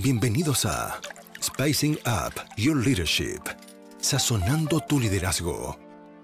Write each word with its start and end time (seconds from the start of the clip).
Bienvenidos 0.00 0.64
a 0.64 1.00
Spicing 1.42 1.98
Up 2.06 2.32
Your 2.56 2.76
Leadership, 2.76 3.40
sazonando 4.00 4.78
tu 4.78 5.00
liderazgo 5.00 5.76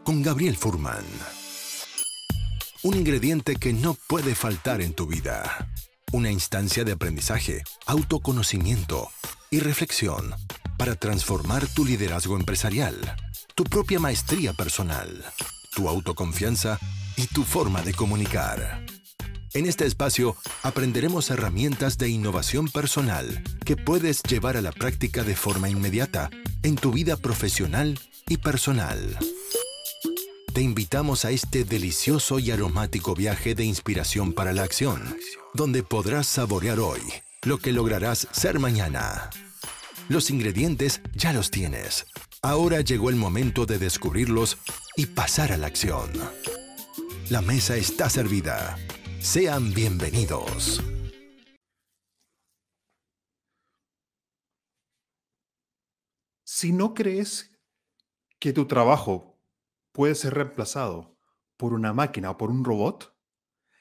con 0.04 0.22
Gabriel 0.22 0.56
Furman. 0.56 1.04
Un 2.84 2.94
ingrediente 2.94 3.56
que 3.56 3.72
no 3.72 3.94
puede 4.06 4.36
faltar 4.36 4.80
en 4.80 4.92
tu 4.92 5.08
vida. 5.08 5.68
Una 6.12 6.30
instancia 6.30 6.84
de 6.84 6.92
aprendizaje, 6.92 7.64
autoconocimiento 7.86 9.10
y 9.50 9.58
reflexión 9.58 10.32
para 10.78 10.94
transformar 10.94 11.66
tu 11.66 11.84
liderazgo 11.84 12.36
empresarial, 12.36 12.94
tu 13.56 13.64
propia 13.64 13.98
maestría 13.98 14.52
personal, 14.52 15.24
tu 15.74 15.88
autoconfianza 15.88 16.78
y 17.16 17.26
tu 17.26 17.42
forma 17.42 17.82
de 17.82 17.92
comunicar. 17.92 18.83
En 19.54 19.66
este 19.66 19.86
espacio 19.86 20.36
aprenderemos 20.64 21.30
herramientas 21.30 21.96
de 21.96 22.08
innovación 22.08 22.66
personal 22.66 23.44
que 23.64 23.76
puedes 23.76 24.20
llevar 24.24 24.56
a 24.56 24.60
la 24.60 24.72
práctica 24.72 25.22
de 25.22 25.36
forma 25.36 25.70
inmediata 25.70 26.28
en 26.64 26.74
tu 26.74 26.90
vida 26.90 27.16
profesional 27.16 28.00
y 28.28 28.38
personal. 28.38 29.16
Te 30.52 30.60
invitamos 30.60 31.24
a 31.24 31.30
este 31.30 31.62
delicioso 31.62 32.40
y 32.40 32.50
aromático 32.50 33.14
viaje 33.14 33.54
de 33.54 33.64
inspiración 33.64 34.32
para 34.32 34.52
la 34.52 34.64
acción, 34.64 35.16
donde 35.52 35.84
podrás 35.84 36.26
saborear 36.26 36.80
hoy 36.80 37.00
lo 37.44 37.58
que 37.58 37.72
lograrás 37.72 38.26
ser 38.32 38.58
mañana. 38.58 39.30
Los 40.08 40.30
ingredientes 40.30 41.00
ya 41.14 41.32
los 41.32 41.52
tienes. 41.52 42.06
Ahora 42.42 42.80
llegó 42.80 43.08
el 43.08 43.16
momento 43.16 43.66
de 43.66 43.78
descubrirlos 43.78 44.58
y 44.96 45.06
pasar 45.06 45.52
a 45.52 45.56
la 45.58 45.68
acción. 45.68 46.10
La 47.30 47.40
mesa 47.40 47.76
está 47.76 48.10
servida. 48.10 48.76
Sean 49.24 49.72
bienvenidos. 49.72 50.82
Si 56.44 56.74
no 56.74 56.92
crees 56.92 57.58
que 58.38 58.52
tu 58.52 58.66
trabajo 58.66 59.42
puede 59.92 60.14
ser 60.14 60.34
reemplazado 60.34 61.18
por 61.56 61.72
una 61.72 61.94
máquina 61.94 62.32
o 62.32 62.36
por 62.36 62.50
un 62.50 62.66
robot, 62.66 63.16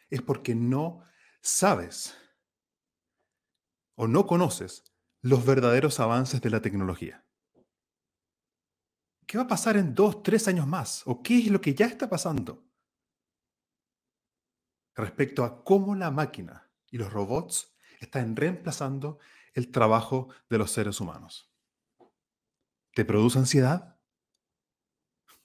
es 0.09 0.21
porque 0.21 0.55
no 0.55 1.03
sabes 1.41 2.15
o 3.95 4.07
no 4.07 4.25
conoces 4.25 4.95
los 5.21 5.45
verdaderos 5.45 5.99
avances 5.99 6.39
de 6.39 6.51
la 6.51 6.61
tecnología. 6.61 7.27
¿Qué 9.27 9.37
va 9.37 9.43
a 9.43 9.47
pasar 9.47 9.75
en 9.75 9.93
dos, 9.93 10.23
tres 10.23 10.47
años 10.47 10.67
más? 10.67 11.03
¿O 11.05 11.21
qué 11.21 11.37
es 11.37 11.47
lo 11.47 11.59
que 11.59 11.75
ya 11.75 11.87
está 11.87 12.09
pasando? 12.09 12.72
Respecto 14.95 15.43
a 15.43 15.63
cómo 15.63 15.95
la 15.95 16.11
máquina 16.11 16.71
y 16.89 16.97
los 16.97 17.11
robots 17.11 17.75
están 17.99 18.35
reemplazando 18.35 19.19
el 19.53 19.71
trabajo 19.71 20.29
de 20.49 20.57
los 20.57 20.71
seres 20.71 20.99
humanos. 20.99 21.51
¿Te 22.93 23.05
produce 23.05 23.39
ansiedad? 23.39 23.99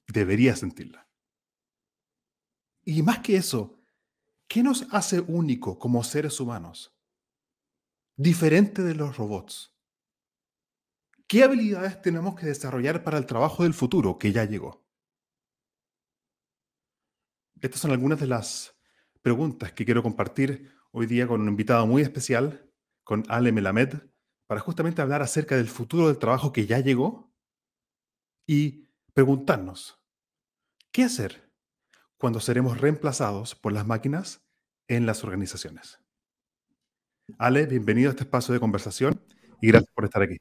Deberías 0.06 0.58
sentirla. 0.58 1.08
Y 2.82 3.02
más 3.02 3.20
que 3.20 3.36
eso, 3.36 3.78
¿qué 4.46 4.62
nos 4.62 4.86
hace 4.92 5.20
único 5.20 5.78
como 5.78 6.02
seres 6.04 6.40
humanos? 6.40 6.98
Diferente 8.16 8.82
de 8.82 8.94
los 8.94 9.16
robots. 9.16 9.74
¿Qué 11.26 11.44
habilidades 11.44 12.00
tenemos 12.00 12.34
que 12.34 12.46
desarrollar 12.46 13.04
para 13.04 13.18
el 13.18 13.26
trabajo 13.26 13.62
del 13.62 13.74
futuro 13.74 14.18
que 14.18 14.32
ya 14.32 14.44
llegó? 14.44 14.86
Estas 17.60 17.80
son 17.80 17.90
algunas 17.90 18.18
de 18.20 18.26
las 18.26 18.77
preguntas 19.22 19.72
que 19.72 19.84
quiero 19.84 20.02
compartir 20.02 20.70
hoy 20.90 21.06
día 21.06 21.26
con 21.26 21.40
un 21.40 21.48
invitado 21.48 21.86
muy 21.86 22.02
especial, 22.02 22.70
con 23.04 23.24
Ale 23.28 23.52
Melamed, 23.52 23.94
para 24.46 24.60
justamente 24.60 25.02
hablar 25.02 25.22
acerca 25.22 25.56
del 25.56 25.68
futuro 25.68 26.08
del 26.08 26.18
trabajo 26.18 26.52
que 26.52 26.66
ya 26.66 26.80
llegó 26.80 27.32
y 28.46 28.86
preguntarnos, 29.12 30.00
¿qué 30.90 31.04
hacer 31.04 31.50
cuando 32.16 32.40
seremos 32.40 32.80
reemplazados 32.80 33.54
por 33.54 33.72
las 33.72 33.86
máquinas 33.86 34.46
en 34.88 35.06
las 35.06 35.22
organizaciones? 35.22 36.00
Ale, 37.38 37.66
bienvenido 37.66 38.08
a 38.08 38.12
este 38.12 38.24
espacio 38.24 38.54
de 38.54 38.60
conversación 38.60 39.20
y 39.60 39.68
gracias 39.68 39.92
por 39.94 40.04
estar 40.04 40.22
aquí. 40.22 40.38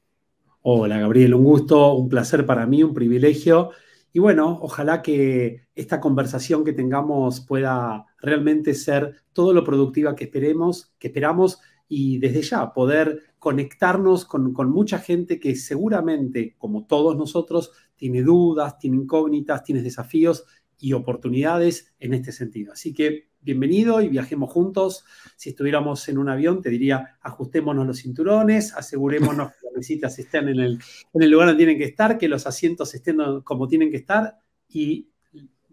Hola 0.62 0.98
Gabriel, 0.98 1.34
un 1.34 1.44
gusto, 1.44 1.92
un 1.94 2.08
placer 2.08 2.46
para 2.46 2.66
mí, 2.66 2.82
un 2.82 2.94
privilegio 2.94 3.72
y 4.12 4.20
bueno, 4.20 4.58
ojalá 4.62 5.02
que 5.02 5.66
esta 5.74 6.00
conversación 6.00 6.64
que 6.64 6.72
tengamos 6.72 7.40
pueda 7.40 8.06
realmente 8.20 8.74
ser 8.74 9.16
todo 9.32 9.52
lo 9.52 9.64
productiva 9.64 10.16
que 10.16 10.24
esperemos, 10.24 10.92
que 10.98 11.08
esperamos 11.08 11.60
y 11.88 12.18
desde 12.18 12.42
ya 12.42 12.72
poder 12.72 13.34
conectarnos 13.38 14.24
con, 14.24 14.52
con, 14.52 14.70
mucha 14.70 14.98
gente 14.98 15.38
que 15.38 15.54
seguramente, 15.54 16.54
como 16.58 16.86
todos 16.86 17.16
nosotros, 17.16 17.72
tiene 17.96 18.22
dudas, 18.22 18.78
tiene 18.78 18.96
incógnitas, 18.96 19.62
tiene 19.62 19.82
desafíos 19.82 20.44
y 20.78 20.92
oportunidades 20.92 21.94
en 21.98 22.14
este 22.14 22.32
sentido. 22.32 22.72
Así 22.72 22.94
que 22.94 23.28
bienvenido 23.40 24.00
y 24.00 24.08
viajemos 24.08 24.52
juntos. 24.52 25.04
Si 25.36 25.50
estuviéramos 25.50 26.08
en 26.08 26.18
un 26.18 26.28
avión, 26.28 26.60
te 26.60 26.70
diría, 26.70 27.18
ajustémonos 27.20 27.86
los 27.86 27.98
cinturones, 27.98 28.74
asegurémonos 28.76 29.52
que 29.52 29.67
las 29.78 29.88
visitas 29.88 30.18
estén 30.18 30.48
en 30.48 30.60
el, 30.60 30.78
en 31.14 31.22
el 31.22 31.30
lugar 31.30 31.48
donde 31.48 31.64
tienen 31.64 31.78
que 31.78 31.84
estar, 31.84 32.18
que 32.18 32.28
los 32.28 32.46
asientos 32.46 32.94
estén 32.94 33.18
como 33.42 33.68
tienen 33.68 33.90
que 33.90 33.96
estar 33.96 34.38
y 34.68 35.08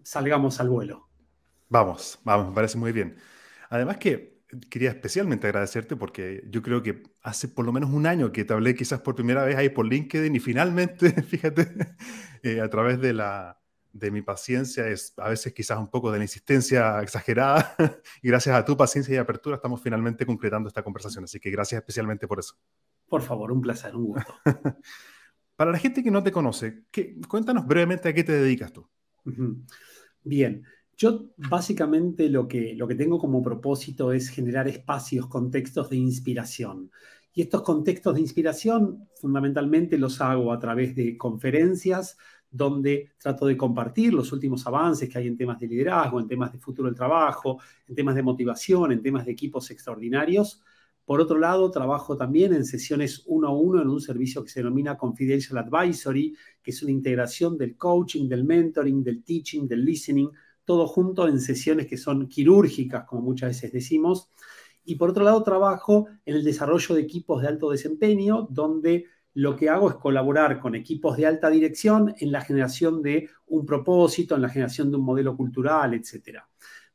salgamos 0.04 0.60
al 0.60 0.70
vuelo. 0.70 1.10
Vamos, 1.70 2.20
vamos, 2.24 2.50
me 2.50 2.56
parece 2.56 2.78
muy 2.78 2.92
bien. 2.92 3.18
Además 3.70 3.98
que 3.98 4.36
quería 4.70 4.90
especialmente 4.90 5.48
agradecerte 5.48 5.96
porque 5.96 6.44
yo 6.50 6.62
creo 6.62 6.84
que 6.84 7.04
hace 7.24 7.48
por 7.48 7.66
lo 7.66 7.74
menos 7.74 7.90
un 7.90 8.06
año 8.06 8.32
que 8.32 8.46
te 8.46 8.54
hablé 8.54 8.76
quizás 8.76 9.02
por 9.02 9.16
primera 9.16 9.44
vez 9.44 9.56
ahí 9.58 9.70
por 9.70 9.86
LinkedIn 9.86 10.36
y 10.36 10.40
finalmente, 10.40 11.22
fíjate, 11.24 11.74
eh, 12.44 12.62
a 12.62 12.70
través 12.70 13.02
de 13.02 13.14
la, 13.14 13.60
de 13.96 14.12
mi 14.12 14.22
paciencia 14.22 14.88
es 14.88 15.14
a 15.18 15.30
veces 15.30 15.54
quizás 15.54 15.78
un 15.80 15.90
poco 15.90 16.12
de 16.12 16.18
la 16.20 16.26
insistencia 16.26 17.02
exagerada 17.02 17.76
y 18.22 18.28
gracias 18.28 18.56
a 18.56 18.66
tu 18.66 18.78
paciencia 18.78 19.16
y 19.16 19.18
apertura 19.18 19.56
estamos 19.56 19.82
finalmente 19.82 20.26
concretando 20.26 20.68
esta 20.68 20.84
conversación. 20.84 21.24
Así 21.24 21.40
que 21.40 21.50
gracias 21.50 21.80
especialmente 21.80 22.28
por 22.28 22.40
eso. 22.40 22.56
Por 23.08 23.22
favor, 23.22 23.52
un 23.52 23.62
placer, 23.62 23.96
un 23.96 24.06
gusto. 24.06 24.34
Para 25.56 25.72
la 25.72 25.80
gente 25.80 26.04
que 26.04 26.12
no 26.12 26.22
te 26.22 26.32
conoce, 26.32 26.84
¿qué, 26.92 27.16
cuéntanos 27.28 27.66
brevemente 27.66 28.10
a 28.10 28.14
qué 28.14 28.24
te 28.24 28.34
dedicas 28.34 28.74
tú. 28.74 28.88
Bien, 30.24 30.64
yo 30.98 31.30
básicamente 31.38 32.30
lo 32.30 32.48
que, 32.48 32.74
lo 32.76 32.88
que 32.88 32.96
tengo 32.96 33.18
como 33.20 33.42
propósito 33.42 34.12
es 34.12 34.30
generar 34.30 34.68
espacios, 34.68 35.28
contextos 35.28 35.90
de 35.90 35.98
inspiración. 35.98 36.92
Y 37.34 37.42
estos 37.42 37.64
contextos 37.64 38.16
de 38.16 38.22
inspiración 38.22 39.10
fundamentalmente 39.20 39.98
los 39.98 40.22
hago 40.22 40.54
a 40.54 40.60
través 40.60 40.96
de 40.96 41.18
conferencias, 41.18 42.18
donde 42.50 43.12
trato 43.18 43.46
de 43.46 43.58
compartir 43.58 44.14
los 44.14 44.32
últimos 44.32 44.66
avances 44.66 45.10
que 45.10 45.18
hay 45.18 45.28
en 45.28 45.36
temas 45.36 45.60
de 45.60 45.68
liderazgo, 45.68 46.22
en 46.22 46.28
temas 46.28 46.54
de 46.54 46.60
futuro 46.60 46.88
del 46.88 46.96
trabajo, 46.96 47.60
en 47.88 47.96
temas 47.96 48.16
de 48.16 48.24
motivación, 48.24 48.94
en 48.94 49.02
temas 49.02 49.26
de 49.26 49.34
equipos 49.34 49.70
extraordinarios. 49.72 50.64
Por 51.06 51.22
otro 51.22 51.38
lado, 51.38 51.70
trabajo 51.70 52.18
también 52.18 52.54
en 52.54 52.66
sesiones 52.66 53.24
uno 53.28 53.50
a 53.50 53.56
uno 53.56 53.82
en 53.82 53.90
un 53.90 54.02
servicio 54.02 54.44
que 54.44 54.50
se 54.50 54.62
denomina 54.62 54.98
Confidential 54.98 55.60
Advisory, 55.60 56.36
que 56.64 56.72
es 56.72 56.82
una 56.82 56.92
integración 56.92 57.58
del 57.58 57.78
coaching, 57.78 58.28
del 58.28 58.44
mentoring, 58.44 59.04
del 59.04 59.24
teaching, 59.24 59.68
del 59.68 59.86
listening, 59.86 60.30
todo 60.66 60.88
junto 60.88 61.28
en 61.28 61.40
sesiones 61.40 61.86
que 61.86 61.98
son 61.98 62.28
quirúrgicas, 62.28 63.06
como 63.06 63.22
muchas 63.22 63.50
veces 63.50 63.72
decimos. 63.72 64.32
Y 64.84 64.96
por 64.96 65.12
otro 65.12 65.24
lado, 65.24 65.44
trabajo 65.44 66.08
en 66.26 66.36
el 66.36 66.44
desarrollo 66.44 66.96
de 66.96 67.02
equipos 67.02 67.42
de 67.42 67.50
alto 67.50 67.70
desempeño, 67.70 68.48
donde 68.50 69.06
lo 69.36 69.56
que 69.56 69.70
hago 69.70 69.90
es 69.90 69.96
colaborar 69.96 70.60
con 70.60 70.76
equipos 70.76 71.18
de 71.18 71.28
alta 71.28 71.50
dirección 71.50 72.16
en 72.20 72.32
la 72.32 72.42
generación 72.42 73.04
de 73.04 73.30
un 73.48 73.66
propósito, 73.66 74.36
en 74.36 74.42
la 74.42 74.50
generación 74.50 74.90
de 74.90 74.98
un 74.98 75.04
modelo 75.04 75.36
cultural, 75.38 75.94
etc. 75.94 76.40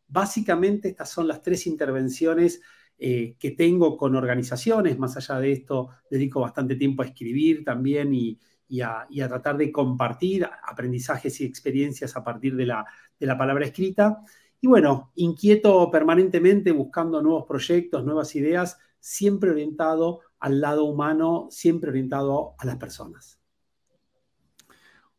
Básicamente 0.08 0.88
estas 0.88 1.10
son 1.10 1.28
las 1.28 1.42
tres 1.42 1.66
intervenciones 1.66 2.60
eh, 3.02 3.34
que 3.38 3.52
tengo 3.52 3.96
con 3.96 4.14
organizaciones. 4.14 4.98
Más 4.98 5.16
allá 5.16 5.40
de 5.40 5.52
esto, 5.52 5.88
dedico 6.10 6.40
bastante 6.40 6.76
tiempo 6.76 7.02
a 7.02 7.06
escribir 7.06 7.64
también 7.64 8.12
y, 8.12 8.38
a, 8.82 9.08
tratar 9.26 9.56
de 9.56 9.72
compartir 9.72 10.44
aprendizajes 10.44 11.40
y 11.40 11.46
experiencias 11.46 12.14
a 12.14 12.22
partir 12.22 12.56
de 12.56 12.66
la, 12.66 12.84
de 13.18 13.26
la 13.26 13.38
palabra 13.38 13.64
escrita. 13.64 14.20
Y 14.60 14.66
bueno, 14.66 15.12
inquieto 15.14 15.90
permanentemente 15.90 16.72
buscando 16.72 17.22
nuevos 17.22 17.46
proyectos, 17.48 18.04
nuevas 18.04 18.36
ideas, 18.36 18.76
siempre 18.98 19.50
orientado 19.50 20.20
al 20.38 20.60
lado 20.60 20.84
humano, 20.84 21.48
siempre 21.50 21.88
orientado 21.88 22.54
a 22.58 22.66
las 22.66 22.76
personas. 22.76 23.40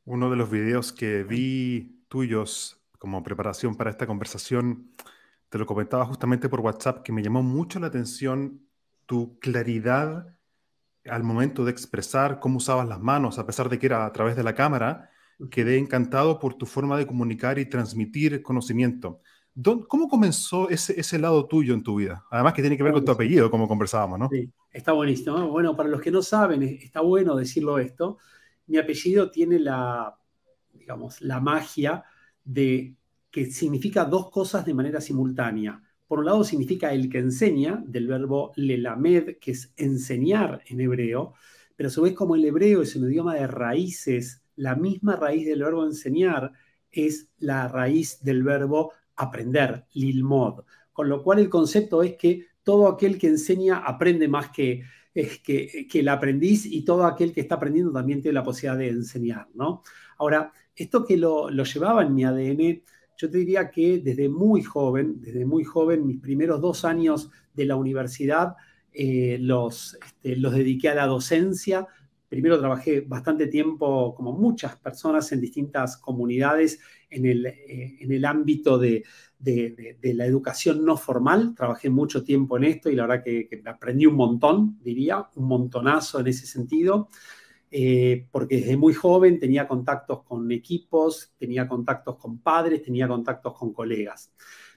Uno 0.06 0.30
de 0.30 0.36
los 0.36 0.51
videos 0.51 0.94
que 0.94 1.24
vi 1.24 2.04
tuyos 2.10 2.80
como 3.00 3.24
preparación 3.24 3.75
para 3.75 3.89
esta 3.89 4.06
conversación, 4.06 4.92
te 5.51 5.57
lo 5.57 5.65
comentaba 5.65 6.06
justamente 6.06 6.48
por 6.48 6.62
WhatsApp, 6.62 7.03
que 7.03 7.12
me 7.12 7.21
llamó 7.21 7.44
mucho 7.44 7.77
la 7.81 7.88
atención 7.88 8.62
tu 9.06 9.38
claridad 9.39 10.33
al 11.06 11.24
momento 11.24 11.65
de 11.65 11.71
expresar 11.71 12.39
cómo 12.39 12.57
usabas 12.57 12.88
las 12.88 13.01
manos, 13.01 13.38
a 13.38 13.45
pesar 13.45 13.68
de 13.68 13.77
que 13.77 13.88
era 13.88 14.06
a 14.06 14.13
través 14.13 14.38
de 14.38 14.44
la 14.44 14.56
cámara. 14.56 15.09
Quedé 15.50 15.77
encantado 15.77 16.39
por 16.39 16.53
tu 16.53 16.65
forma 16.65 16.98
de 16.98 17.06
comunicar 17.06 17.59
y 17.59 17.65
transmitir 17.65 18.42
conocimiento. 18.42 19.19
¿Cómo 19.89 20.07
comenzó 20.07 20.69
ese, 20.69 20.98
ese, 20.98 21.19
lado 21.19 21.45
tuyo 21.45 21.74
en 21.74 21.83
tu 21.83 21.98
vida? 21.98 22.24
Además 22.31 22.53
que 22.53 22.62
tiene 22.62 22.77
que 22.77 22.83
ver 22.83 22.94
con 22.94 23.03
tu 23.03 23.12
apellido, 23.12 23.51
como 23.51 23.68
conversábamos, 23.68 24.19
¿no? 24.19 24.30
Sí, 24.31 24.50
está 24.71 24.94
buenísimo. 24.94 25.50
Bueno, 25.50 25.75
para 25.75 25.89
los 25.89 26.00
que 26.00 26.12
no 26.12 26.21
saben, 26.21 26.63
está 26.63 27.01
bueno 27.01 27.36
decirlo 27.36 27.77
esto. 27.77 28.19
Mi 28.68 28.77
apellido 28.77 29.30
tiene 29.30 29.59
la, 29.59 30.18
digamos, 30.71 31.19
la 31.19 31.42
magia 31.42 32.06
de 32.45 32.95
que 33.31 33.50
significa 33.50 34.06
dos 34.06 34.30
cosas 34.30 34.66
de 34.66 34.74
manera 34.74 35.01
simultánea. 35.01 35.81
Por 36.07 36.19
un 36.19 36.25
lado 36.25 36.44
significa 36.44 36.94
el 36.94 37.10
que 37.10 37.19
enseña, 37.19 37.81
del 37.88 38.07
verbo 38.07 38.51
lelamed, 38.56 39.38
que 39.39 39.51
es 39.51 39.74
enseñar 39.78 40.62
en 40.68 40.81
hebreo, 40.81 41.33
pero 41.75 41.88
a 41.88 41.92
su 41.92 42.01
vez 42.01 42.13
como 42.13 42.36
el 42.36 42.45
hebreo 42.45 42.81
es 42.81 42.95
un 42.95 43.10
idioma 43.10 43.36
de 43.36 43.48
raíces, 43.48 44.44
la 44.57 44.75
misma 44.75 45.16
raíz 45.16 45.48
del 45.48 45.63
verbo 45.63 45.86
enseñar 45.86 46.51
es 46.92 47.30
la 47.39 47.68
raíz 47.68 48.22
del 48.22 48.44
verbo 48.44 48.92
aprender, 49.16 49.86
lilmod. 49.94 50.66
Con 50.92 51.10
lo 51.10 51.24
cual 51.24 51.39
el 51.39 51.50
concepto 51.50 52.04
es 52.04 52.18
que 52.18 52.45
todo 52.63 52.88
aquel 52.88 53.18
que 53.18 53.27
enseña 53.27 53.77
aprende 53.77 54.27
más 54.27 54.50
que, 54.50 54.84
que, 55.13 55.88
que, 55.89 56.00
el 56.00 56.10
aprendiz 56.10 56.66
y 56.66 56.84
todo 56.84 57.06
aquel 57.06 57.34
que 57.34 57.42
está 57.42 57.56
aprendiendo 57.56 57.92
también 57.92 58.22
tiene 58.22 58.36
la 58.36 58.44
posibilidad 58.44 58.77
de 58.77 58.89
enseñar, 58.89 59.48
¿no? 59.54 59.81
Ahora, 60.18 60.51
esto 60.75 61.06
que 61.06 61.18
lo, 61.18 61.50
lo 61.50 61.63
llevaba 61.63 62.04
en 62.04 62.13
mi 62.13 62.24
ADN, 62.24 62.84
yo 63.21 63.29
te 63.29 63.38
diría 63.38 63.69
que 63.69 64.00
desde 64.00 64.29
muy 64.29 64.63
joven, 64.63 65.21
desde 65.21 65.45
muy 65.45 65.63
joven, 65.63 66.07
mis 66.07 66.19
primeros 66.19 66.59
dos 66.59 66.83
años 66.83 67.29
de 67.53 67.65
la 67.65 67.75
universidad, 67.75 68.56
eh, 68.91 69.38
los, 69.39 69.95
este, 70.03 70.35
los 70.38 70.56
dediqué 70.56 70.89
a 70.89 70.95
la 70.95 71.06
docencia. 71.06 71.85
Primero 72.27 72.57
trabajé 72.57 73.01
bastante 73.01 73.45
tiempo, 73.45 74.15
como 74.15 74.33
muchas 74.33 74.75
personas, 74.75 75.31
en 75.31 75.39
distintas 75.39 75.97
comunidades 75.97 76.79
en 77.12 77.27
el, 77.27 77.45
eh, 77.45 77.97
en 78.00 78.12
el 78.12 78.25
ámbito 78.25 78.79
de, 78.79 79.03
de, 79.38 80.13
la 80.15 80.25
educación 80.25 80.83
no 80.83 80.97
formal. 80.97 81.53
Trabajé 81.56 81.91
mucho 81.91 82.24
tiempo 82.24 82.57
en 82.57 82.63
esto 82.63 82.89
y 82.89 82.95
la 82.95 83.06
verdad 83.06 83.24
que, 83.24 83.47
que 83.47 83.62
aprendí 83.69 84.07
un 84.07 84.15
montón, 84.15 84.79
diría, 84.81 85.27
un 85.35 85.47
montonazo 85.47 86.21
en 86.21 86.27
ese 86.27 86.47
sentido. 86.47 87.09
Eh, 87.73 88.27
porque 88.31 88.57
desde 88.57 88.75
muy 88.75 88.94
joven 88.94 89.39
tenía 89.39 89.65
contactos 89.65 90.23
con 90.23 90.51
equipos, 90.51 91.33
tenía 91.38 91.69
contactos 91.69 92.18
con 92.18 92.39
padres, 92.39 92.83
tenía 92.83 93.07
contactos 93.07 93.57
con 93.57 93.71
colegas. 93.71 94.33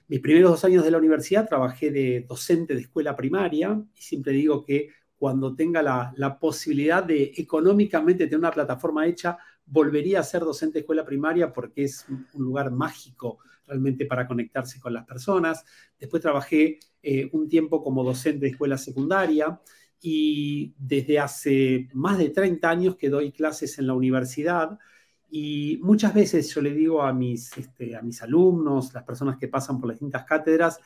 Mis 0.07 0.21
primeros 0.21 0.51
dos 0.51 0.63
años 0.63 0.83
de 0.85 0.91
la 0.91 0.97
universidad 0.99 1.47
trabajé 1.47 1.91
de 1.91 2.25
docente 2.27 2.73
de 2.73 2.81
escuela 2.81 3.15
primaria 3.15 3.83
y 3.93 4.01
siempre 4.01 4.31
digo 4.31 4.63
que 4.63 4.89
cuando 5.17 5.55
tenga 5.55 5.81
la, 5.81 6.13
la 6.15 6.39
posibilidad 6.39 7.03
de 7.03 7.33
económicamente 7.35 8.25
tener 8.25 8.39
una 8.39 8.51
plataforma 8.51 9.05
hecha, 9.05 9.37
volvería 9.65 10.21
a 10.21 10.23
ser 10.23 10.41
docente 10.41 10.75
de 10.75 10.79
escuela 10.81 11.03
primaria 11.03 11.51
porque 11.51 11.83
es 11.83 12.05
un 12.07 12.43
lugar 12.43 12.71
mágico 12.71 13.39
realmente 13.67 14.05
para 14.05 14.27
conectarse 14.27 14.79
con 14.79 14.93
las 14.93 15.05
personas. 15.05 15.65
Después 15.99 16.21
trabajé 16.21 16.79
eh, 17.01 17.29
un 17.33 17.49
tiempo 17.49 17.83
como 17.83 18.03
docente 18.03 18.45
de 18.45 18.51
escuela 18.51 18.77
secundaria 18.77 19.59
y 20.07 20.75
desde 20.77 21.17
hace 21.17 21.89
más 21.93 22.19
de 22.19 22.29
30 22.29 22.69
años 22.69 22.95
que 22.95 23.09
doy 23.09 23.31
clases 23.31 23.79
en 23.79 23.87
la 23.87 23.95
universidad 23.95 24.77
y 25.31 25.79
muchas 25.81 26.13
veces 26.13 26.53
yo 26.53 26.61
le 26.61 26.75
digo 26.75 27.01
a 27.01 27.11
mis, 27.11 27.57
este, 27.57 27.95
a 27.95 28.03
mis 28.03 28.21
alumnos, 28.21 28.93
las 28.93 29.03
personas 29.03 29.37
que 29.37 29.47
pasan 29.47 29.79
por 29.79 29.87
las 29.87 29.95
distintas 29.95 30.23
cátedras, 30.25 30.79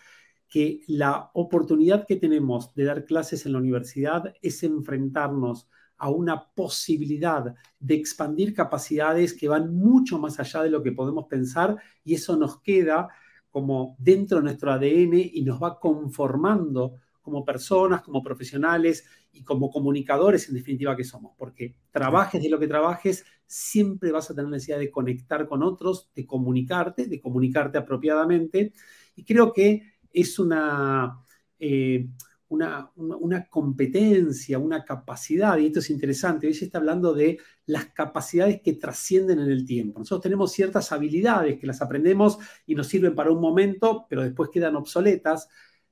que 0.48 0.83
la 0.88 1.31
oportunidad 1.33 2.07
que 2.07 2.16
tenemos 2.16 2.74
de 2.75 2.86
dar 2.86 3.04
clases 3.04 3.45
en 3.45 3.51
la 3.51 3.57
universidad 3.57 4.33
es 4.42 4.63
enfrentarnos 4.63 5.68
a 5.98 6.10
una 6.10 6.54
posibilidad 6.54 7.54
de 7.77 7.95
expandir 7.95 8.54
capacidades 8.54 9.33
que 9.33 9.50
van 9.50 9.75
mucho 9.75 10.18
más 10.18 10.39
allá 10.39 10.63
de 10.63 10.69
lo 10.69 10.81
que 10.81 10.94
podemos 10.94 11.25
pensar 11.25 11.75
y 12.06 12.13
eso 12.13 12.38
nos 12.38 12.62
queda 12.62 13.10
como 13.51 13.98
dentro 14.00 14.38
de 14.38 14.44
nuestro 14.45 14.72
ADN 14.72 15.15
y 15.33 15.42
nos 15.42 15.62
va 15.62 15.77
conformando 15.77 16.95
como 17.29 17.45
personas, 17.45 18.01
como 18.01 18.23
profesionales 18.23 19.05
y 19.31 19.43
como 19.43 19.69
comunicadores 19.69 20.49
en 20.49 20.55
definitiva 20.55 20.95
que 20.95 21.03
somos, 21.03 21.33
porque 21.37 21.75
trabajes 21.91 22.41
de 22.41 22.49
lo 22.49 22.59
que 22.59 22.67
trabajes, 22.67 23.23
siempre 23.45 24.11
vas 24.11 24.29
a 24.29 24.35
tener 24.35 24.49
necesidad 24.49 24.79
de 24.79 24.91
conectar 24.91 25.47
con 25.47 25.63
otros, 25.63 26.09
de 26.15 26.25
comunicarte, 26.25 27.07
de 27.07 27.21
comunicarte 27.21 27.77
apropiadamente. 27.77 28.73
Y 29.15 29.23
creo 29.23 29.53
que 29.53 29.83
es 30.11 30.39
una, 30.39 31.23
eh, 31.59 32.07
una, 32.49 32.91
una, 32.95 33.45
competencia, 33.47 34.57
una 34.59 34.83
capacidad, 34.83 35.57
y 35.57 35.67
esto 35.67 35.79
es 35.79 35.89
interesante, 35.89 36.47
hoy 36.47 36.53
se 36.53 36.65
está 36.65 36.79
hablando 36.79 37.13
de 37.13 37.39
las 37.65 37.87
capacidades 37.87 38.61
que 38.61 38.73
trascienden 38.73 39.39
en 39.39 39.51
el 39.51 39.65
tiempo. 39.65 39.99
Nosotros 39.99 40.23
tenemos 40.23 40.51
ciertas 40.51 40.91
habilidades 40.91 41.59
que 41.59 41.67
las 41.67 41.81
aprendemos 41.81 42.39
y 42.65 42.75
nos 42.75 42.87
sirven 42.87 43.13
para 43.15 43.31
un 43.31 43.41
momento, 43.41 44.05
pero 44.09 44.23
después 44.23 44.49
quedan 44.51 44.75
obsoletas 44.75 45.47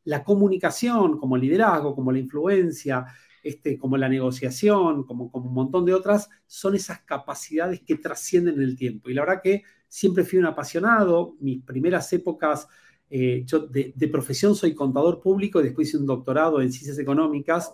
la 0.07 0.23
comunicación, 0.23 1.17
como 1.17 1.35
el 1.35 1.41
liderazgo, 1.41 1.93
como 1.93 2.13
la 2.13 2.19
influencia, 2.19 3.05
este, 3.43 3.77
como 3.77 3.97
la 3.97 4.07
negociación, 4.07 5.03
como, 5.03 5.29
como 5.29 5.49
un 5.49 5.53
montón 5.53 5.85
de 5.85 5.93
otras, 5.93 6.29
son 6.45 6.75
esas 6.75 7.01
capacidades 7.01 7.81
que 7.81 7.97
trascienden 7.97 8.55
en 8.55 8.61
el 8.61 8.77
tiempo. 8.77 9.09
Y 9.09 9.13
la 9.13 9.23
verdad 9.23 9.41
que 9.43 9.63
siempre 9.89 10.23
fui 10.23 10.39
un 10.39 10.45
apasionado. 10.45 11.35
Mis 11.41 11.61
primeras 11.61 12.11
épocas, 12.13 12.69
eh, 13.09 13.43
yo 13.45 13.67
de, 13.67 14.09
profesión 14.09 14.55
soy 14.55 14.73
contador 14.73 15.19
público 15.19 15.59
y 15.59 15.63
después 15.63 15.89
hice 15.89 15.97
un 15.97 16.05
doctorado 16.05 16.61
en 16.61 16.71
ciencias 16.71 16.99
económicas. 16.99 17.73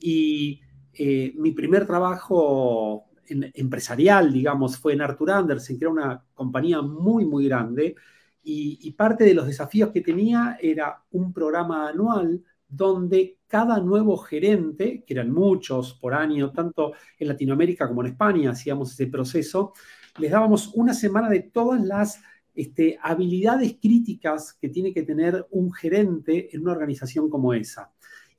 Y 0.00 0.60
eh, 0.94 1.32
mi 1.36 1.52
primer 1.52 1.86
trabajo 1.86 3.04
empresarial, 3.28 4.32
digamos, 4.32 4.76
fue 4.78 4.94
en 4.94 5.02
Arthur 5.02 5.30
Andersen, 5.30 5.78
que 5.78 5.84
era 5.84 5.92
una 5.92 6.24
compañía 6.34 6.82
muy, 6.82 7.24
muy 7.24 7.46
grande 7.46 7.94
y, 8.42 8.92
parte 8.92 9.24
de 9.24 9.34
los 9.34 9.46
desafíos 9.46 9.90
que 9.90 10.00
tenía 10.00 10.58
era 10.60 11.04
un 11.10 11.32
programa 11.32 11.88
anual 11.88 12.42
donde 12.68 13.38
cada 13.46 13.80
nuevo 13.80 14.16
gerente, 14.18 15.04
que 15.06 15.14
eran 15.14 15.30
muchos 15.30 15.94
por 15.94 16.14
año, 16.14 16.52
tanto 16.52 16.92
en 17.18 17.28
Latinoamérica 17.28 17.88
como 17.88 18.02
en 18.02 18.12
España, 18.12 18.50
hacíamos 18.50 18.92
ese 18.92 19.06
proceso, 19.06 19.72
les 20.18 20.30
dábamos 20.30 20.72
una 20.74 20.94
semana 20.94 21.28
de 21.28 21.40
todas 21.40 21.82
las 21.82 22.20
este, 22.54 22.98
habilidades 23.02 23.76
críticas 23.80 24.54
que 24.54 24.68
tiene 24.68 24.92
que 24.92 25.02
tener 25.02 25.46
un 25.50 25.72
gerente 25.72 26.54
en 26.54 26.62
una 26.62 26.72
organización 26.72 27.30
como 27.30 27.54
esa. 27.54 27.92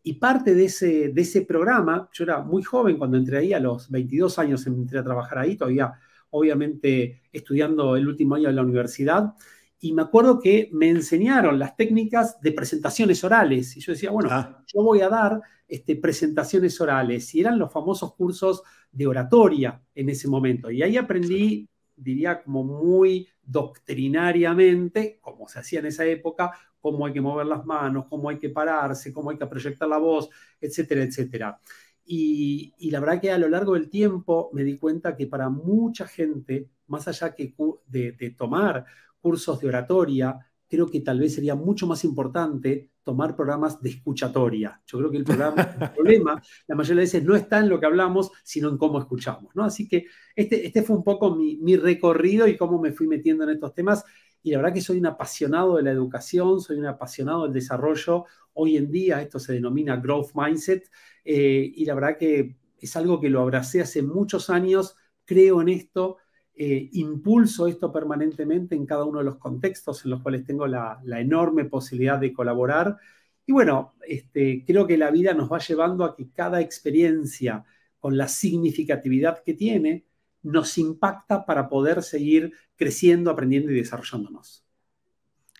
Y 0.03 0.13
parte 0.13 0.53
de 0.53 0.65
ese, 0.65 1.09
de 1.09 1.21
ese 1.21 1.41
programa, 1.41 2.09
yo 2.13 2.23
era 2.23 2.41
muy 2.41 2.63
joven 2.63 2.97
cuando 2.97 3.17
entré 3.17 3.37
ahí, 3.37 3.53
a 3.53 3.59
los 3.59 3.89
22 3.89 4.39
años 4.39 4.65
entré 4.67 4.99
a 4.99 5.03
trabajar 5.03 5.39
ahí, 5.39 5.55
todavía 5.55 5.93
obviamente 6.31 7.21
estudiando 7.31 7.95
el 7.95 8.07
último 8.07 8.35
año 8.35 8.47
de 8.47 8.53
la 8.53 8.61
universidad, 8.61 9.33
y 9.81 9.93
me 9.93 10.01
acuerdo 10.01 10.39
que 10.39 10.69
me 10.73 10.89
enseñaron 10.89 11.57
las 11.57 11.75
técnicas 11.77 12.39
de 12.41 12.51
presentaciones 12.51 13.23
orales. 13.23 13.77
Y 13.77 13.79
yo 13.79 13.93
decía, 13.93 14.11
bueno, 14.11 14.29
ah. 14.31 14.63
yo 14.67 14.83
voy 14.83 14.99
a 15.01 15.09
dar 15.09 15.41
este, 15.67 15.95
presentaciones 15.95 16.79
orales. 16.81 17.33
Y 17.33 17.39
eran 17.39 17.57
los 17.57 17.71
famosos 17.71 18.13
cursos 18.15 18.63
de 18.91 19.07
oratoria 19.07 19.81
en 19.95 20.09
ese 20.09 20.27
momento. 20.27 20.69
Y 20.69 20.83
ahí 20.83 20.97
aprendí, 20.97 21.69
diría, 21.95 22.43
como 22.43 22.63
muy 22.63 23.29
doctrinariamente, 23.41 25.17
como 25.21 25.47
se 25.47 25.59
hacía 25.59 25.79
en 25.79 25.85
esa 25.85 26.05
época, 26.05 26.51
cómo 26.81 27.05
hay 27.05 27.13
que 27.13 27.21
mover 27.21 27.45
las 27.45 27.65
manos, 27.65 28.05
cómo 28.09 28.29
hay 28.29 28.37
que 28.37 28.49
pararse, 28.49 29.13
cómo 29.13 29.29
hay 29.29 29.37
que 29.37 29.47
proyectar 29.47 29.87
la 29.87 29.97
voz, 29.97 30.29
etcétera, 30.59 31.03
etcétera. 31.03 31.59
Y, 32.05 32.73
la 32.89 32.99
verdad 32.99 33.21
que 33.21 33.31
a 33.31 33.37
lo 33.37 33.47
largo 33.47 33.75
del 33.75 33.89
tiempo 33.89 34.49
me 34.51 34.63
di 34.63 34.77
cuenta 34.77 35.15
que 35.15 35.27
para 35.27 35.49
mucha 35.49 36.07
gente, 36.07 36.67
más 36.87 37.07
allá 37.07 37.33
que 37.33 37.53
de, 37.85 38.13
de 38.13 38.31
tomar 38.31 38.83
cursos 39.19 39.59
de 39.59 39.67
oratoria, 39.67 40.37
creo 40.69 40.89
que 40.89 41.01
tal 41.01 41.19
vez 41.19 41.33
sería 41.33 41.55
mucho 41.55 41.87
más 41.87 42.03
importante 42.03 42.91
tomar 43.03 43.35
programas 43.35 43.81
de 43.81 43.89
escuchatoria. 43.89 44.79
Yo 44.85 44.99
creo 44.99 45.09
que 45.09 45.17
el, 45.17 45.23
programa, 45.23 45.75
el 45.81 45.91
problema 45.95 46.41
la 46.67 46.75
mayoría 46.75 46.97
de 46.97 47.05
veces 47.05 47.23
no 47.23 47.35
está 47.35 47.59
en 47.59 47.69
lo 47.69 47.79
que 47.79 47.87
hablamos, 47.87 48.31
sino 48.43 48.69
en 48.69 48.77
cómo 48.77 48.99
escuchamos. 48.99 49.55
¿no? 49.55 49.63
Así 49.63 49.87
que 49.87 50.05
este, 50.35 50.65
este 50.65 50.83
fue 50.83 50.95
un 50.95 51.03
poco 51.03 51.35
mi, 51.35 51.57
mi, 51.57 51.75
recorrido 51.75 52.47
y 52.47 52.55
cómo 52.55 52.79
me 52.79 52.91
fui 52.91 53.07
metiendo 53.07 53.43
en 53.45 53.49
estos 53.49 53.73
temas. 53.73 54.05
Y 54.43 54.51
la 54.51 54.57
verdad 54.57 54.73
que 54.73 54.81
soy 54.81 54.99
un 54.99 55.07
apasionado 55.07 55.77
de 55.77 55.83
la 55.83 55.91
educación, 55.91 56.61
soy 56.61 56.77
un 56.77 56.85
apasionado 56.85 57.43
del 57.43 57.53
desarrollo. 57.53 58.25
Hoy 58.53 58.77
en 58.77 58.91
día 58.91 59.21
esto 59.21 59.39
se 59.39 59.53
denomina 59.53 59.97
growth 59.97 60.31
mindset 60.35 60.89
eh, 61.25 61.71
y 61.75 61.85
la 61.85 61.95
verdad 61.95 62.17
que 62.17 62.57
es 62.77 62.95
algo 62.95 63.19
que 63.19 63.29
lo 63.29 63.41
abracé 63.41 63.81
hace 63.81 64.01
muchos 64.03 64.49
años, 64.49 64.95
creo 65.25 65.61
en 65.61 65.69
esto 65.69 66.17
eh, 66.61 66.89
impulso 66.91 67.67
esto 67.67 67.89
permanentemente 67.89 68.75
en 68.75 68.85
cada 68.85 69.05
uno 69.05 69.19
de 69.19 69.23
los 69.23 69.37
contextos 69.37 70.03
en 70.03 70.11
los 70.11 70.21
cuales 70.21 70.43
tengo 70.43 70.67
la, 70.67 70.99
enorme 71.05 71.63
posibilidad 71.63 72.19
de 72.19 72.33
colaborar. 72.33 72.97
Y 73.45 73.53
bueno, 73.53 73.93
este, 74.05 74.65
creo 74.67 74.85
que 74.85 74.97
la 74.97 75.09
vida 75.09 75.33
nos 75.33 75.49
va 75.49 75.59
llevando 75.59 76.03
a 76.03 76.17
que 76.17 76.29
cada 76.31 76.59
experiencia, 76.59 77.63
con 78.01 78.17
la 78.17 78.27
significatividad 78.27 79.41
que 79.41 79.53
tiene, 79.53 80.05
nos 80.43 80.77
impacta 80.77 81.45
para 81.45 81.69
poder 81.69 82.03
seguir 82.03 82.51
creciendo, 82.75 83.31
aprendiendo 83.31 83.71
y 83.71 83.75
desarrollándonos. 83.75 84.65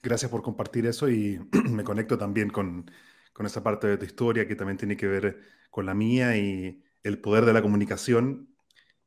Gracias 0.03 0.29
por 0.29 0.41
compartir 0.41 0.85
eso 0.85 1.09
y 1.09 1.39
me 1.71 1.85
conecto 1.85 2.17
también 2.17 2.49
con, 2.49 2.91
con 3.31 3.45
esa 3.45 3.63
parte 3.63 3.87
de 3.87 3.97
tu 3.97 4.03
historia 4.03 4.45
que 4.49 4.57
también 4.57 4.77
tiene 4.77 4.97
que 4.97 5.07
ver 5.07 5.39
con 5.69 5.85
la 5.85 5.93
mía 5.93 6.35
y 6.35 6.83
el 7.03 7.21
poder 7.21 7.45
de 7.45 7.53
la 7.53 7.61
comunicación 7.61 8.53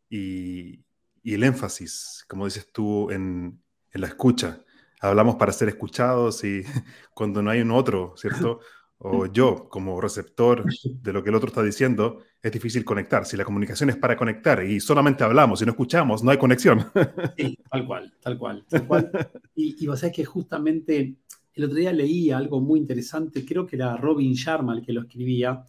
y, 0.09 0.87
y 1.23 1.35
el 1.35 1.45
énfasis, 1.45 2.25
como 2.29 2.45
dices 2.45 2.71
tú, 2.73 3.11
en, 3.11 3.63
la 3.93 4.07
escucha. 4.07 4.61
hablamos 5.01 5.37
para 5.37 5.53
ser 5.53 5.69
escuchados 5.69 6.45
y 6.45 6.63
cuando 7.15 7.43
no 7.43 7.51
hay 7.51 7.61
un 7.61 7.71
otro, 7.71 8.15
¿cierto? 8.17 8.61
O 9.05 9.27
yo 9.27 9.69
como 9.69 10.01
receptor 10.01 10.65
de 10.85 11.13
lo 11.13 11.25
que 11.25 11.31
el 11.31 11.35
otro 11.35 11.49
está 11.49 11.63
diciendo, 11.63 12.23
es 12.41 12.53
difícil 12.53 12.85
conectar. 12.85 13.27
Si 13.27 13.37
la 13.37 13.45
comunicación 13.45 13.91
es 13.91 13.97
para 13.97 14.17
conectar 14.17 14.63
y 14.65 14.79
solamente 14.79 15.25
hablamos 15.25 15.61
y 15.61 15.65
no 15.65 15.73
escuchamos, 15.73 16.23
no 16.23 16.31
hay 16.31 16.39
conexión. 16.39 16.87
Sí, 17.37 17.59
tal 17.69 17.87
cual, 17.87 18.15
tal 18.21 18.39
cual, 18.39 18.65
tal 18.69 18.87
cual. 18.87 19.11
Y, 19.57 19.83
y 19.83 19.87
vos 19.89 19.99
sabés 19.99 20.15
que 20.15 20.25
justamente 20.25 21.17
el 21.55 21.65
otro 21.65 21.77
día 21.77 21.93
leí 21.93 22.31
algo 22.31 22.61
muy 22.61 22.79
interesante, 22.79 23.45
creo 23.45 23.67
que 23.67 23.77
era 23.77 23.97
Robin 23.97 24.33
Sharma 24.35 24.75
el 24.75 24.83
que 24.83 24.93
lo 24.93 25.03
escribía, 25.03 25.65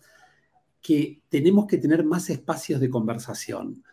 que 0.81 1.21
tenemos 1.29 1.65
que 1.65 1.77
tener 1.77 2.03
más 2.03 2.29
espacios 2.29 2.79
de 2.79 2.89
conversación. 2.89 3.83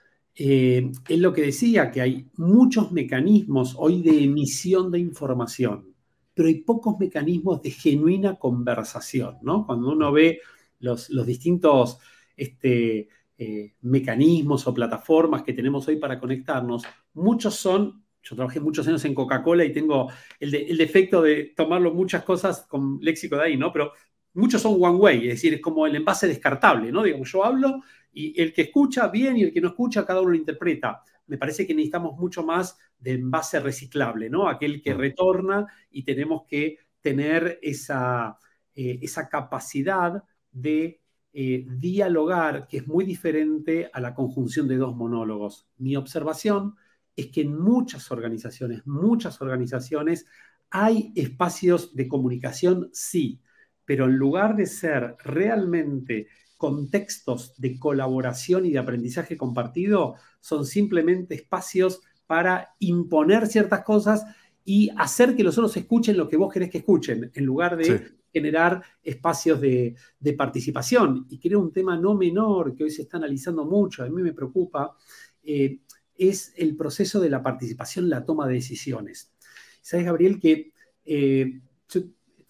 Eh, 0.42 0.90
él 1.11 1.20
lo 1.20 1.35
que 1.35 1.42
decía, 1.42 1.90
que 1.90 2.00
hay 2.00 2.26
muchos 2.38 2.92
mecanismos 2.92 3.75
hoy 3.76 4.00
de 4.00 4.25
emisión 4.25 4.90
de 4.90 4.99
información, 4.99 5.94
pero 6.32 6.49
hay 6.49 6.62
pocos 6.62 6.99
mecanismos 6.99 7.61
de 7.61 7.70
genuina 7.70 8.37
conversación. 8.37 9.37
Cuando 9.66 9.92
uno 9.92 10.11
ve 10.11 10.40
los, 10.78 11.11
distintos 11.26 11.99
este, 12.35 13.11
eh, 13.37 13.75
mecanismos 13.82 14.66
o 14.66 14.73
plataformas 14.73 15.42
que 15.42 15.52
tenemos 15.52 15.87
hoy 15.88 15.97
para 15.97 16.18
conectarnos, 16.18 16.85
muchos 17.12 17.56
son, 17.56 18.02
yo 18.23 18.35
trabajé 18.35 18.61
muchos 18.61 18.88
años 18.88 19.04
en 19.04 19.14
Coca-Cola 19.14 19.62
y 19.66 19.75
tengo 19.75 20.09
el, 20.38 20.54
el, 20.54 20.78
defecto 20.78 21.20
de 21.20 21.52
tomarlo 21.54 21.92
muchas 21.92 22.25
cosas 22.25 22.62
con 22.66 22.99
léxico 23.02 23.37
de 23.37 23.42
ahí, 23.42 23.56
¿no? 23.59 23.70
Pero 23.75 23.92
muchos 24.32 24.62
son 24.62 24.78
one 24.80 24.97
way, 24.97 25.18
es 25.28 25.35
decir, 25.35 25.52
es 25.52 25.61
como 25.61 25.87
el 25.87 25.97
envase 25.97 26.26
descartable, 26.26 26.90
¿no? 26.90 27.02
Digamos, 27.02 27.30
yo 27.30 27.44
hablo 27.44 27.82
y 28.12 28.40
el 28.40 28.52
que 28.52 28.62
escucha 28.62 29.09
bien 29.09 29.37
y 29.37 29.43
el 29.45 29.52
que 29.52 29.61
no 29.61 29.69
escucha, 29.69 30.05
cada 30.05 30.21
uno 30.21 30.31
lo 30.31 30.37
interpreta. 30.37 31.02
Me 31.26 31.38
parece 31.38 31.67
que 31.67 31.75
necesitamos 31.75 32.19
mucho 32.19 32.45
más 32.45 32.76
de 32.99 33.12
envase 33.12 33.61
reciclable, 33.61 34.29
¿no? 34.29 34.49
Aquel 34.49 34.83
que 34.83 34.95
mm. 34.95 34.99
retorna 34.99 35.67
y 35.90 36.02
tenemos 36.02 36.43
que 36.47 36.79
tener 37.00 37.59
esa, 37.62 38.37
eh, 38.75 38.99
esa 39.00 39.29
capacidad 39.29 40.23
de 40.50 41.00
eh, 41.33 41.64
dialogar, 41.69 42.67
que 42.67 42.79
es 42.79 42.87
muy 42.88 43.05
diferente 43.05 43.88
a 43.93 44.00
la 44.00 44.14
conjunción 44.14 44.67
de 44.67 44.76
dos 44.76 44.97
monólogos. 44.97 45.69
Mi 45.79 45.95
observación 45.95 46.75
es 47.14 47.29
que 47.29 47.43
en 47.43 47.57
muchas 47.57 48.11
organizaciones, 48.11 48.85
muchas 48.87 49.40
organizaciones, 49.40 50.26
hay 50.71 51.12
espacios 51.14 51.95
de 51.95 52.09
comunicación, 52.09 52.90
sí, 52.93 53.40
pero 53.85 54.07
en 54.07 54.17
lugar 54.17 54.57
de 54.57 54.67
ser 54.67 55.17
realmente 55.25 56.29
contextos 56.61 57.55
de 57.57 57.79
colaboración 57.79 58.67
y 58.67 58.71
de 58.71 58.79
aprendizaje 58.79 59.38
compartido, 59.38 60.17
son 60.40 60.67
simplemente 60.67 61.35
espacios 61.35 62.02
para 62.26 62.75
imponer 62.81 63.47
ciertas 63.47 63.83
cosas 63.83 64.26
y 64.62 64.90
hacer 64.99 65.35
que 65.35 65.43
los 65.43 65.57
otros 65.57 65.75
escuchen 65.79 66.19
lo 66.19 66.29
que 66.29 66.37
vos 66.37 66.52
querés 66.52 66.69
que 66.71 66.79
escuchen, 66.79 67.31
en 67.33 67.45
lugar 67.47 67.79
de 67.79 68.11
generar 68.31 68.83
espacios 69.02 69.59
de, 69.59 69.97
participación. 70.37 71.26
Y 71.31 71.38
creo 71.38 71.61
un 71.61 71.73
tema 71.73 71.97
no 71.97 72.14
menor 72.14 72.75
que 72.75 72.85
hoy 72.85 72.90
se 72.90 73.02
está 73.02 73.17
analizando 73.17 73.64
mucho, 73.64 74.05
a 74.05 74.11
mí 74.11 74.23
me 74.23 74.35
preocupa, 74.35 74.95
eh, 75.43 75.79
es 76.14 76.52
el 76.59 76.76
proceso 76.76 77.21
de 77.21 77.31
la 77.31 77.43
participación 77.43 78.05
en 78.05 78.11
la 78.11 78.26
toma 78.26 78.47
de 78.47 78.55
decisiones. 78.55 79.33
Sabes, 79.81 80.05
Gabriel, 80.05 80.38
que 80.38 80.75
eh, 81.07 81.59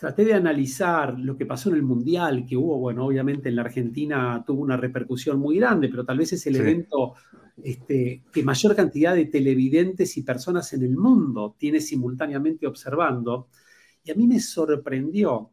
traté 0.00 0.24
de 0.24 0.32
analizar 0.32 1.18
lo 1.18 1.36
que 1.36 1.44
pasó 1.44 1.68
en 1.68 1.74
el 1.74 1.82
Mundial, 1.82 2.46
que 2.46 2.56
hubo, 2.56 2.78
bueno, 2.78 3.04
obviamente 3.04 3.50
en 3.50 3.56
la 3.56 3.62
Argentina 3.62 4.42
tuvo 4.46 4.62
una 4.62 4.78
repercusión 4.78 5.38
muy 5.38 5.58
grande, 5.58 5.90
pero 5.90 6.06
tal 6.06 6.16
vez 6.16 6.32
es 6.32 6.46
el 6.46 6.56
evento 6.56 7.16
este, 7.62 8.22
que 8.32 8.42
mayor 8.42 8.74
cantidad 8.74 9.14
de 9.14 9.26
televidentes 9.26 10.16
y 10.16 10.22
personas 10.22 10.72
en 10.72 10.84
el 10.84 10.96
mundo 10.96 11.54
tiene 11.58 11.82
simultáneamente 11.82 12.66
observando. 12.66 13.48
Y 14.02 14.10
a 14.10 14.14
mí 14.14 14.26
me 14.26 14.40
sorprendió 14.40 15.50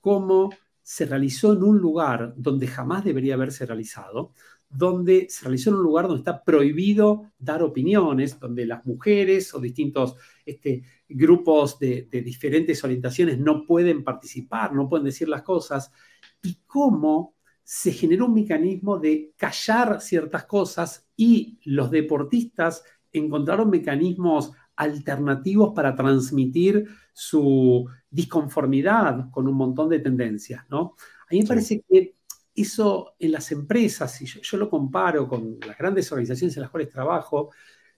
cómo 0.00 0.48
se 0.80 1.04
realizó 1.04 1.52
en 1.52 1.62
un 1.62 1.76
lugar 1.76 2.32
donde 2.38 2.68
jamás 2.68 3.04
debería 3.04 3.34
haberse 3.34 3.66
realizado, 3.66 4.32
donde 4.70 5.26
se 5.28 5.44
realizó 5.44 5.70
en 5.70 5.76
un 5.76 5.82
lugar 5.82 6.06
donde 6.06 6.20
está 6.20 6.44
prohibido 6.44 7.32
dar 7.38 7.62
opiniones, 7.62 8.38
donde 8.38 8.66
las 8.66 8.86
mujeres 8.86 9.52
o 9.52 9.60
distintos 9.60 10.14
este, 10.46 10.84
grupos 11.08 11.78
de, 11.80 12.06
diferentes 12.24 12.82
orientaciones 12.84 13.38
no 13.38 13.66
pueden 13.66 14.04
participar, 14.04 14.72
no 14.72 14.88
pueden 14.88 15.06
decir 15.06 15.28
las 15.28 15.42
cosas, 15.42 15.92
y 16.40 16.60
cómo 16.66 17.34
se 17.64 17.92
generó 17.92 18.26
un 18.26 18.34
mecanismo 18.34 18.98
de 18.98 19.32
callar 19.36 20.00
ciertas 20.00 20.44
cosas 20.44 21.08
y 21.16 21.58
los 21.64 21.90
deportistas 21.90 22.84
encontraron 23.12 23.70
mecanismos 23.70 24.52
alternativos 24.76 25.72
para 25.74 25.94
transmitir 25.94 26.86
su 27.12 27.88
disconformidad 28.08 29.30
con 29.30 29.46
un 29.48 29.54
montón 29.54 29.88
de 29.88 29.98
tendencias, 29.98 30.64
¿no? 30.70 30.94
A 31.28 31.32
mí 31.34 31.40
me 31.42 31.46
parece 31.46 31.84
que 31.88 32.14
eso 32.54 33.14
en 33.18 33.32
las 33.32 33.52
empresas, 33.52 34.14
si 34.14 34.26
yo, 34.26 34.58
lo 34.58 34.68
comparo 34.68 35.28
con 35.28 35.58
las 35.66 35.78
grandes 35.78 36.10
organizaciones 36.10 36.56
en 36.56 36.62
las 36.62 36.70
cuales 36.70 36.90
trabajo, 36.90 37.50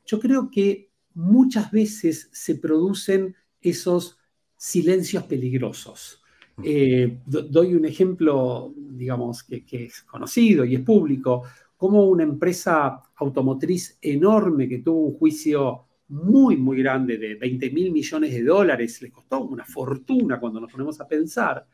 yo 0.04 0.20
creo 0.20 0.50
que 0.50 0.90
muchas 1.14 1.70
veces 1.70 2.28
se 2.32 2.56
producen 2.56 3.34
esos 3.60 4.18
silencios 4.56 5.24
peligrosos. 5.24 6.22
Eh, 6.62 7.18
doy 7.24 7.74
un 7.74 7.84
ejemplo, 7.84 8.74
digamos, 8.76 9.42
que, 9.42 9.64
es 9.70 10.02
conocido 10.02 10.64
y 10.64 10.74
es 10.74 10.80
público, 10.82 11.42
como 11.76 12.06
una 12.06 12.22
empresa 12.22 13.02
automotriz 13.16 13.98
enorme 14.00 14.68
que 14.68 14.78
tuvo 14.78 15.06
un 15.06 15.14
juicio 15.14 15.86
muy, 16.08 16.56
muy 16.56 16.78
grande 16.78 17.16
de 17.16 17.34
20 17.36 17.70
mil 17.70 17.90
millones 17.90 18.32
de 18.32 18.44
dólares, 18.44 19.00
le 19.00 19.10
costó 19.10 19.40
una 19.44 19.64
fortuna 19.64 20.38
cuando 20.38 20.60
nos 20.60 20.70
ponemos 20.70 21.00
a 21.00 21.08
pensar, 21.08 21.66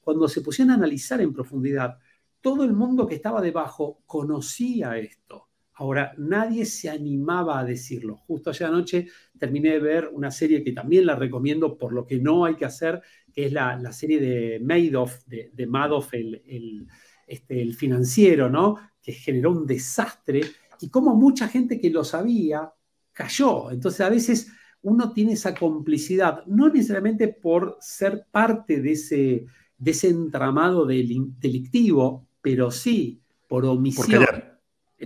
cuando 0.00 0.28
se 0.28 0.40
pusieron 0.40 0.72
a 0.72 0.74
analizar 0.74 1.20
en 1.20 1.32
profundidad, 1.32 1.98
todo 2.44 2.62
el 2.62 2.74
mundo 2.74 3.06
que 3.06 3.14
estaba 3.14 3.40
debajo 3.40 4.02
conocía 4.04 4.98
esto. 4.98 5.48
Ahora, 5.76 6.12
nadie 6.18 6.66
se 6.66 6.90
animaba 6.90 7.58
a 7.58 7.64
decirlo. 7.64 8.18
Justo 8.18 8.50
ayer 8.50 8.68
anoche 8.68 9.06
terminé 9.38 9.70
de 9.70 9.78
ver 9.78 10.10
una 10.12 10.30
serie 10.30 10.62
que 10.62 10.72
también 10.72 11.06
la 11.06 11.16
recomiendo 11.16 11.78
por 11.78 11.94
lo 11.94 12.06
que 12.06 12.18
no 12.18 12.44
hay 12.44 12.56
que 12.56 12.66
hacer, 12.66 13.00
que 13.32 13.46
es 13.46 13.52
la, 13.52 13.90
serie 13.92 14.20
de 14.20 14.60
Madoff, 14.60 15.24
de, 15.24 15.66
Madoff, 15.66 16.12
el, 16.12 16.86
este, 17.26 17.62
el 17.62 17.74
financiero, 17.76 18.50
¿no? 18.50 18.76
Que 19.00 19.12
generó 19.12 19.52
un 19.52 19.66
desastre 19.66 20.42
y 20.82 20.90
como 20.90 21.16
mucha 21.16 21.48
gente 21.48 21.80
que 21.80 21.88
lo 21.88 22.04
sabía 22.04 22.70
cayó. 23.14 23.70
Entonces, 23.70 24.02
a 24.02 24.10
veces 24.10 24.52
uno 24.82 25.14
tiene 25.14 25.32
esa 25.32 25.54
complicidad, 25.54 26.44
no 26.44 26.68
necesariamente 26.68 27.28
por 27.28 27.78
ser 27.80 28.26
parte 28.30 28.82
de 28.82 28.92
ese, 28.92 29.46
de 29.78 29.90
ese 29.92 30.08
entramado 30.10 30.84
delictivo, 30.84 32.28
pero 32.44 32.70
sí 32.70 33.22
por 33.48 33.64
omisión. 33.64 34.22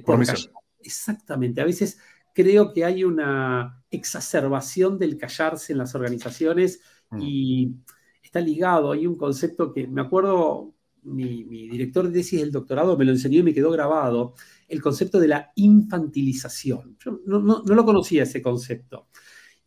Por, 0.04 0.16
omisión. 0.16 0.52
Exactamente. 0.80 1.60
A 1.60 1.64
veces 1.64 2.00
creo 2.34 2.72
que 2.72 2.84
hay 2.84 3.04
una 3.04 3.84
exacerbación 3.92 4.98
del 4.98 5.16
callarse 5.16 5.72
en 5.72 5.78
las 5.78 5.94
organizaciones 5.94 6.80
mm. 7.10 7.22
y 7.22 7.76
está 8.20 8.40
ligado. 8.40 8.90
Hay 8.90 9.06
un 9.06 9.16
concepto 9.16 9.72
que 9.72 9.86
me 9.86 10.00
acuerdo, 10.00 10.74
mi, 11.04 11.44
director 11.44 12.08
de 12.08 12.12
tesis 12.18 12.40
del 12.40 12.50
doctorado 12.50 12.98
me 12.98 13.04
lo 13.04 13.12
enseñó 13.12 13.38
y 13.38 13.44
me 13.44 13.54
quedó 13.54 13.70
grabado, 13.70 14.34
el 14.66 14.82
concepto 14.82 15.20
de 15.20 15.28
la 15.28 15.52
infantilización. 15.54 16.96
Yo 16.98 17.20
no, 17.24 17.38
no, 17.38 17.62
lo 17.62 17.84
conocía 17.84 18.24
ese 18.24 18.42
concepto. 18.42 19.06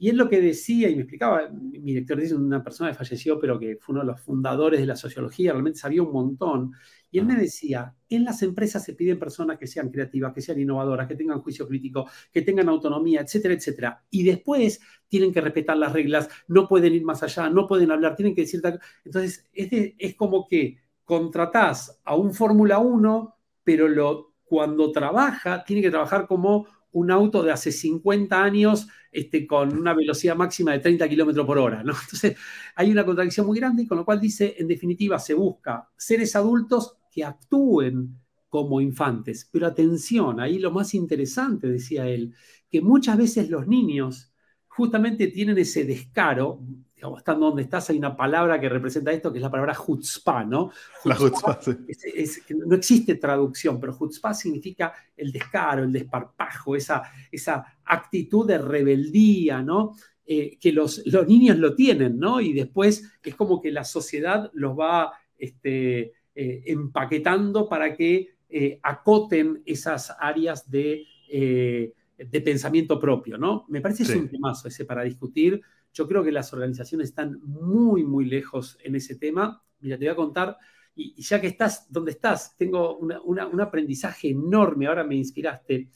Y 0.02 0.10
él 0.10 0.18
lo 0.18 0.28
que 0.28 0.42
decía 0.42 0.90
y 0.90 0.96
me 0.96 1.04
explicaba, 1.04 1.48
mi 1.52 1.94
director 1.94 2.20
es 2.20 2.32
una 2.32 2.64
persona 2.64 2.90
que 2.90 2.98
falleció, 2.98 3.40
pero 3.40 3.60
que 3.60 3.78
fue 3.80 3.94
uno 3.94 4.02
de 4.02 4.08
los 4.08 4.20
fundadores 4.20 4.80
de 4.80 4.88
la 4.88 4.96
sociología, 4.96 5.52
realmente 5.52 5.78
sabía 5.78 6.02
un 6.02 6.12
montón. 6.12 6.74
Y 7.12 7.20
él 7.20 7.28
me 7.28 7.36
decía, 7.36 7.94
en 8.10 8.24
las 8.24 8.42
empresas 8.42 8.84
se 8.84 8.96
piden 8.96 9.20
personas 9.20 9.60
que 9.60 9.68
sean 9.68 9.92
creativas, 9.92 10.34
que 10.34 10.42
sean 10.42 10.60
innovadoras, 10.60 11.08
que 11.08 11.14
tengan 11.14 11.40
juicio 11.42 11.68
crítico, 11.68 12.10
que 12.34 12.42
tengan 12.42 12.68
autonomía, 12.70 13.22
etcétera, 13.22 13.54
etcétera. 13.54 14.04
Y 14.10 14.24
después 14.24 14.82
tienen 15.08 15.32
que 15.32 15.40
respetar 15.40 15.78
las 15.78 15.94
reglas, 15.94 16.30
no 16.48 16.68
pueden 16.68 16.96
ir 16.96 17.04
más 17.04 17.22
allá, 17.22 17.52
no 17.52 17.68
pueden 17.68 17.92
hablar, 17.92 18.16
tienen 18.16 18.34
que 18.34 18.42
decir... 18.42 18.60
Entonces, 19.06 19.48
es, 19.54 19.94
es 20.00 20.16
como 20.16 20.48
que 20.48 20.80
contratás 21.06 22.02
a 22.04 22.16
un 22.16 22.34
Fórmula 22.34 22.80
1, 22.80 23.36
pero 23.64 23.88
lo, 23.88 24.34
cuando 24.46 24.92
trabaja, 24.92 25.64
tiene 25.64 25.84
que 25.84 25.92
trabajar 25.92 26.26
como 26.26 26.66
un 26.94 27.12
auto 27.12 27.44
de 27.44 27.52
hace 27.52 27.72
50 27.72 28.44
años 28.44 28.88
este, 29.12 29.46
con 29.46 29.78
una 29.78 29.94
velocidad 29.94 30.36
máxima 30.36 30.72
de 30.72 30.80
30 30.80 31.08
kilómetros 31.10 31.46
por 31.46 31.58
hora. 31.58 31.84
¿no? 31.84 31.94
Entonces, 32.04 32.36
hay 32.76 32.92
una 32.92 33.06
contradicción 33.06 33.46
muy 33.46 33.60
grande, 33.60 33.88
con 33.88 33.98
lo 33.98 34.06
cual 34.06 34.20
dice, 34.20 34.56
en 34.58 34.68
definitiva, 34.68 35.20
se 35.20 35.34
busca 35.34 35.90
seres 35.98 36.36
adultos 36.36 36.98
que 37.12 37.24
actúen 37.26 38.20
como 38.50 38.82
infantes. 38.82 39.48
Pero 39.52 39.68
atención, 39.68 40.40
ahí 40.40 40.60
lo 40.60 40.72
más 40.72 40.94
interesante, 40.94 41.68
decía 41.68 42.08
él, 42.08 42.34
que 42.70 42.82
muchas 42.82 43.18
veces 43.18 43.50
los 43.50 43.68
niños 43.68 44.34
justamente 44.68 45.28
tienen 45.28 45.58
ese 45.58 45.84
descaro, 45.84 46.62
digamos, 47.02 47.22
estando 47.22 47.48
donde 47.48 47.64
estás, 47.64 47.90
hay 47.90 47.98
una 47.98 48.16
palabra 48.16 48.60
que 48.60 48.70
representa 48.70 49.12
esto, 49.12 49.32
que 49.32 49.40
es 49.40 49.42
la 49.42 49.50
palabra 49.50 49.74
chutzpah, 49.74 50.44
¿no? 50.44 50.72
la 51.06 51.18
sí. 51.18 52.54
no 52.54 52.76
existe 52.76 53.16
traducción, 53.16 53.80
pero 53.80 53.98
chutzpah 53.98 54.36
significa 54.36 54.94
el 55.18 55.32
descaro, 55.32 55.84
el 55.84 55.92
desparpajo, 55.92 56.76
esa, 56.76 57.02
esa 57.32 57.80
actitud 57.86 58.46
de 58.46 58.60
rebeldía, 58.60 59.64
¿no? 59.64 59.96
eh, 60.28 60.60
que 60.62 60.72
los, 60.72 61.02
los, 61.08 61.28
niños 61.28 61.58
lo 61.58 61.74
tienen, 61.74 62.20
¿no? 62.20 62.40
Y 62.40 62.54
después 62.54 63.12
es 63.24 63.34
como 63.34 63.60
que 63.60 63.72
la 63.72 63.84
sociedad 63.84 64.52
los 64.54 64.78
va 64.78 65.12
este, 65.40 66.14
eh, 66.36 66.64
empaquetando 66.68 67.68
para 67.68 67.96
que 67.98 68.36
eh, 68.48 68.80
acoten 68.84 69.64
esas 69.66 70.16
áreas 70.20 70.70
de, 70.70 71.08
de, 71.28 72.42
pensamiento 72.42 73.00
propio, 73.00 73.40
¿no? 73.40 73.66
Me 73.70 73.82
parece 73.82 74.06
que 74.06 74.12
es 74.12 74.20
un 74.20 74.30
temazo 74.30 74.68
ese 74.68 74.86
para 74.86 75.02
discutir. 75.02 75.60
Yo 75.94 76.08
creo 76.08 76.24
que 76.24 76.32
las 76.32 76.54
organizaciones 76.54 77.10
están 77.10 77.40
muy, 77.44 78.04
muy 78.04 78.26
lejos 78.26 78.78
en 78.84 78.96
ese 78.96 79.16
tema. 79.16 79.64
Mira, 79.80 79.98
te 79.98 80.06
voy 80.06 80.14
a 80.14 80.16
contar, 80.16 80.58
y, 80.96 81.22
ya 81.22 81.42
que 81.42 81.48
estás 81.48 81.92
donde 81.92 82.12
estás, 82.12 82.56
tengo 82.58 82.98
un 82.98 83.62
aprendizaje 83.62 84.30
enorme, 84.30 84.88
ahora 84.88 85.04
me 85.04 85.16
inspiraste. 85.16 85.90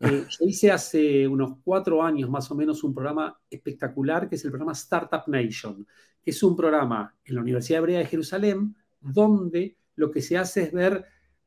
Eh, 0.00 0.26
yo 0.28 0.46
hice 0.46 0.70
hace 0.70 1.26
unos 1.28 1.58
cuatro 1.62 2.02
años 2.02 2.28
más 2.30 2.50
o 2.50 2.54
menos 2.54 2.82
un 2.84 2.94
programa 2.94 3.38
espectacular 3.48 4.28
que 4.28 4.36
es 4.36 4.44
el 4.44 4.50
programa 4.50 4.72
Startup 4.72 5.22
Nation, 5.26 5.86
que 6.22 6.30
es 6.30 6.42
un 6.42 6.56
programa 6.56 7.14
en 7.24 7.34
la 7.34 7.40
Universidad 7.40 7.78
Hebrea 7.78 7.98
de 8.00 8.06
Jerusalén 8.06 8.76
donde 9.00 9.76
lo 9.96 10.10
que 10.10 10.22
se 10.22 10.36
hace 10.36 10.62
es 10.62 10.72
ver 10.72 11.04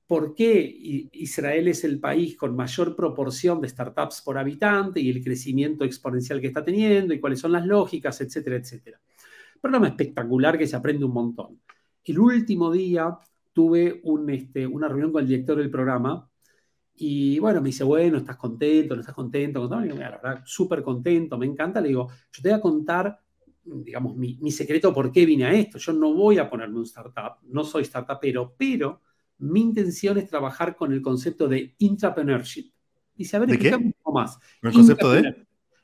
por 0.07 0.33
qué 0.33 1.09
Israel 1.11 1.67
es 1.67 1.83
el 1.83 1.99
país 1.99 2.37
con 2.37 2.55
mayor 2.55 2.95
proporción 2.95 3.59
de 3.59 3.67
startups 3.67 4.21
por 4.21 4.37
habitante 4.37 5.01
y 5.01 5.09
el 5.09 5.21
crecimiento 5.21 5.83
exponencial 5.83 6.39
que 6.39 6.47
está 6.47 6.63
teniendo 6.63 7.13
y 7.13 7.19
cuáles 7.19 7.41
son 7.41 7.51
las 7.51 7.65
lógicas, 7.65 8.21
etcétera, 8.21 8.55
etcétera. 8.55 9.01
Programa 9.59 9.89
espectacular 9.89 10.57
que 10.57 10.65
se 10.65 10.77
aprende 10.77 11.03
un 11.03 11.11
montón. 11.11 11.59
El 12.05 12.19
último 12.19 12.71
día 12.71 13.17
tuve 13.51 14.01
este, 14.29 14.65
una 14.65 14.87
reunión 14.87 15.11
con 15.11 15.23
el 15.23 15.27
director 15.27 15.57
del 15.57 15.69
programa 15.69 16.29
y 16.95 17.37
bueno, 17.39 17.61
me 17.61 17.67
dice, 17.67 17.83
bueno, 17.83 18.17
¿estás 18.17 18.37
contento? 18.37 18.95
¿No 18.95 19.01
estás 19.01 19.13
contento? 19.13 19.65
Y 19.83 19.89
la 19.89 20.09
verdad, 20.09 20.41
súper 20.45 20.81
contento, 20.81 21.37
me 21.37 21.45
encanta. 21.45 21.81
Le 21.81 21.89
digo, 21.89 22.07
yo 22.31 22.41
te 22.41 22.49
voy 22.49 22.57
a 22.57 22.61
contar, 22.61 23.19
digamos, 23.63 24.15
mi, 24.15 24.37
mi, 24.41 24.51
secreto 24.51 24.93
por 24.93 25.11
qué 25.11 25.25
vine 25.25 25.45
a 25.45 25.53
esto. 25.53 25.77
Yo 25.77 25.91
no 25.93 26.13
voy 26.13 26.39
a 26.39 26.49
ponerme 26.49 26.77
un 26.77 26.85
startup, 26.85 27.39
no 27.43 27.63
soy 27.63 27.83
startupero, 27.83 28.55
pero 28.57 29.01
mi 29.39 29.61
intención 29.61 30.17
es 30.17 30.29
trabajar 30.29 30.75
con 30.75 30.91
el 30.91 31.01
concepto 31.01 31.47
de 31.47 31.75
intrapreneurship. 31.77 32.71
Dice, 33.15 33.37
a 33.37 33.39
ver, 33.39 33.51
explícame 33.51 33.85
un 33.85 33.93
poco 33.93 34.11
más. 34.13 34.39
¿El 34.61 34.73
concepto 34.73 35.11
de? 35.11 35.27
Ah, 35.27 35.35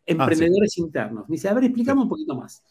Emprendedores 0.05 0.77
internos. 0.77 1.25
Dice, 1.27 1.47
a 1.49 1.53
ver, 1.53 1.65
explícame 1.65 2.01
un 2.01 2.09
poquito 2.09 2.35
más. 2.35 2.63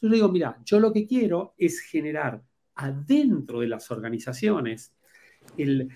Yo 0.00 0.08
le 0.08 0.16
digo, 0.16 0.28
mira, 0.28 0.58
yo 0.64 0.80
lo 0.80 0.92
que 0.92 1.06
quiero 1.06 1.54
es 1.56 1.80
generar 1.80 2.42
adentro 2.74 3.60
de 3.60 3.68
las 3.68 3.90
organizaciones 3.90 4.94
el, 5.56 5.88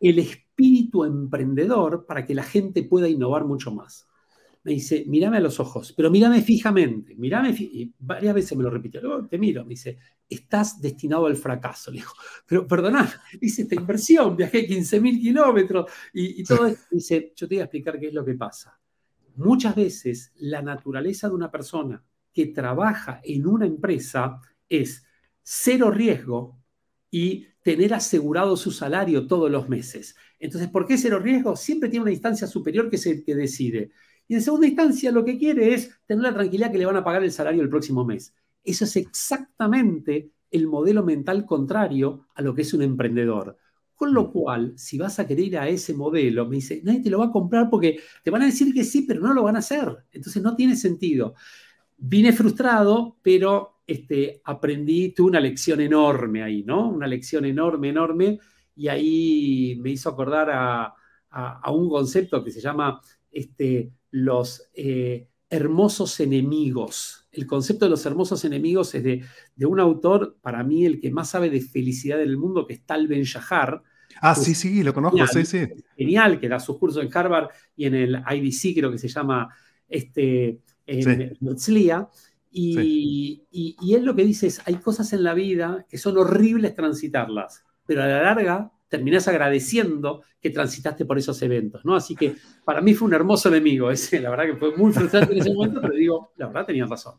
el 0.00 0.18
espíritu 0.18 1.04
emprendedor 1.04 2.06
para 2.06 2.24
que 2.24 2.34
la 2.34 2.42
gente 2.42 2.82
pueda 2.82 3.08
innovar 3.08 3.44
mucho 3.44 3.70
más. 3.70 4.08
Me 4.64 4.72
dice, 4.72 5.04
mírame 5.08 5.38
a 5.38 5.40
los 5.40 5.58
ojos, 5.58 5.92
pero 5.92 6.10
mírame 6.10 6.40
fijamente, 6.40 7.16
mírame, 7.16 7.50
y 7.50 7.92
varias 7.98 8.34
veces 8.34 8.56
me 8.56 8.62
lo 8.62 8.70
repitió, 8.70 9.00
luego 9.00 9.26
te 9.26 9.36
miro, 9.36 9.64
me 9.64 9.70
dice, 9.70 9.98
estás 10.28 10.80
destinado 10.80 11.26
al 11.26 11.36
fracaso. 11.36 11.90
Le 11.90 11.98
digo, 11.98 12.12
pero 12.46 12.66
perdona, 12.66 13.12
hice 13.40 13.62
esta 13.62 13.74
inversión, 13.74 14.36
viajé 14.36 14.66
15.000 14.68 15.20
kilómetros 15.20 15.90
y, 16.12 16.44
todo 16.44 16.66
esto. 16.66 16.84
Dice, 16.90 17.32
yo 17.34 17.48
te 17.48 17.56
voy 17.56 17.60
a 17.60 17.64
explicar 17.64 17.98
qué 17.98 18.08
es 18.08 18.14
lo 18.14 18.24
que 18.24 18.34
pasa. 18.34 18.78
Muchas 19.36 19.74
veces 19.74 20.32
la 20.36 20.62
naturaleza 20.62 21.28
de 21.28 21.34
una 21.34 21.50
persona 21.50 22.04
que 22.32 22.46
trabaja 22.46 23.20
en 23.24 23.46
una 23.46 23.66
empresa 23.66 24.40
es 24.68 25.04
cero 25.42 25.90
riesgo 25.90 26.58
y 27.10 27.46
tener 27.62 27.94
asegurado 27.94 28.56
su 28.56 28.70
salario 28.70 29.26
todos 29.26 29.50
los 29.50 29.68
meses. 29.68 30.16
Entonces, 30.38 30.70
¿por 30.70 30.86
qué 30.86 30.98
cero 30.98 31.18
riesgo? 31.18 31.56
Siempre 31.56 31.88
tiene 31.88 32.02
una 32.02 32.12
instancia 32.12 32.46
superior 32.46 32.90
que 32.90 32.96
es 32.96 33.22
que 33.24 33.34
decide. 33.34 33.90
Y 34.28 34.34
en 34.34 34.42
segunda 34.42 34.66
instancia 34.66 35.10
lo 35.12 35.24
que 35.24 35.38
quiere 35.38 35.74
es 35.74 35.90
tener 36.06 36.22
la 36.22 36.34
tranquilidad 36.34 36.70
que 36.70 36.78
le 36.78 36.86
van 36.86 36.96
a 36.96 37.04
pagar 37.04 37.22
el 37.22 37.32
salario 37.32 37.62
el 37.62 37.68
próximo 37.68 38.04
mes. 38.04 38.34
Eso 38.64 38.84
es 38.84 38.96
exactamente 38.96 40.30
el 40.50 40.66
modelo 40.66 41.02
mental 41.02 41.44
contrario 41.44 42.26
a 42.34 42.42
lo 42.42 42.54
que 42.54 42.62
es 42.62 42.72
un 42.74 42.82
emprendedor. 42.82 43.56
Con 43.94 44.14
lo 44.14 44.30
cual, 44.30 44.74
si 44.76 44.98
vas 44.98 45.18
a 45.18 45.26
querer 45.26 45.44
ir 45.44 45.58
a 45.58 45.68
ese 45.68 45.94
modelo, 45.94 46.46
me 46.46 46.56
dice, 46.56 46.80
nadie 46.84 47.00
te 47.00 47.10
lo 47.10 47.18
va 47.18 47.26
a 47.26 47.30
comprar 47.30 47.70
porque 47.70 48.00
te 48.22 48.30
van 48.30 48.42
a 48.42 48.46
decir 48.46 48.72
que 48.74 48.84
sí, 48.84 49.02
pero 49.02 49.20
no 49.20 49.32
lo 49.32 49.44
van 49.44 49.56
a 49.56 49.60
hacer. 49.60 49.96
Entonces 50.10 50.42
no 50.42 50.56
tiene 50.56 50.76
sentido. 50.76 51.34
Vine 51.96 52.32
frustrado, 52.32 53.18
pero 53.22 53.72
este, 53.86 54.40
aprendí, 54.44 55.10
tuve 55.10 55.28
una 55.28 55.40
lección 55.40 55.80
enorme 55.80 56.42
ahí, 56.42 56.62
¿no? 56.64 56.88
Una 56.88 57.06
lección 57.06 57.44
enorme, 57.44 57.90
enorme, 57.90 58.38
y 58.74 58.88
ahí 58.88 59.78
me 59.80 59.90
hizo 59.90 60.08
acordar 60.08 60.50
a, 60.50 60.94
un 61.72 61.88
concepto 61.88 62.44
que 62.44 62.50
se 62.50 62.60
llama 62.60 63.00
este, 63.30 63.90
los 64.12 64.68
eh, 64.74 65.26
hermosos 65.50 66.20
enemigos. 66.20 67.26
El 67.32 67.46
concepto 67.46 67.86
de 67.86 67.90
los 67.90 68.06
hermosos 68.06 68.44
enemigos 68.44 68.94
es 68.94 69.02
de, 69.02 69.24
un 69.66 69.80
autor, 69.80 70.38
para 70.40 70.62
mí, 70.62 70.86
el 70.86 71.00
que 71.00 71.10
más 71.10 71.30
sabe 71.30 71.50
de 71.50 71.60
felicidad 71.60 72.22
en 72.22 72.28
el 72.28 72.36
mundo, 72.36 72.66
que 72.66 72.74
es 72.74 72.86
Tal 72.86 73.08
Ben 73.08 73.22
Shahar. 73.22 73.82
Ah, 74.20 74.34
sí, 74.34 74.54
sí, 74.54 74.82
lo 74.82 74.94
conozco, 74.94 75.26
sí, 75.26 75.44
sí. 75.44 75.66
Genial, 75.96 76.38
que 76.38 76.48
da 76.48 76.60
sus 76.60 76.78
cursos 76.78 77.02
en 77.02 77.10
Harvard 77.12 77.48
y 77.74 77.86
en 77.86 77.94
el 77.94 78.22
IBC, 78.30 78.74
creo 78.76 78.90
que 78.92 78.98
se 78.98 79.08
llama 79.08 79.48
este, 79.88 80.60
en 80.86 81.36
y, 82.54 83.46
y, 83.50 83.94
él 83.94 84.04
lo 84.04 84.14
que 84.14 84.24
dice 84.24 84.46
es, 84.46 84.60
hay 84.66 84.74
cosas 84.74 85.14
en 85.14 85.22
la 85.22 85.32
vida 85.32 85.86
que 85.88 85.96
son 85.96 86.18
horribles 86.18 86.74
transitarlas, 86.74 87.64
pero 87.86 88.02
a 88.02 88.06
la 88.06 88.22
larga 88.22 88.70
terminás 88.92 89.26
agradeciendo 89.26 90.22
que 90.38 90.50
transitaste 90.50 91.06
por 91.06 91.16
esos 91.16 91.40
eventos, 91.40 91.82
¿no? 91.82 91.96
Así 91.96 92.14
que 92.14 92.36
para 92.62 92.82
mí 92.82 92.92
fue 92.92 93.08
un 93.08 93.14
hermoso 93.14 93.48
enemigo 93.48 93.90
ese, 93.90 94.20
la 94.20 94.28
verdad 94.28 94.44
que 94.44 94.56
fue 94.56 94.76
muy 94.76 94.92
frustrante 94.92 95.32
en 95.32 95.40
ese 95.40 95.54
momento, 95.54 95.80
pero 95.80 95.94
digo, 95.94 96.32
la 96.36 96.48
verdad 96.48 96.66
tenían 96.66 96.90
razón. 96.90 97.14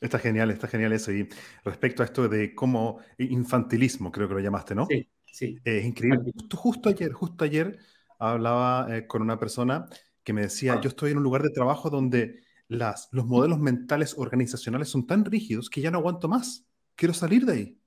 Está 0.00 0.18
genial, 0.18 0.50
está 0.50 0.66
genial 0.66 0.92
eso. 0.92 1.12
Y 1.12 1.28
respecto 1.64 2.02
a 2.02 2.06
esto 2.06 2.28
de 2.28 2.52
cómo 2.52 2.98
infantilismo, 3.16 4.10
creo 4.10 4.26
que 4.26 4.34
lo 4.34 4.40
llamaste, 4.40 4.74
¿no? 4.74 4.86
Sí, 4.86 5.08
sí. 5.24 5.56
es 5.64 5.84
increíble. 5.84 6.32
Justo, 6.34 6.56
justo, 6.56 6.88
ayer, 6.88 7.12
justo 7.12 7.44
ayer 7.44 7.78
hablaba 8.18 8.88
eh, 8.90 9.06
con 9.06 9.22
una 9.22 9.38
persona 9.38 9.86
que 10.24 10.32
me 10.32 10.42
decía, 10.42 10.80
yo 10.80 10.88
estoy 10.88 11.12
en 11.12 11.18
un 11.18 11.22
lugar 11.22 11.44
de 11.44 11.50
trabajo 11.50 11.90
donde 11.90 12.40
las, 12.66 13.08
los 13.12 13.24
modelos 13.24 13.60
mentales 13.60 14.16
organizacionales 14.18 14.88
son 14.88 15.06
tan 15.06 15.24
rígidos 15.24 15.70
que 15.70 15.80
ya 15.80 15.92
no 15.92 15.98
aguanto 15.98 16.26
más. 16.26 16.66
Quiero 16.96 17.14
salir 17.14 17.46
de 17.46 17.52
ahí. 17.52 17.78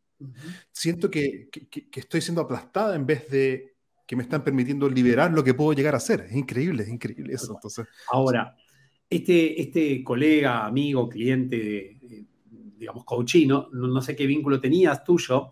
Siento 0.72 1.10
que, 1.10 1.50
estoy 1.94 2.22
siendo 2.22 2.42
aplastada 2.42 2.96
en 2.96 3.06
vez 3.06 3.30
de 3.30 3.76
que 4.06 4.16
me 4.16 4.24
están 4.24 4.44
permitiendo 4.44 4.90
liberar 4.90 5.32
lo 5.32 5.44
que 5.44 5.54
puedo 5.54 5.74
llegar 5.74 5.96
a 5.96 6.00
ser. 6.00 6.22
Es 6.22 6.36
increíble, 6.36 6.84
es 6.84 6.90
increíble 6.90 7.34
eso. 7.34 7.54
Entonces, 7.54 7.88
Ahora, 8.12 8.56
este, 9.10 9.62
este 9.62 10.04
colega, 10.04 10.66
amigo, 10.66 11.10
cliente, 11.10 11.98
digamos, 12.78 13.04
coachino, 13.04 13.70
no, 13.74 13.88
no 13.88 14.02
sé 14.02 14.16
qué 14.16 14.26
vínculo 14.26 14.62
tenías 14.62 15.04
tuyo, 15.04 15.52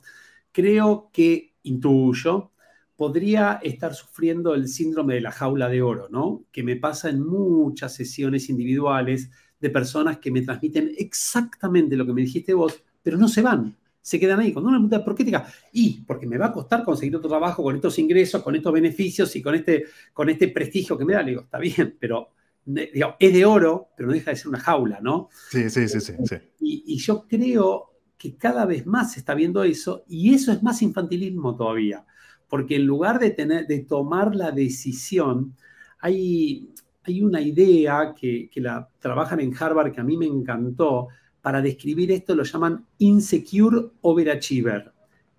creo 0.51 1.09
que 1.11 1.55
intuyo 1.63 2.51
podría 2.95 3.59
estar 3.61 3.93
sufriendo 3.93 4.53
el 4.55 4.67
síndrome 4.67 5.15
de 5.15 5.21
la 5.21 5.31
jaula 5.31 5.67
de 5.67 5.81
oro, 5.81 6.07
¿no? 6.09 6.45
Que 6.51 6.63
me 6.63 6.77
pasa 6.77 7.09
en 7.09 7.21
muchas 7.21 7.93
sesiones 7.93 8.49
individuales 8.49 9.29
de 9.59 9.69
personas 9.69 10.19
que 10.19 10.31
me 10.31 10.41
transmiten 10.41 10.91
exactamente 10.97 11.97
lo 11.97 12.05
que 12.05 12.13
me 12.13 12.21
dijiste 12.21 12.53
vos, 12.53 12.83
pero 13.03 13.17
no 13.17 13.27
se 13.27 13.41
van, 13.41 13.75
se 14.05 14.19
quedan 14.19 14.39
ahí. 14.39 14.53
Cuando 14.53 14.69
uno 14.69 14.79
me 14.79 14.87
pregunta, 14.87 15.03
¿por 15.05 15.15
qué 15.15 15.25
te 15.25 15.31
Y 15.71 16.01
porque 16.03 16.27
me 16.27 16.37
va 16.37 16.47
a 16.47 16.51
costar 16.51 16.83
conseguir 16.83 17.15
otro 17.15 17.29
trabajo 17.29 17.63
con 17.63 17.75
estos 17.75 17.97
ingresos, 17.97 18.43
con 18.43 18.55
estos 18.55 18.71
beneficios 18.71 19.35
y 19.35 19.41
con 19.41 19.55
este, 19.55 19.85
con 20.13 20.29
este 20.29 20.49
prestigio 20.49 20.97
que 20.97 21.05
me 21.05 21.13
da. 21.13 21.23
Le 21.23 21.31
digo, 21.31 21.41
está 21.41 21.57
bien, 21.57 21.97
pero 21.99 22.29
es 22.67 23.33
de 23.33 23.45
oro, 23.45 23.89
pero 23.95 24.07
no 24.07 24.13
deja 24.13 24.31
de 24.31 24.37
ser 24.37 24.49
una 24.49 24.59
jaula, 24.59 24.99
¿no? 25.01 25.29
Sí, 25.49 25.69
sí, 25.69 25.87
sí, 25.87 25.99
sí. 25.99 26.13
Y, 26.59 26.83
y 26.85 26.97
yo 26.97 27.25
creo 27.27 27.93
que 28.17 28.35
cada 28.35 28.65
vez 28.65 28.85
más 28.85 29.13
se 29.13 29.19
está 29.19 29.33
viendo 29.33 29.63
eso 29.63 30.03
y 30.07 30.33
eso 30.33 30.51
es 30.51 30.61
más 30.61 30.81
infantilismo 30.81 31.55
todavía 31.55 32.05
porque 32.47 32.75
en 32.75 32.85
lugar 32.85 33.19
de, 33.19 33.31
tener, 33.31 33.67
de 33.67 33.79
tomar 33.79 34.35
la 34.35 34.51
decisión, 34.51 35.55
hay, 35.99 36.69
hay 37.03 37.21
una 37.21 37.41
idea 37.41 38.13
que, 38.19 38.49
la 38.55 38.87
trabajan 38.99 39.39
en 39.39 39.53
Harvard 39.57 39.91
que 39.91 40.01
a 40.01 40.03
mí 40.03 40.17
me 40.17 40.25
encantó. 40.25 41.07
Para 41.45 41.61
describir 41.61 42.11
esto 42.11 42.33
lo 42.33 42.41
llaman 42.41 42.87
insecure 42.97 43.89
overachiever. 44.01 44.91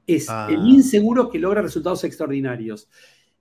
Es 0.07 0.31
ah. 0.31 0.47
el 0.49 0.65
inseguro 0.65 1.29
que 1.29 1.41
logra 1.41 1.63
resultados 1.63 2.05
extraordinarios. 2.05 2.89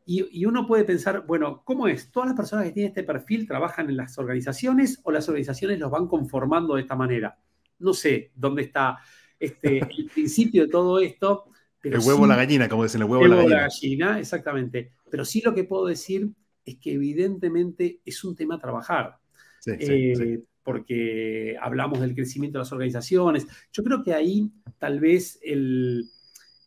Y, 0.03 0.39
y, 0.39 0.45
uno 0.45 0.65
puede 0.65 0.83
pensar, 0.83 1.27
bueno, 1.27 1.61
¿cómo 1.63 1.87
es? 1.87 2.09
¿Todas 2.09 2.29
las 2.29 2.35
personas 2.35 2.65
que 2.65 2.71
tienen 2.71 2.89
este 2.89 3.03
perfil 3.03 3.47
trabajan 3.47 3.87
en 3.91 3.97
las 3.97 4.17
organizaciones 4.17 4.99
o 5.03 5.11
las 5.11 5.29
organizaciones 5.29 5.77
los 5.77 5.91
van 5.91 6.07
conformando 6.07 6.73
de 6.73 6.81
esta 6.81 6.95
manera? 6.95 7.37
No 7.77 7.93
sé 7.93 8.31
dónde 8.33 8.63
está 8.63 8.97
este, 9.39 9.77
el 9.77 10.07
principio 10.15 10.63
de 10.63 10.69
todo 10.69 10.97
esto, 10.97 11.45
el 11.83 11.99
huevo 11.99 12.23
o 12.23 12.25
la 12.25 12.35
gallina, 12.35 12.67
como 12.67 12.81
dicen, 12.81 13.03
el 13.03 13.07
huevo 13.07 13.25
o 13.25 13.27
la 13.27 13.35
gallina. 13.35 13.55
la 13.57 13.61
gallina, 13.61 14.19
exactamente. 14.19 14.93
Pero 15.11 15.23
sí 15.23 15.39
lo 15.45 15.53
que 15.53 15.65
puedo 15.65 15.85
decir 15.85 16.31
es 16.65 16.77
que 16.77 16.93
evidentemente 16.93 18.01
es 18.03 18.23
un 18.23 18.35
tema 18.35 18.55
a 18.55 18.59
trabajar. 18.59 19.19
Eh, 19.67 20.41
porque 20.65 21.55
hablamos 21.61 22.01
del 22.01 22.15
crecimiento 22.15 22.57
de 22.57 22.63
las 22.63 22.71
organizaciones. 22.71 23.45
Yo 23.71 23.83
creo 23.83 24.03
que 24.03 24.15
ahí 24.15 24.51
tal 24.79 24.99
vez 24.99 25.39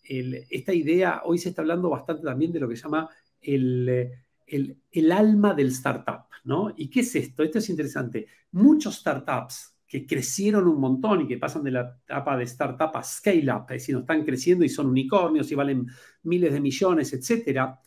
esta 0.05 0.73
idea, 0.73 1.23
hoy 1.25 1.39
se 1.39 1.49
está 1.49 1.63
hablando 1.63 1.91
bastante 1.91 2.23
también 2.23 2.53
de 2.53 2.61
lo 2.61 2.69
que 2.69 2.77
se 2.77 2.85
llama 2.85 3.11
el, 3.43 5.13
alma 5.13 5.53
del 5.53 5.67
startup, 5.69 6.27
¿no? 6.45 6.73
¿Y 6.77 6.89
qué 6.89 7.01
es 7.01 7.15
esto? 7.17 7.43
Esto 7.43 7.59
es 7.59 7.69
interesante. 7.69 8.29
Muchos 8.53 8.95
startups 8.95 9.75
que 9.87 10.07
crecieron 10.07 10.69
un 10.69 10.81
montón 10.81 11.23
y 11.23 11.27
que 11.27 11.39
pasan 11.39 11.65
de 11.65 11.73
la 11.73 11.99
etapa 12.05 12.37
de 12.37 12.45
startup 12.45 12.97
a 12.97 13.03
scale-up, 13.03 13.65
es 13.71 13.83
decir, 13.83 13.97
no 13.97 14.03
están 14.03 14.25
creciendo 14.25 14.65
y 14.65 14.69
son 14.69 14.87
unicornios 14.87 15.51
y 15.51 15.57
valen 15.57 15.87
miles 16.23 16.53
de 16.53 16.61
millones, 16.61 17.13
etcétera, 17.13 17.81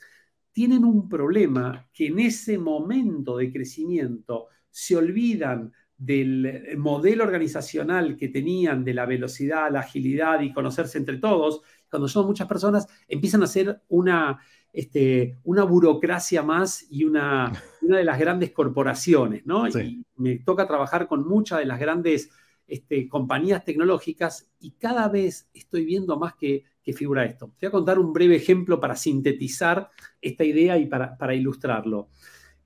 tienen 0.52 0.84
un 0.84 1.08
problema 1.08 1.88
que 1.94 2.08
en 2.08 2.20
ese 2.20 2.58
momento 2.58 3.38
de 3.38 3.52
crecimiento 3.52 4.48
se 4.70 4.96
olvidan 4.96 5.72
del 6.02 6.78
modelo 6.80 7.24
organizacional 7.24 8.18
que 8.18 8.28
tenían 8.28 8.84
de 8.84 8.96
la 8.96 9.06
velocidad, 9.06 9.72
la 9.72 9.82
agilidad 9.82 10.42
y 10.42 10.52
conocerse 10.52 10.98
entre 10.98 11.20
todos, 11.20 11.62
cuando 11.92 12.08
son 12.08 12.26
muchas 12.26 12.48
personas, 12.48 12.88
empiezan 13.08 13.44
a 13.44 13.48
ser 13.48 13.84
una, 13.88 14.40
este, 14.74 15.38
una 15.44 15.64
burocracia 15.64 16.42
más 16.42 16.88
y 16.90 17.04
una, 17.04 17.52
una 17.84 18.00
de 18.00 18.04
las 18.04 18.18
grandes 18.18 18.50
corporaciones, 18.50 19.46
¿no? 19.46 19.68
Y 19.68 20.04
me 20.16 20.40
toca 20.40 20.66
trabajar 20.66 21.08
con 21.08 21.28
muchas 21.28 21.60
de 21.60 21.66
las 21.66 21.80
grandes 21.80 22.32
este, 22.66 23.08
compañías 23.08 23.64
tecnológicas 23.64 24.50
y 24.60 24.72
cada 24.72 25.08
vez 25.08 25.52
estoy 25.54 25.86
viendo 25.86 26.18
más 26.18 26.34
que, 26.34 26.64
que, 26.82 26.94
figura 26.94 27.26
esto. 27.26 27.54
Te 27.60 27.68
voy 27.68 27.70
a 27.70 27.72
contar 27.74 28.00
un 28.00 28.12
breve 28.12 28.38
ejemplo 28.38 28.80
para 28.80 28.96
sintetizar 28.96 29.92
esta 30.20 30.44
idea 30.44 30.80
y 30.80 30.88
para, 30.88 31.16
para 31.16 31.36
ilustrarlo. 31.36 32.10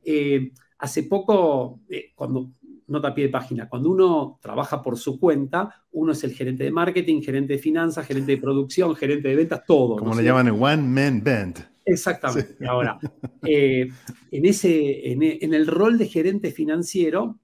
Eh, 0.05 0.53
hace 0.77 1.03
poco, 1.03 1.81
eh, 1.89 2.13
cuando, 2.15 2.53
nota 2.87 3.09
a 3.09 3.13
pie 3.15 3.25
de 3.25 3.31
página, 3.31 3.67
cuando 3.67 3.89
uno 3.89 4.39
trabaja 4.41 4.81
por 4.81 4.97
su 4.97 5.19
cuenta, 5.19 5.83
uno 5.91 6.11
es 6.11 6.23
el 6.23 6.33
gerente 6.33 6.63
de 6.63 6.71
marketing, 6.71 7.21
gerente 7.21 7.53
de 7.53 7.59
finanzas, 7.59 8.05
gerente 8.05 8.33
de 8.33 8.37
producción, 8.37 8.95
gerente 8.95 9.29
de 9.29 9.35
ventas, 9.35 9.63
todo. 9.65 9.97
Como 9.97 10.15
le 10.15 10.23
llaman 10.23 10.47
el 10.47 10.53
One 10.53 10.83
Man 10.83 11.23
Band. 11.23 11.75
Exactamente. 11.85 12.67
Ahora, 12.67 12.99
eh, 13.43 13.87
en, 14.31 14.45
ese, 14.45 15.11
en, 15.11 15.53
el 15.53 15.67
rol 15.67 15.97
de 15.97 16.07
gerente 16.07 16.51
financiero, 16.51 17.39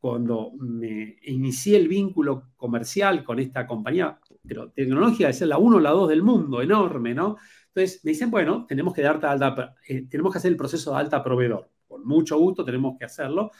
cuando 0.00 0.52
me 0.58 1.16
inicié 1.22 1.76
el 1.76 1.88
vínculo 1.88 2.50
comercial 2.56 3.24
con 3.24 3.40
esta 3.40 3.66
compañía, 3.66 4.20
pero 4.46 4.70
tecnológica, 4.70 5.28
es 5.28 5.40
la 5.40 5.58
1 5.58 5.76
o 5.76 5.80
la 5.80 5.90
2 5.90 6.08
del 6.08 6.22
mundo, 6.22 6.62
enorme, 6.62 7.12
¿no? 7.12 7.36
Entonces 7.74 8.04
me 8.04 8.12
dicen, 8.12 8.30
bueno, 8.30 8.64
tenemos 8.66 8.94
que, 8.94 9.02
darte 9.02 9.26
alta, 9.26 9.74
eh, 9.88 10.06
tenemos 10.08 10.32
que 10.32 10.38
hacer 10.38 10.52
el 10.52 10.56
proceso 10.56 10.92
de 10.92 10.98
alta 10.98 11.22
proveedor. 11.22 11.68
Con 11.88 12.06
mucho 12.06 12.38
gusto 12.38 12.64
tenemos 12.64 12.96
que 12.98 13.04
hacerlo. 13.04 13.50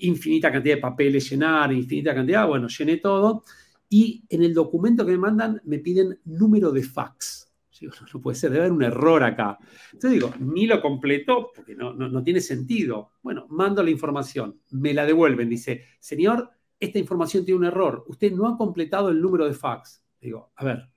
Infinita 0.00 0.52
cantidad 0.52 0.76
de 0.76 0.80
papeles 0.80 1.28
llenar, 1.30 1.72
infinita 1.72 2.14
cantidad, 2.14 2.46
bueno, 2.46 2.68
llené 2.68 2.98
todo. 2.98 3.44
Y 3.88 4.24
en 4.28 4.42
el 4.42 4.54
documento 4.54 5.04
que 5.04 5.12
me 5.12 5.18
mandan 5.18 5.60
me 5.64 5.78
piden 5.78 6.18
número 6.24 6.70
de 6.70 6.82
fax 6.82 7.50
no 8.14 8.20
puede 8.20 8.36
ser, 8.36 8.50
debe 8.50 8.64
haber 8.64 8.72
un 8.72 8.82
error 8.82 9.22
acá. 9.22 9.58
Entonces 9.92 10.12
digo, 10.12 10.32
ni 10.38 10.66
lo 10.66 10.80
completo 10.80 11.50
porque 11.54 11.74
no, 11.74 11.92
no, 11.92 12.22
tiene 12.22 12.40
sentido. 12.40 13.12
Bueno, 13.22 13.46
mando 13.50 13.82
la 13.82 13.90
información, 13.90 14.60
me 14.70 14.94
la 14.94 15.06
devuelven. 15.06 15.48
Dice, 15.48 15.84
señor, 15.98 16.50
esta 16.78 16.98
información 16.98 17.44
tiene 17.44 17.58
un 17.58 17.66
error. 17.66 18.04
Usted 18.08 18.32
no 18.32 18.48
ha 18.48 18.56
completado 18.56 19.10
el 19.10 19.20
número 19.20 19.46
de 19.46 19.54
fax. 19.54 20.04
Digo, 20.20 20.52
a 20.56 20.64
ver, 20.64 20.88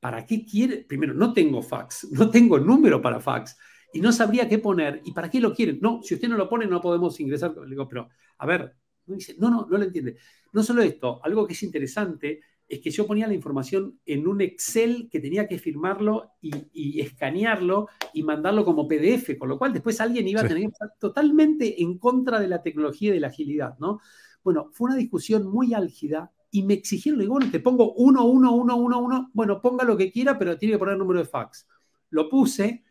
¿para 0.00 0.26
qué 0.26 0.44
quiere? 0.44 0.78
Primero, 0.78 1.14
no 1.14 1.32
tengo 1.32 1.62
fax, 1.62 2.08
no 2.10 2.30
tengo 2.30 2.58
número 2.58 3.00
para 3.00 3.20
fax 3.20 3.56
y 3.92 4.00
no 4.00 4.12
sabría 4.12 4.48
qué 4.48 4.58
poner. 4.58 5.02
¿Y 5.04 5.12
para 5.12 5.30
qué 5.30 5.40
lo 5.40 5.54
quieren? 5.54 5.78
No, 5.80 6.00
si 6.02 6.14
usted 6.14 6.28
no 6.28 6.36
lo 6.36 6.48
pone, 6.48 6.66
no 6.66 6.80
podemos 6.80 7.18
ingresar. 7.20 7.54
Le 7.56 7.70
digo, 7.70 7.88
pero, 7.88 8.08
a 8.38 8.46
ver, 8.46 8.74
no, 9.06 9.50
no, 9.50 9.66
no 9.70 9.78
lo 9.78 9.84
entiende. 9.84 10.16
No 10.52 10.62
solo 10.62 10.82
esto, 10.82 11.20
algo 11.24 11.46
que 11.46 11.52
es 11.52 11.62
interesante 11.62 12.40
es 12.72 12.80
que 12.80 12.90
yo 12.90 13.06
ponía 13.06 13.26
la 13.26 13.34
información 13.34 14.00
en 14.06 14.26
un 14.26 14.40
Excel 14.40 15.08
que 15.10 15.20
tenía 15.20 15.46
que 15.46 15.58
firmarlo 15.58 16.30
y, 16.40 17.00
escanearlo 17.00 17.88
y 18.14 18.22
mandarlo 18.22 18.64
como 18.64 18.88
PDF, 18.88 19.36
con 19.38 19.50
lo 19.50 19.58
cual 19.58 19.74
después 19.74 20.00
alguien 20.00 20.26
iba 20.26 20.40
a 20.40 20.48
tener 20.48 20.62
que 20.62 20.68
estar 20.68 20.94
totalmente 20.98 21.82
en 21.82 21.98
contra 21.98 22.40
de 22.40 22.48
la 22.48 22.62
tecnología 22.62 23.10
y 23.10 23.12
de 23.12 23.20
la 23.20 23.26
agilidad, 23.26 23.76
¿no? 23.78 24.00
Bueno, 24.42 24.70
fue 24.72 24.86
una 24.86 24.96
discusión 24.96 25.46
muy 25.46 25.74
álgida 25.74 26.32
y 26.50 26.62
me 26.62 26.72
exigieron, 26.72 27.20
digo, 27.20 27.34
bueno, 27.34 27.50
te 27.50 27.60
pongo 27.60 27.92
1, 27.92 28.24
1, 28.24 28.52
1, 28.52 28.76
1, 28.76 28.98
1, 28.98 29.30
bueno, 29.34 29.60
ponga 29.60 29.84
lo 29.84 29.96
que 29.96 30.10
quiera, 30.10 30.38
pero 30.38 30.56
tiene 30.56 30.74
que 30.74 30.78
poner 30.78 30.94
el 30.94 30.98
número 30.98 31.20
de 31.20 31.26
fax. 31.26 31.68
Lo 32.08 32.30
puse, 32.30 32.84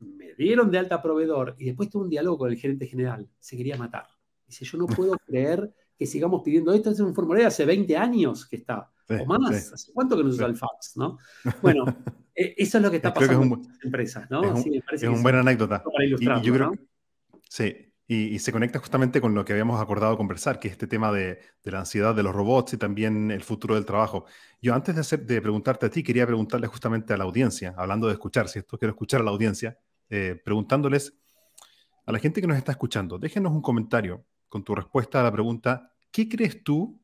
me 0.00 0.34
dieron 0.34 0.70
de 0.70 0.78
alta 0.78 1.02
proveedor 1.02 1.54
y 1.58 1.66
después 1.66 1.90
tuve 1.90 2.04
un 2.04 2.10
diálogo 2.10 2.38
con 2.38 2.50
el 2.50 2.56
gerente 2.56 2.86
general, 2.86 3.28
se 3.38 3.56
quería 3.56 3.76
matar. 3.76 4.06
Dice, 4.46 4.64
yo 4.64 4.78
no 4.78 4.86
puedo 4.86 5.12
creer 5.26 5.72
que 5.98 6.06
sigamos 6.06 6.42
pidiendo 6.44 6.72
esto, 6.72 6.90
es 6.90 7.00
un 7.00 7.14
formulario 7.14 7.48
hace 7.48 7.64
20 7.64 7.96
años 7.96 8.46
que 8.46 8.56
está 8.56 8.90
o 9.08 9.26
más. 9.26 9.72
¿Hace 9.72 9.92
cuánto 9.92 10.16
que 10.16 10.24
no 10.24 10.30
se 10.30 10.36
usa 10.36 10.46
el 10.46 10.56
fax? 10.56 10.96
¿no? 10.96 11.18
Bueno, 11.62 11.84
e, 12.34 12.54
eso 12.56 12.78
es 12.78 12.84
lo 12.84 12.90
que 12.90 12.96
está 12.96 13.12
pasando 13.12 13.42
en 13.42 13.62
las 13.68 13.84
empresas, 13.84 14.30
¿no? 14.30 14.42
Es, 14.56 15.02
un, 15.02 15.08
una 15.08 15.22
buena 15.22 15.40
anécdota. 15.40 15.82
y, 16.00 16.10
yo 16.10 16.54
creo, 16.54 16.72
Sí, 17.48 17.88
y, 18.06 18.38
se 18.38 18.52
conecta 18.52 18.78
justamente 18.78 19.20
con 19.20 19.34
lo 19.34 19.44
que 19.44 19.52
habíamos 19.52 19.80
acordado 19.80 20.16
conversar, 20.16 20.58
que 20.58 20.68
es 20.68 20.72
este 20.72 20.86
tema 20.86 21.10
de, 21.12 21.40
de, 21.62 21.70
la 21.70 21.80
ansiedad 21.80 22.14
de 22.14 22.22
los 22.22 22.34
robots 22.34 22.74
y 22.74 22.76
también 22.76 23.30
el 23.30 23.42
futuro 23.42 23.74
del 23.74 23.86
trabajo. 23.86 24.26
Yo 24.60 24.74
antes 24.74 24.94
de, 24.94 25.00
hacer, 25.00 25.26
de 25.26 25.40
preguntarte 25.40 25.86
a 25.86 25.90
ti, 25.90 26.02
quería 26.02 26.26
preguntarle 26.26 26.66
justamente 26.66 27.12
a 27.12 27.16
la 27.16 27.24
audiencia, 27.24 27.74
hablando 27.76 28.06
de 28.06 28.14
escuchar, 28.14 28.48
si 28.48 28.58
esto 28.58 28.78
quiero 28.78 28.90
escuchar 28.90 29.20
a 29.22 29.24
la 29.24 29.30
audiencia, 29.30 29.78
eh, 30.10 30.40
preguntándoles 30.44 31.14
a 32.06 32.12
la 32.12 32.18
gente 32.18 32.40
que 32.40 32.46
nos 32.46 32.56
está 32.56 32.72
escuchando, 32.72 33.18
déjenos 33.18 33.52
un 33.52 33.62
comentario 33.62 34.24
con 34.48 34.64
tu 34.64 34.74
respuesta 34.74 35.20
a 35.20 35.24
la 35.24 35.32
pregunta, 35.32 35.92
¿qué 36.10 36.28
crees 36.28 36.64
tú 36.64 37.00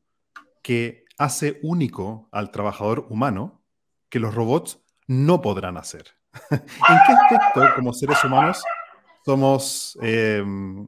que 0.61 1.05
hace 1.17 1.59
único 1.61 2.27
al 2.31 2.51
trabajador 2.51 3.05
humano 3.09 3.61
que 4.09 4.19
los 4.19 4.33
robots 4.33 4.79
no 5.07 5.41
podrán 5.41 5.77
hacer. 5.77 6.05
¿En 6.51 6.59
qué 6.59 7.35
aspecto, 7.35 7.75
como 7.75 7.93
seres 7.93 8.23
humanos, 8.23 8.63
somos 9.23 9.97
em, 10.01 10.87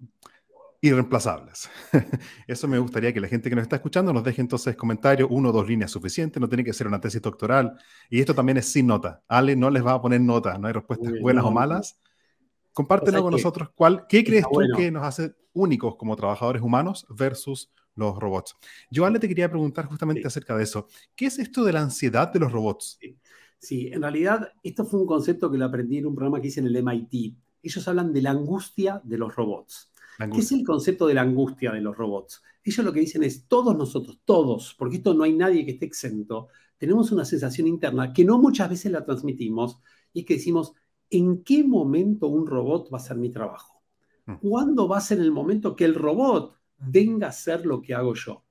irreemplazables? 0.82 1.70
Eso 2.48 2.68
me 2.68 2.80
gustaría 2.80 3.14
que 3.14 3.22
la 3.22 3.28
gente 3.28 3.50
que 3.50 3.56
nos 3.56 3.64
está 3.64 3.78
escuchando 3.78 4.12
nos 4.12 4.24
deje 4.24 4.42
entonces 4.42 4.76
comentarios, 4.76 5.30
uno 5.32 5.50
o 5.50 5.52
dos 5.52 5.68
líneas 5.68 5.92
suficientes, 5.92 6.42
no 6.42 6.50
tiene 6.50 6.64
que 6.64 6.74
ser 6.74 6.88
una 6.88 7.00
tesis 7.00 7.22
doctoral. 7.22 7.78
Y 8.10 8.20
esto 8.20 8.34
también 8.34 8.58
es 8.58 8.72
sin 8.72 8.88
nota. 8.88 9.22
Ale 9.28 9.56
no 9.56 9.70
les 9.70 9.86
va 9.86 9.94
a 9.94 10.02
poner 10.02 10.22
nota, 10.22 10.58
no 10.58 10.68
hay 10.68 10.74
respuestas 10.74 11.14
buenas 11.22 11.46
o 11.46 11.52
malas. 11.52 12.00
Compártelo 12.78 13.24
con 13.24 13.32
nosotros. 13.32 13.70
¿Cuál, 13.74 14.06
¿Qué 14.08 14.24
crees 14.24 14.46
tú 14.52 14.60
que 14.76 14.92
nos 14.92 15.04
hace 15.04 15.34
únicos 15.54 15.96
como 15.96 16.16
trabajadores 16.16 16.62
humanos 16.62 17.08
versus 17.10 17.72
los 17.96 18.20
robots. 18.20 18.56
Yo, 18.92 19.04
Ale, 19.04 19.18
te 19.18 19.28
quería 19.28 19.50
preguntar 19.50 19.88
justamente 19.88 20.28
acerca 20.28 20.56
de 20.56 20.62
eso. 20.62 20.88
¿Qué 21.16 21.26
es 21.26 21.40
esto 21.40 21.64
de 21.64 21.74
la 21.74 21.82
ansiedad 21.82 22.32
de 22.32 22.38
los 22.38 22.52
robots? 22.52 23.00
Sí. 23.58 23.90
en 23.92 24.04
realidad 24.04 24.52
esto 24.62 24.86
fue 24.86 25.00
un 25.00 25.08
concepto 25.08 25.50
que 25.50 25.58
lo 25.58 25.66
aprendí 25.66 25.98
en 25.98 26.06
un 26.06 26.14
programa 26.14 26.40
que 26.40 26.50
hice 26.50 26.60
en 26.60 26.68
el 26.68 26.76
MIT. 26.76 27.36
Ellos 27.64 27.88
hablan 27.88 28.14
de 28.14 28.22
la 28.22 28.30
angustia 28.30 29.02
de 29.04 29.18
los 29.18 29.36
robots. 29.36 29.92
¿Qué 30.32 30.42
es 30.42 30.52
el 30.52 30.64
concepto 30.64 31.08
de 31.08 31.16
la 31.16 31.24
angustia 31.24 31.72
de 31.72 31.82
los 31.82 31.98
robots? 31.98 32.44
Ellos 32.64 32.86
lo 32.86 32.94
que 32.94 33.00
dicen 33.00 33.24
es, 33.24 33.48
todos 33.48 33.76
nosotros, 33.76 34.20
todos, 34.24 34.76
porque 34.78 34.98
esto 34.98 35.16
no 35.16 35.24
hay 35.24 35.34
nadie 35.34 35.66
que 35.66 35.72
esté 35.72 35.88
exento, 35.88 36.50
tenemos 36.78 37.12
una 37.12 37.26
sensación 37.26 37.66
interna 37.66 38.14
que 38.14 38.24
no 38.24 38.38
muchas 38.38 38.70
veces 38.70 38.92
la 38.92 39.04
transmitimos, 39.04 39.80
y 40.14 40.20
es 40.20 40.26
que 40.28 40.36
decimos, 40.36 40.74
¿en 41.10 41.44
qué 41.44 41.64
momento 41.64 42.28
un 42.28 42.48
robot 42.48 42.92
va 42.94 42.98
a 42.98 43.02
hacer 43.02 43.18
mi 43.18 43.30
trabajo? 43.30 43.82
Mm. 44.26 44.36
¿Cuándo 44.36 44.88
va 44.88 44.98
a 44.98 45.02
ser 45.02 45.20
el 45.20 45.32
momento 45.32 45.76
que 45.76 45.86
el 45.86 45.96
robot 45.96 46.58
venga 46.78 47.28
a 47.28 47.32
ser 47.32 47.66
lo 47.66 47.82
que 47.82 47.94
hago 47.94 48.14
yo. 48.14 48.46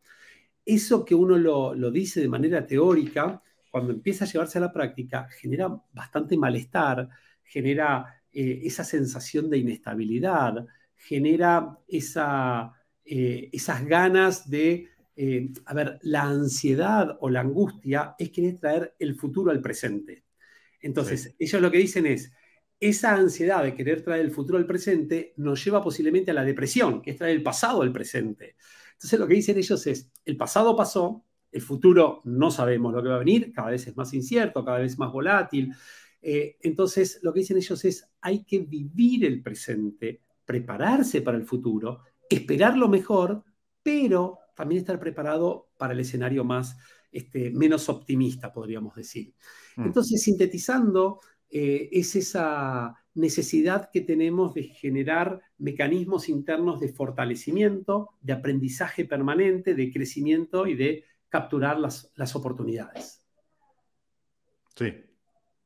Eso 0.64 1.04
que 1.04 1.14
uno 1.14 1.36
lo, 1.38 1.90
dice 1.90 2.20
de 2.20 2.28
manera 2.28 2.66
teórica, 2.66 3.42
cuando 3.70 3.92
empieza 3.92 4.24
a 4.24 4.28
llevarse 4.28 4.58
a 4.58 4.62
la 4.62 4.72
práctica, 4.72 5.28
genera 5.28 5.68
bastante 5.92 6.36
malestar, 6.36 7.08
genera 7.44 8.22
eh, 8.32 8.60
esa 8.64 8.82
sensación 8.82 9.48
de 9.48 9.58
inestabilidad, 9.58 10.66
genera 10.96 11.78
esa, 11.86 12.72
eh, 13.04 13.48
esas 13.52 13.84
ganas 13.84 14.50
de, 14.50 14.88
eh, 15.14 15.52
a 15.66 15.74
ver, 15.74 15.98
la 16.02 16.22
ansiedad 16.22 17.16
o 17.20 17.30
la 17.30 17.40
angustia 17.40 18.16
es 18.18 18.30
querer 18.30 18.58
traer 18.58 18.94
el 18.98 19.14
futuro 19.14 19.52
al 19.52 19.60
presente. 19.60 20.24
Entonces, 20.80 21.34
ellos 21.38 21.62
lo 21.62 21.70
que 21.70 21.78
dicen 21.78 22.06
es, 22.06 22.32
esa 22.78 23.14
ansiedad 23.14 23.62
de 23.62 23.74
querer 23.74 24.02
traer 24.02 24.24
el 24.24 24.30
futuro 24.30 24.58
al 24.58 24.66
presente 24.66 25.32
nos 25.36 25.64
lleva 25.64 25.82
posiblemente 25.82 26.30
a 26.30 26.34
la 26.34 26.44
depresión, 26.44 27.00
que 27.00 27.12
es 27.12 27.16
traer 27.16 27.36
el 27.36 27.42
pasado 27.42 27.82
al 27.82 27.92
presente. 27.92 28.56
Entonces 28.92 29.18
lo 29.18 29.26
que 29.26 29.34
dicen 29.34 29.56
ellos 29.56 29.86
es, 29.86 30.10
el 30.24 30.36
pasado 30.36 30.76
pasó, 30.76 31.24
el 31.52 31.62
futuro 31.62 32.20
no 32.24 32.50
sabemos 32.50 32.92
lo 32.92 33.02
que 33.02 33.08
va 33.08 33.16
a 33.16 33.20
venir, 33.20 33.52
cada 33.52 33.70
vez 33.70 33.86
es 33.86 33.96
más 33.96 34.12
incierto, 34.12 34.64
cada 34.64 34.78
vez 34.78 34.98
más 34.98 35.12
volátil. 35.12 35.74
Eh, 36.20 36.56
entonces 36.62 37.20
lo 37.22 37.32
que 37.32 37.40
dicen 37.40 37.56
ellos 37.56 37.84
es, 37.84 38.10
hay 38.20 38.44
que 38.44 38.58
vivir 38.58 39.24
el 39.24 39.42
presente, 39.42 40.22
prepararse 40.44 41.22
para 41.22 41.36
el 41.36 41.44
futuro, 41.44 42.02
esperar 42.28 42.76
lo 42.76 42.88
mejor, 42.88 43.42
pero 43.82 44.38
también 44.54 44.80
estar 44.80 44.98
preparado 44.98 45.68
para 45.78 45.92
el 45.92 46.00
escenario 46.00 46.44
más, 46.44 46.76
este, 47.12 47.50
menos 47.50 47.88
optimista, 47.88 48.52
podríamos 48.52 48.94
decir. 48.94 49.34
Mm. 49.76 49.84
Entonces, 49.84 50.22
sintetizando, 50.22 51.20
eh, 51.50 51.88
es 51.92 52.16
esa 52.16 52.96
necesidad 53.14 53.90
que 53.90 54.02
tenemos 54.02 54.54
de 54.54 54.64
generar 54.64 55.40
mecanismos 55.58 56.28
internos 56.28 56.80
de 56.80 56.88
fortalecimiento, 56.88 58.10
de 58.20 58.34
aprendizaje 58.34 59.04
permanente, 59.04 59.74
de 59.74 59.90
crecimiento 59.90 60.66
y 60.66 60.74
de 60.74 61.04
capturar 61.28 61.78
las, 61.78 62.36
oportunidades. 62.36 63.22
Sí. 64.76 64.94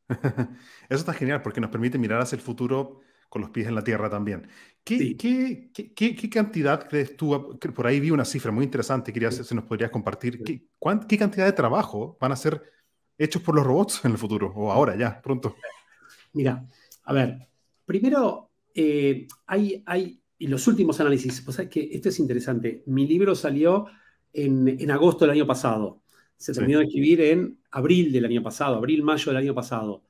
Eso 0.89 1.01
está 1.01 1.13
genial 1.13 1.43
porque 1.43 1.61
nos 1.61 1.71
permite 1.71 1.99
mirar 1.99 2.21
hacia 2.21 2.37
el 2.37 2.43
futuro 2.43 3.01
con 3.29 3.43
los 3.43 3.51
pies 3.51 3.69
en 3.69 3.75
la 3.75 3.85
tierra 3.85 4.11
también. 4.11 4.49
¿Qué, 4.83 5.17
qué, 5.17 6.31
cantidad 6.31 6.89
crees 6.89 7.17
tú? 7.17 7.59
Por 7.75 7.87
ahí 7.87 8.01
vi 8.01 8.11
una 8.11 8.25
cifra 8.25 8.51
muy 8.51 8.65
interesante, 8.65 9.13
quería 9.13 9.31
saber 9.31 9.47
si 9.47 9.55
nos 9.55 9.65
podrías 9.65 9.91
compartir. 9.91 10.43
¿Qué, 10.43 10.67
¿Qué 11.09 11.19
cantidad 11.19 11.47
de 11.47 11.53
trabajo 11.53 12.17
van 12.21 12.33
a 12.33 12.37
ser 12.37 12.63
hechos 13.25 13.43
por 13.43 13.55
los 13.55 13.65
robots 13.65 14.05
en 14.05 14.13
el 14.13 14.19
futuro 14.19 14.53
o 14.55 14.73
ahora 14.73 14.97
ya, 14.97 15.21
pronto? 15.21 15.57
Mira, 16.33 16.67
a 17.05 17.13
ver, 17.13 17.49
primero 17.85 18.51
eh, 18.75 19.27
hay, 19.47 19.83
hay, 19.87 20.21
y 20.39 20.47
los 20.47 20.67
últimos 20.67 20.99
análisis, 21.01 21.41
pues 21.43 21.59
es 21.59 21.69
que 21.69 21.91
esto 21.93 22.09
es 22.09 22.19
interesante. 22.19 22.83
Mi 22.87 23.07
libro 23.07 23.35
salió 23.35 23.87
en, 24.33 24.69
en 24.69 24.91
agosto 24.91 25.25
del 25.25 25.33
año 25.33 25.47
pasado. 25.47 26.03
Se 26.37 26.55
terminó 26.55 26.79
de 26.79 26.87
escribir 26.87 27.21
en 27.21 27.59
abril 27.71 28.11
del 28.11 28.25
año 28.25 28.43
pasado, 28.43 28.77
abril, 28.77 29.03
mayo 29.03 29.27
del 29.31 29.43
año 29.43 29.55
pasado 29.55 30.03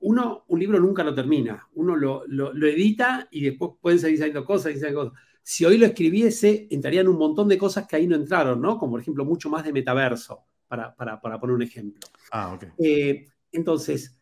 uno 0.00 0.44
un 0.48 0.60
libro 0.60 0.78
nunca 0.78 1.02
lo 1.02 1.14
termina, 1.14 1.68
uno 1.74 1.96
lo, 1.96 2.24
edita 2.66 3.28
y 3.30 3.42
después 3.42 3.72
pueden 3.80 3.98
seguir 3.98 4.18
saliendo 4.18 4.44
cosas 4.44 4.74
y 4.76 4.94
cosas. 4.94 5.12
Si 5.42 5.64
hoy 5.64 5.78
lo 5.78 5.86
escribiese, 5.86 6.66
entrarían 6.70 7.08
un 7.08 7.18
montón 7.18 7.48
de 7.48 7.58
cosas 7.58 7.86
que 7.86 7.96
ahí 7.96 8.06
no 8.06 8.16
entraron, 8.16 8.60
¿no? 8.60 8.78
Como 8.78 8.92
por 8.92 9.00
ejemplo 9.00 9.24
mucho 9.24 9.48
más 9.48 9.64
de 9.64 9.72
metaverso, 9.72 10.44
para, 10.68 11.20
poner 11.20 11.54
un 11.54 11.62
ejemplo. 11.62 12.00
Ah, 12.32 12.54
ok. 12.54 12.64
Eh, 12.78 13.26
entonces, 13.52 14.18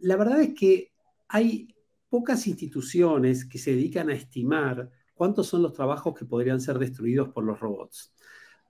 la 0.00 0.16
verdad 0.16 0.40
es 0.40 0.54
que 0.54 0.92
hay 1.28 1.74
pocas 2.08 2.46
instituciones 2.46 3.44
que 3.44 3.58
se 3.58 3.70
dedican 3.72 4.10
a 4.10 4.14
estimar 4.14 4.90
cuántos 5.14 5.46
son 5.46 5.62
los 5.62 5.72
trabajos 5.72 6.18
que 6.18 6.24
podrían 6.24 6.60
ser 6.60 6.78
destruidos 6.78 7.28
por 7.28 7.44
los 7.44 7.60
robots. 7.60 8.12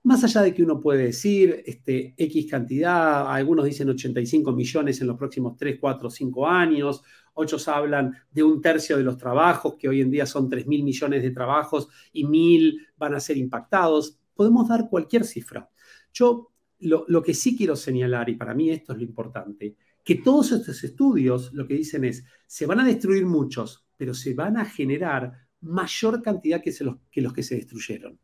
Más 0.03 0.25
allá 0.25 0.43
de 0.43 0.55
que 0.55 0.63
uno 0.63 0.81
puede 0.81 1.05
decir 1.05 1.63
este, 1.67 2.15
X 2.17 2.51
cantidad, 2.51 3.31
algunos 3.33 3.67
dicen 3.67 3.89
85 3.91 4.53
millones 4.53 5.01
en 5.01 5.07
los 5.07 5.19
próximos 5.19 5.57
3, 5.57 5.79
4, 5.79 6.11
5 6.11 6.49
años, 6.49 7.03
otros 7.35 7.69
hablan 7.69 8.17
de 8.31 8.43
un 8.43 8.61
tercio 8.61 8.97
de 8.97 9.03
los 9.03 9.19
trabajos, 9.19 9.75
que 9.79 9.89
hoy 9.89 10.01
en 10.01 10.11
día 10.11 10.27
son 10.27 10.49
3 10.49 10.67
mil 10.67 10.83
millones 10.83 11.23
de 11.23 11.31
trabajos 11.31 11.89
y 12.13 12.25
mil 12.25 12.87
van 12.97 13.15
a 13.15 13.21
ser 13.21 13.37
impactados. 13.37 14.19
Podemos 14.35 14.69
dar 14.69 14.89
cualquier 14.89 15.25
cifra. 15.25 15.71
Yo 16.13 16.51
lo, 16.81 17.05
lo 17.09 17.23
que 17.23 17.35
sí 17.35 17.57
quiero 17.57 17.77
señalar, 17.77 18.29
y 18.29 18.37
para 18.37 18.55
mí 18.55 18.71
esto 18.71 18.93
es 18.93 18.99
lo 18.99 19.05
importante, 19.05 19.77
que 20.05 20.17
todos 20.17 20.53
estos 20.53 20.83
estudios 20.83 21.53
lo 21.53 21.67
que 21.67 21.75
dicen 21.75 22.05
es, 22.05 22.25
se 22.47 22.67
van 22.67 22.81
a 22.81 22.85
destruir 22.85 23.27
muchos, 23.27 23.87
pero 23.97 24.15
se 24.15 24.35
van 24.35 24.57
a 24.57 24.65
generar 24.65 25.33
mayor 25.61 26.23
cantidad 26.23 26.63
que, 26.63 26.73
los, 26.81 26.97
que 27.11 27.21
los 27.21 27.33
que 27.33 27.43
se 27.43 27.57
destruyeron. 27.57 28.19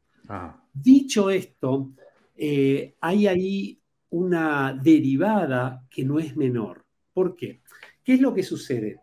Dicho 0.73 1.31
esto, 1.31 1.93
eh, 2.35 2.97
hay 3.01 3.27
ahí 3.27 3.81
una 4.11 4.79
derivada 4.83 5.87
que 5.91 6.05
no 6.05 6.19
es 6.19 6.37
menor. 6.37 6.85
¿Por 7.13 7.37
qué? 7.37 7.63
¿Qué 8.03 8.15
es 8.15 8.21
lo 8.21 8.35
que 8.35 8.43
sucede? 8.43 9.01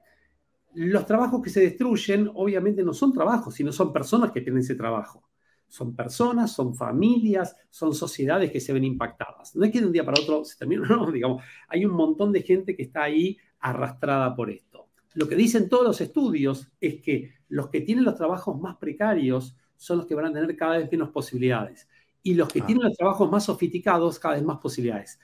Los 0.76 1.06
trabajos 1.06 1.42
que 1.42 1.50
se 1.50 1.62
destruyen 1.62 2.30
obviamente 2.34 2.84
no 2.84 2.94
son 2.94 3.14
trabajos, 3.14 3.54
sino 3.54 3.72
son 3.72 3.94
personas 3.94 4.32
que 4.32 4.42
tienen 4.42 4.62
ese 4.62 4.76
trabajo. 4.76 5.23
Son 5.74 5.96
personas, 5.96 6.52
son 6.52 6.76
familias, 6.76 7.56
son 7.72 7.96
sociedades 7.96 8.52
que 8.52 8.60
se 8.60 8.74
ven 8.74 8.84
impactadas. 8.84 9.56
No 9.56 9.66
es 9.66 9.72
que 9.72 9.80
de 9.80 9.88
un 9.88 9.92
día 9.92 10.06
para 10.06 10.22
otro 10.22 10.46
se 10.46 10.56
termine, 10.56 10.84
no, 10.88 11.10
digamos, 11.12 11.44
hay 11.68 11.84
un 11.84 11.94
montón 11.94 12.32
de 12.32 12.44
gente 12.44 12.76
que 12.76 12.84
está 12.84 13.02
ahí 13.02 13.40
arrastrada 13.60 14.36
por 14.36 14.52
esto. 14.52 14.90
Lo 15.16 15.28
que 15.28 15.36
dicen 15.36 15.70
todos 15.70 15.84
los 15.84 16.00
estudios 16.00 16.72
es 16.80 17.02
que 17.02 17.34
los 17.50 17.70
que 17.70 17.82
tienen 17.82 18.06
los 18.06 18.14
trabajos 18.14 18.62
más 18.62 18.78
precarios 18.78 19.58
son 19.76 19.98
los 19.98 20.06
que 20.06 20.14
van 20.14 20.26
a 20.26 20.32
tener 20.32 20.56
cada 20.56 20.78
vez 20.78 20.92
menos 20.92 21.10
posibilidades. 21.10 21.88
Y 22.22 22.36
los 22.36 22.50
que 22.50 22.62
ah. 22.62 22.66
tienen 22.68 22.84
los 22.84 22.96
trabajos 22.96 23.32
más 23.32 23.46
sofisticados, 23.46 24.20
cada 24.20 24.36
vez 24.36 24.44
más 24.44 24.60
posibilidades. 24.60 25.20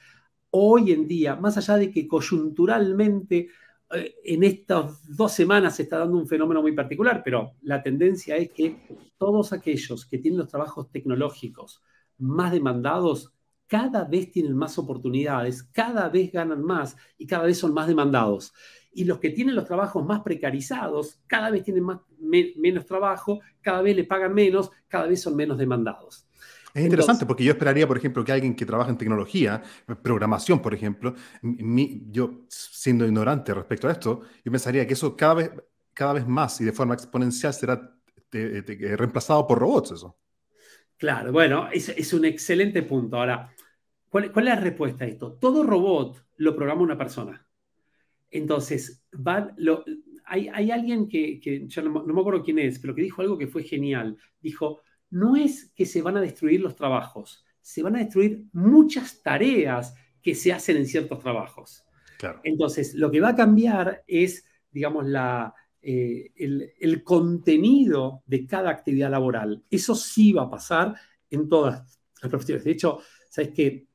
Hoy 0.49 0.93
en 0.93 1.07
día, 1.07 1.35
más 1.35 1.57
allá 1.57 1.75
de 1.75 1.91
que 1.91 2.07
coyunturalmente 2.07 3.49
en 3.91 4.43
estas 4.43 5.15
dos 5.15 5.31
semanas 5.31 5.75
se 5.75 5.83
está 5.83 5.99
dando 5.99 6.17
un 6.17 6.27
fenómeno 6.27 6.61
muy 6.61 6.73
particular, 6.73 7.21
pero 7.23 7.55
la 7.61 7.81
tendencia 7.81 8.35
es 8.37 8.51
que 8.51 8.77
todos 9.17 9.51
aquellos 9.53 10.05
que 10.05 10.19
tienen 10.19 10.39
los 10.39 10.47
trabajos 10.49 10.91
tecnológicos 10.91 11.81
más 12.17 12.51
demandados, 12.51 13.33
cada 13.67 14.03
vez 14.03 14.31
tienen 14.31 14.55
más 14.55 14.77
oportunidades, 14.77 15.63
cada 15.63 16.09
vez 16.09 16.31
ganan 16.31 16.63
más 16.63 16.97
y 17.17 17.27
cada 17.27 17.45
vez 17.45 17.57
son 17.57 17.73
más 17.73 17.87
demandados 17.87 18.53
y 18.91 19.05
los 19.05 19.19
que 19.19 19.29
tienen 19.29 19.55
los 19.55 19.65
trabajos 19.65 20.05
más 20.05 20.21
precarizados 20.21 21.19
cada 21.27 21.49
vez 21.49 21.63
tienen 21.63 21.83
más, 21.83 21.99
menos 22.19 22.85
trabajo, 22.85 23.39
cada 23.61 23.81
vez 23.81 23.95
le 23.95 24.03
pagan 24.03 24.33
menos, 24.33 24.71
cada 24.87 25.07
vez 25.07 25.21
son 25.21 25.35
menos 25.35 25.57
demandados. 25.57 26.27
Es 26.73 26.83
interesante 26.83 27.25
porque 27.25 27.43
yo 27.43 27.51
esperaría, 27.51 27.87
por 27.87 27.97
ejemplo, 27.97 28.23
que 28.23 28.31
alguien 28.31 28.55
que 28.55 28.65
trabaja 28.65 28.89
en 28.89 28.97
tecnología, 28.97 29.61
programación, 30.01 30.61
por 30.61 30.73
ejemplo, 30.73 31.15
yo 31.41 32.45
siendo 32.47 33.05
ignorante 33.05 33.53
respecto 33.53 33.87
a 33.87 33.91
esto, 33.91 34.21
yo 34.43 34.51
pensaría 34.51 34.85
que 34.85 34.93
eso 34.93 35.15
cada 35.15 35.33
vez, 35.33 35.51
cada 35.93 36.13
vez 36.13 36.27
más 36.27 36.59
y 36.61 36.65
de 36.65 36.71
forma 36.71 36.93
exponencial 36.93 37.53
será 37.53 37.95
reemplazado 38.31 39.47
por 39.47 39.59
robots. 39.59 39.91
Eso. 39.91 40.17
Claro, 40.97 41.31
bueno, 41.31 41.69
es, 41.71 41.89
es 41.89 42.13
un 42.13 42.25
excelente 42.25 42.83
punto. 42.83 43.17
Ahora, 43.17 43.53
¿cuál, 44.09 44.31
¿cuál, 44.31 44.47
es 44.47 44.55
la 44.55 44.59
respuesta 44.59 45.05
a 45.05 45.07
esto? 45.07 45.33
Todo 45.33 45.63
robot 45.63 46.25
lo 46.37 46.55
programa 46.55 46.81
una 46.81 46.97
persona. 46.97 47.45
Entonces, 48.31 49.03
hay, 50.25 50.71
alguien 50.71 51.07
que, 51.07 51.65
yo 51.67 51.81
no, 51.81 52.03
me 52.05 52.21
acuerdo 52.21 52.43
quién 52.43 52.59
es, 52.59 52.79
pero 52.79 52.93
que 52.93 53.01
dijo 53.01 53.21
algo 53.21 53.37
que 53.37 53.47
fue 53.47 53.63
genial. 53.63 54.17
Dijo, 54.39 54.81
no 55.09 55.35
es 55.35 55.71
que 55.75 55.85
se 55.85 56.01
van 56.01 56.17
a 56.17 56.21
destruir 56.21 56.61
los 56.61 56.75
trabajos, 56.75 57.43
se 57.61 57.83
van 57.83 57.95
a 57.95 57.99
destruir 57.99 58.45
muchas 58.53 59.21
tareas 59.21 59.93
que 60.21 60.35
se 60.35 60.51
hacen 60.53 60.77
en 60.77 60.85
ciertos 60.85 61.19
trabajos. 61.19 61.83
Entonces, 62.43 62.95
lo 62.95 63.09
que 63.09 63.21
va 63.21 63.29
a 63.29 63.35
cambiar 63.35 64.03
es, 64.05 64.45
digamos, 64.71 65.05
eh, 65.81 66.31
el, 66.35 67.03
contenido 67.03 68.23
de 68.25 68.45
cada 68.45 68.69
actividad 68.69 69.09
laboral. 69.09 69.63
Eso 69.69 69.95
sí 69.95 70.33
va 70.33 70.43
a 70.43 70.49
pasar 70.49 70.95
en 71.29 71.47
todas 71.47 72.01
las 72.21 72.29
profesiones. 72.29 72.65
De 72.65 72.71
hecho, 72.71 72.99
sabes 73.29 73.51
que 73.51 73.87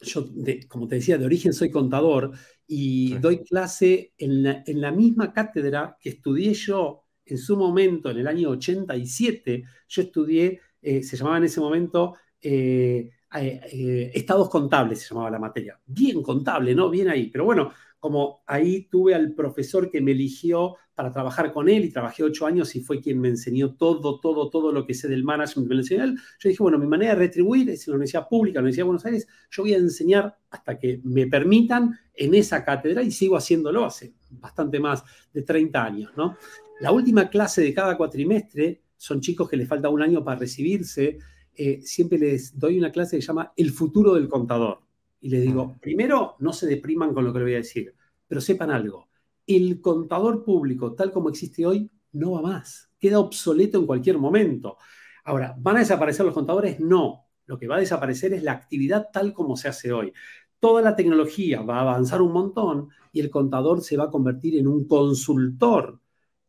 yo, 0.00 0.26
como 0.68 0.88
te 0.88 0.96
decía, 0.96 1.18
de 1.18 1.26
origen 1.26 1.52
soy 1.52 1.70
contador 1.70 2.32
y 2.66 3.18
doy 3.18 3.44
clase 3.44 4.14
en 4.16 4.80
la, 4.80 4.92
misma 4.92 5.32
cátedra 5.32 5.98
que 6.00 6.10
estudié 6.10 6.54
yo 6.54 6.99
en 7.34 7.38
su 7.38 7.56
momento, 7.56 8.10
en 8.10 8.18
el 8.18 8.26
año 8.26 8.50
87. 8.50 9.64
Yo 9.88 10.02
estudié, 10.02 10.60
eh, 10.82 11.02
se 11.02 11.16
llamaba 11.16 11.38
en 11.38 11.44
ese 11.44 11.60
momento 11.60 12.14
eh, 12.40 13.10
eh, 13.34 14.10
estados 14.14 14.48
contables, 14.48 15.00
se 15.00 15.08
llamaba 15.08 15.30
la 15.30 15.38
materia. 15.38 15.78
Bien 15.86 16.22
contable, 16.22 16.74
¿no? 16.74 16.90
Bien 16.90 17.08
ahí. 17.08 17.28
Pero 17.30 17.44
bueno, 17.44 17.72
como 18.00 18.42
ahí 18.46 18.88
tuve 18.90 19.14
al 19.14 19.34
profesor 19.34 19.90
que 19.90 20.00
me 20.00 20.12
eligió 20.12 20.76
para 20.94 21.12
trabajar 21.12 21.52
con 21.52 21.68
él 21.68 21.84
y 21.84 21.90
trabajé 21.90 22.22
ocho 22.22 22.46
años 22.46 22.74
y 22.76 22.80
fue 22.80 23.00
quien 23.00 23.20
me 23.20 23.28
enseñó 23.28 23.74
todo, 23.74 24.20
todo, 24.20 24.50
todo 24.50 24.72
lo 24.72 24.84
que 24.84 24.94
sé 24.94 25.08
del 25.08 25.24
management 25.24 25.68
me 25.68 25.76
él. 25.76 26.18
Yo 26.38 26.48
dije, 26.48 26.62
bueno, 26.62 26.78
mi 26.78 26.86
manera 26.86 27.14
de 27.14 27.20
retribuir 27.20 27.70
es 27.70 27.86
en 27.86 27.92
la 27.92 27.96
Universidad 27.96 28.28
Pública, 28.28 28.58
la 28.58 28.64
Universidad 28.64 28.84
de 28.84 28.88
Buenos 28.88 29.06
Aires, 29.06 29.28
yo 29.50 29.62
voy 29.62 29.74
a 29.74 29.78
enseñar 29.78 30.36
hasta 30.50 30.78
que 30.78 31.00
me 31.04 31.26
permitan 31.26 31.98
en 32.12 32.34
esa 32.34 32.62
cátedra 32.64 33.02
y 33.02 33.10
sigo 33.10 33.36
haciéndolo 33.36 33.84
hace 33.84 34.12
bastante 34.30 34.78
más 34.78 35.02
de 35.32 35.42
30 35.42 35.82
años, 35.82 36.12
¿no? 36.16 36.36
La 36.80 36.92
última 36.92 37.28
clase 37.28 37.62
de 37.62 37.74
cada 37.74 37.96
cuatrimestre 37.96 38.82
son 38.96 39.20
chicos 39.20 39.48
que 39.48 39.56
les 39.56 39.68
falta 39.68 39.88
un 39.88 40.02
año 40.02 40.24
para 40.24 40.40
recibirse. 40.40 41.18
Eh, 41.54 41.80
siempre 41.82 42.18
les 42.18 42.58
doy 42.58 42.78
una 42.78 42.90
clase 42.90 43.16
que 43.16 43.22
se 43.22 43.28
llama 43.28 43.52
El 43.56 43.70
futuro 43.70 44.14
del 44.14 44.28
contador 44.28 44.80
y 45.20 45.28
les 45.28 45.42
digo, 45.42 45.76
primero, 45.80 46.36
no 46.38 46.52
se 46.52 46.66
depriman 46.66 47.12
con 47.12 47.24
lo 47.24 47.32
que 47.32 47.40
les 47.40 47.46
voy 47.46 47.54
a 47.54 47.58
decir, 47.58 47.94
pero 48.26 48.40
sepan 48.40 48.70
algo, 48.70 49.08
el 49.46 49.80
contador 49.80 50.44
público 50.44 50.94
tal 50.94 51.12
como 51.12 51.28
existe 51.28 51.66
hoy 51.66 51.90
no 52.12 52.32
va 52.32 52.42
más, 52.42 52.90
queda 52.98 53.18
obsoleto 53.18 53.78
en 53.78 53.86
cualquier 53.86 54.18
momento. 54.18 54.78
Ahora, 55.24 55.54
¿van 55.58 55.76
a 55.76 55.80
desaparecer 55.80 56.24
los 56.24 56.34
contadores? 56.34 56.80
No, 56.80 57.26
lo 57.46 57.58
que 57.58 57.68
va 57.68 57.76
a 57.76 57.80
desaparecer 57.80 58.32
es 58.32 58.42
la 58.42 58.52
actividad 58.52 59.08
tal 59.12 59.34
como 59.34 59.56
se 59.56 59.68
hace 59.68 59.92
hoy. 59.92 60.12
Toda 60.58 60.82
la 60.82 60.96
tecnología 60.96 61.62
va 61.62 61.78
a 61.78 61.82
avanzar 61.82 62.22
un 62.22 62.32
montón 62.32 62.88
y 63.12 63.20
el 63.20 63.30
contador 63.30 63.82
se 63.82 63.96
va 63.96 64.04
a 64.04 64.10
convertir 64.10 64.56
en 64.56 64.66
un 64.66 64.86
consultor 64.86 66.00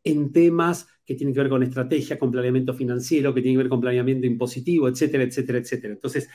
en 0.03 0.31
temas 0.31 0.87
que 1.05 1.15
tienen 1.15 1.33
que 1.33 1.41
ver 1.41 1.49
con 1.49 1.63
estrategia, 1.63 2.17
con 2.17 2.31
planeamiento 2.31 2.73
financiero, 2.73 3.33
que 3.33 3.41
tienen 3.41 3.57
que 3.57 3.63
ver 3.63 3.69
con 3.69 3.81
planeamiento 3.81 4.25
impositivo, 4.25 4.87
etcétera, 4.87 5.23
etcétera, 5.23 5.59
etcétera. 5.59 5.93
Entonces, 5.93 6.29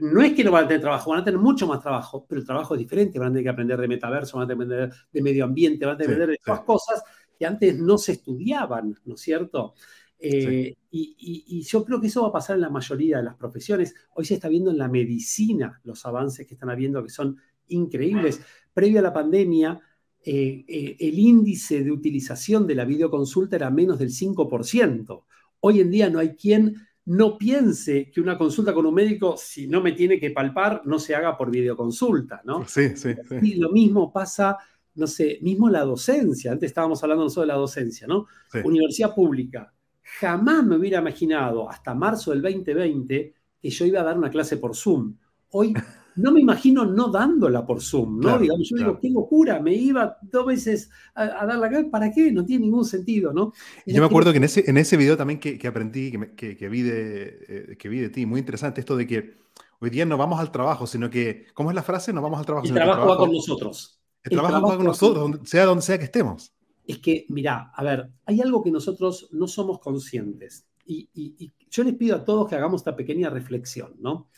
no 0.00 0.22
es 0.22 0.32
que 0.32 0.44
no 0.44 0.52
van 0.52 0.64
a 0.64 0.68
tener 0.68 0.80
trabajo, 0.80 1.10
van 1.10 1.20
a 1.20 1.24
tener 1.24 1.40
mucho 1.40 1.66
más 1.66 1.80
trabajo, 1.80 2.24
pero 2.28 2.40
el 2.40 2.46
trabajo 2.46 2.74
es 2.74 2.78
diferente, 2.78 3.18
van 3.18 3.28
a 3.28 3.30
tener 3.32 3.44
que 3.44 3.50
aprender 3.50 3.80
de 3.80 3.88
metaverso, 3.88 4.38
van 4.38 4.44
a 4.44 4.48
tener 4.48 4.68
que 4.68 4.74
aprender 4.74 4.98
de 5.12 5.22
medio 5.22 5.44
ambiente, 5.44 5.86
van 5.86 5.94
a 5.94 5.98
tener 5.98 6.08
que 6.08 6.14
aprender 6.14 6.38
de 6.38 6.44
todas 6.44 6.60
cosas 6.60 7.02
que 7.38 7.46
antes 7.46 7.78
no 7.78 7.98
se 7.98 8.12
estudiaban, 8.12 8.94
¿no 9.04 9.14
es 9.14 9.20
cierto? 9.20 9.74
Eh, 10.20 10.76
y, 10.90 11.62
yo 11.62 11.84
creo 11.84 12.00
que 12.00 12.08
eso 12.08 12.22
va 12.22 12.28
a 12.28 12.32
pasar 12.32 12.56
en 12.56 12.62
la 12.62 12.70
mayoría 12.70 13.18
de 13.18 13.22
las 13.24 13.36
profesiones. 13.36 13.94
Hoy 14.14 14.24
se 14.24 14.34
está 14.34 14.48
viendo 14.48 14.70
en 14.70 14.78
la 14.78 14.88
medicina 14.88 15.80
los 15.84 16.04
avances 16.06 16.46
que 16.46 16.54
están 16.54 16.70
habiendo 16.70 17.02
que 17.02 17.10
son 17.10 17.36
increíbles. 17.68 18.40
Previo 18.72 18.98
a 18.98 19.02
la 19.02 19.12
pandemia, 19.12 19.80
eh, 20.24 20.64
eh, 20.66 20.96
el 20.98 21.18
índice 21.18 21.82
de 21.82 21.90
utilización 21.90 22.66
de 22.66 22.74
la 22.74 22.84
videoconsulta 22.84 23.56
era 23.56 23.70
menos 23.70 23.98
del 23.98 24.10
5%. 24.10 25.24
Hoy 25.60 25.80
en 25.80 25.90
día 25.90 26.10
no 26.10 26.18
hay 26.18 26.34
quien 26.34 26.76
no 27.06 27.38
piense 27.38 28.10
que 28.10 28.20
una 28.20 28.36
consulta 28.36 28.74
con 28.74 28.84
un 28.84 28.94
médico, 28.94 29.36
si 29.38 29.66
no 29.66 29.80
me 29.80 29.92
tiene 29.92 30.20
que 30.20 30.30
palpar, 30.30 30.82
no 30.84 30.98
se 30.98 31.14
haga 31.14 31.36
por 31.38 31.50
videoconsulta, 31.50 32.42
¿no? 32.44 32.66
Sí, 32.68 32.90
sí, 32.96 33.14
sí. 33.28 33.36
Y 33.40 33.54
lo 33.54 33.70
mismo 33.70 34.12
pasa 34.12 34.58
no 34.98 35.06
sé, 35.06 35.38
mismo 35.42 35.70
la 35.70 35.84
docencia, 35.84 36.50
antes 36.50 36.70
estábamos 36.70 37.02
hablando 37.02 37.24
nosotros 37.24 37.44
de 37.44 37.52
la 37.52 37.58
docencia, 37.58 38.06
¿no? 38.08 38.26
Universidad 38.64 39.14
pública. 39.14 39.72
Jamás 40.02 40.64
me 40.64 40.76
hubiera 40.76 40.98
imaginado 40.98 41.70
hasta 41.70 41.94
marzo 41.94 42.32
del 42.32 42.42
2020 42.42 43.34
que 43.60 43.70
yo 43.70 43.86
iba 43.86 44.00
a 44.00 44.04
dar 44.04 44.18
una 44.18 44.28
clase 44.28 44.56
por 44.56 44.74
Zoom. 44.74 45.16
Hoy 45.50 45.72
no 46.18 46.32
me 46.32 46.40
imagino 46.40 46.84
no 46.84 47.08
dándola 47.08 47.64
por 47.64 47.80
Zoom, 47.80 48.18
¿no? 48.18 48.38
Digamos, 48.38 48.68
yo 48.68 48.76
digo, 48.76 48.98
qué 49.00 49.08
locura, 49.08 49.60
me 49.60 49.72
iba 49.72 50.18
dos 50.20 50.46
veces 50.46 50.90
a, 51.14 51.46
dar 51.46 51.58
la 51.58 51.68
clase, 51.68 51.84
¿para 51.84 52.10
qué? 52.10 52.32
No 52.32 52.44
tiene 52.44 52.64
ningún 52.64 52.84
sentido, 52.84 53.32
¿no? 53.32 53.52
yo 53.86 54.00
me 54.00 54.06
acuerdo 54.06 54.32
que 54.32 54.38
en 54.38 54.44
ese, 54.44 54.68
en 54.68 54.76
ese 54.78 54.96
video 54.96 55.16
también 55.16 55.38
que, 55.38 55.66
aprendí, 55.66 56.10
que, 56.36 56.68
vi 56.68 56.82
de, 56.82 57.38
eh, 57.48 57.76
que 57.78 57.88
vi 57.88 58.00
de 58.00 58.10
ti, 58.10 58.26
muy 58.26 58.40
interesante 58.40 58.80
esto 58.80 58.96
de 58.96 59.06
que 59.06 59.38
hoy 59.78 59.90
día 59.90 60.04
no 60.06 60.16
vamos 60.16 60.40
al 60.40 60.50
trabajo, 60.50 60.88
sino 60.88 61.08
que, 61.08 61.46
¿cómo 61.54 61.70
es 61.70 61.76
la 61.76 61.84
frase? 61.84 62.12
No 62.12 62.20
vamos 62.20 62.40
al 62.40 62.46
trabajo. 62.46 62.66
El 62.66 62.74
trabajo, 62.74 63.06
va 63.06 63.16
con 63.16 63.32
nosotros. 63.32 64.00
El, 64.24 64.32
trabajo, 64.32 64.66
va 64.66 64.76
con 64.76 64.86
nosotros, 64.86 65.40
sea 65.44 65.66
donde 65.66 65.82
sea 65.82 65.98
que 65.98 66.04
estemos. 66.04 66.52
Es 66.84 66.98
que, 66.98 67.26
mira, 67.28 67.70
a 67.74 67.84
ver, 67.84 68.10
hay 68.26 68.40
algo 68.40 68.62
que 68.62 68.72
nosotros 68.72 69.28
no 69.30 69.46
somos 69.46 69.78
conscientes. 69.78 70.66
y 70.84 71.52
yo 71.70 71.84
les 71.84 71.94
pido 71.94 72.16
a 72.16 72.24
todos 72.24 72.48
que 72.48 72.56
hagamos 72.56 72.80
esta 72.80 72.96
pequeña 72.96 73.30
reflexión, 73.30 73.94
¿no? 74.00 74.28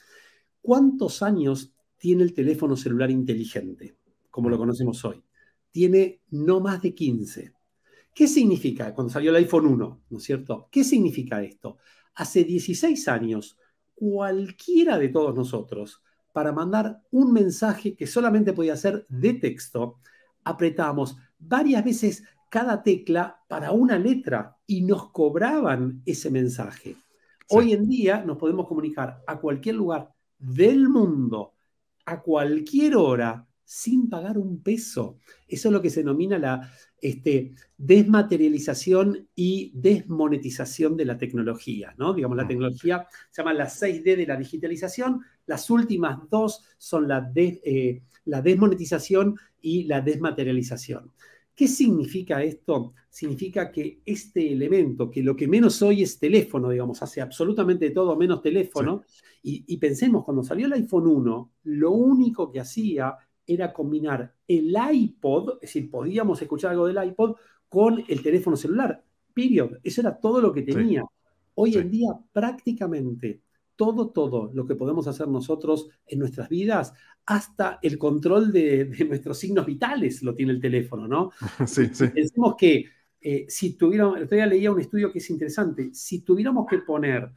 ¿Cuántos 0.62 1.22
años 1.22 1.72
tiene 1.96 2.22
el 2.22 2.34
teléfono 2.34 2.76
celular 2.76 3.10
inteligente, 3.10 3.96
como 4.30 4.48
lo 4.48 4.58
conocemos 4.58 5.04
hoy? 5.04 5.22
Tiene 5.70 6.20
no 6.30 6.60
más 6.60 6.82
de 6.82 6.94
15. 6.94 7.52
¿Qué 8.14 8.26
significa 8.26 8.92
cuando 8.94 9.12
salió 9.12 9.30
el 9.30 9.36
iPhone 9.36 9.66
1, 9.66 10.00
¿no 10.10 10.18
es 10.18 10.24
cierto? 10.24 10.68
¿Qué 10.70 10.84
significa 10.84 11.42
esto? 11.42 11.78
Hace 12.14 12.44
16 12.44 13.08
años, 13.08 13.56
cualquiera 13.94 14.98
de 14.98 15.08
todos 15.08 15.34
nosotros, 15.34 16.02
para 16.32 16.52
mandar 16.52 17.00
un 17.10 17.32
mensaje 17.32 17.94
que 17.94 18.06
solamente 18.06 18.52
podía 18.52 18.76
ser 18.76 19.06
de 19.08 19.34
texto, 19.34 19.98
apretábamos 20.44 21.16
varias 21.38 21.84
veces 21.84 22.24
cada 22.50 22.82
tecla 22.82 23.40
para 23.48 23.72
una 23.72 23.98
letra 23.98 24.58
y 24.66 24.82
nos 24.82 25.10
cobraban 25.10 26.02
ese 26.04 26.30
mensaje. 26.30 26.96
Hoy 27.48 27.72
en 27.72 27.88
día 27.88 28.24
nos 28.24 28.36
podemos 28.36 28.66
comunicar 28.68 29.22
a 29.26 29.40
cualquier 29.40 29.76
lugar 29.76 30.12
del 30.40 30.88
mundo 30.88 31.54
a 32.06 32.20
cualquier 32.20 32.96
hora 32.96 33.46
sin 33.64 34.10
pagar 34.10 34.36
un 34.36 34.64
peso. 34.64 35.18
Eso 35.46 35.68
es 35.68 35.72
lo 35.72 35.80
que 35.80 35.90
se 35.90 36.00
denomina 36.00 36.38
la 36.38 36.72
este, 37.00 37.52
desmaterialización 37.78 39.28
y 39.36 39.70
desmonetización 39.74 40.96
de 40.96 41.04
la 41.04 41.16
tecnología, 41.16 41.94
¿no? 41.96 42.12
Digamos, 42.12 42.36
la 42.36 42.48
tecnología 42.48 43.06
se 43.30 43.42
llama 43.42 43.54
la 43.54 43.68
6D 43.68 44.16
de 44.16 44.26
la 44.26 44.36
digitalización, 44.36 45.20
las 45.46 45.70
últimas 45.70 46.18
dos 46.28 46.64
son 46.78 47.06
la, 47.06 47.30
eh, 47.36 48.02
la 48.24 48.42
desmonetización 48.42 49.38
y 49.60 49.84
la 49.84 50.00
desmaterialización. 50.00 51.12
¿Qué 51.60 51.68
significa 51.68 52.42
esto? 52.42 52.94
Significa 53.10 53.70
que 53.70 54.00
este 54.06 54.50
elemento, 54.50 55.10
que 55.10 55.22
lo 55.22 55.36
que 55.36 55.46
menos 55.46 55.82
hoy 55.82 56.02
es 56.02 56.18
teléfono, 56.18 56.70
digamos, 56.70 57.02
hace 57.02 57.20
absolutamente 57.20 57.90
todo 57.90 58.16
menos 58.16 58.40
teléfono, 58.40 59.02
y, 59.42 59.76
pensemos, 59.76 60.24
cuando 60.24 60.42
salió 60.42 60.64
el 60.64 60.72
iPhone 60.72 61.06
1, 61.06 61.52
lo 61.64 61.90
único 61.90 62.50
que 62.50 62.60
hacía 62.60 63.14
era 63.46 63.74
combinar 63.74 64.34
el 64.48 64.74
iPod, 64.90 65.56
es 65.56 65.74
decir, 65.74 65.90
podíamos 65.90 66.40
escuchar 66.40 66.70
algo 66.70 66.86
del 66.86 67.04
iPod 67.08 67.36
con 67.68 68.02
el 68.08 68.22
teléfono 68.22 68.56
celular. 68.56 69.04
Period. 69.34 69.80
Eso 69.82 70.00
era 70.00 70.18
todo 70.18 70.40
lo 70.40 70.54
que 70.54 70.62
tenía. 70.62 71.04
Hoy 71.56 71.74
en 71.74 71.90
día 71.90 72.08
prácticamente 72.32 73.42
todo, 73.80 74.10
todo 74.10 74.50
lo 74.52 74.66
que 74.66 74.74
podemos 74.74 75.06
hacer 75.06 75.26
nosotros 75.26 75.88
en 76.06 76.18
nuestras 76.18 76.50
vidas, 76.50 76.92
hasta 77.24 77.78
el 77.80 77.96
control 77.96 78.52
de, 78.52 78.84
nuestros 79.08 79.38
signos 79.38 79.64
vitales 79.64 80.22
lo 80.22 80.34
tiene 80.34 80.52
el 80.52 80.60
teléfono, 80.60 81.08
¿no? 81.08 81.30
Sí, 81.66 81.88
sí. 81.90 82.08
Pensemos 82.08 82.56
que 82.58 82.84
eh, 83.22 83.46
si 83.48 83.78
tuviéramos, 83.78 84.28
día 84.28 84.44
leía 84.44 84.70
un 84.70 84.80
estudio 84.80 85.10
que 85.10 85.20
es 85.20 85.30
interesante, 85.30 85.94
si 85.94 86.20
tuviéramos 86.20 86.66
que 86.68 86.76
poner 86.80 87.30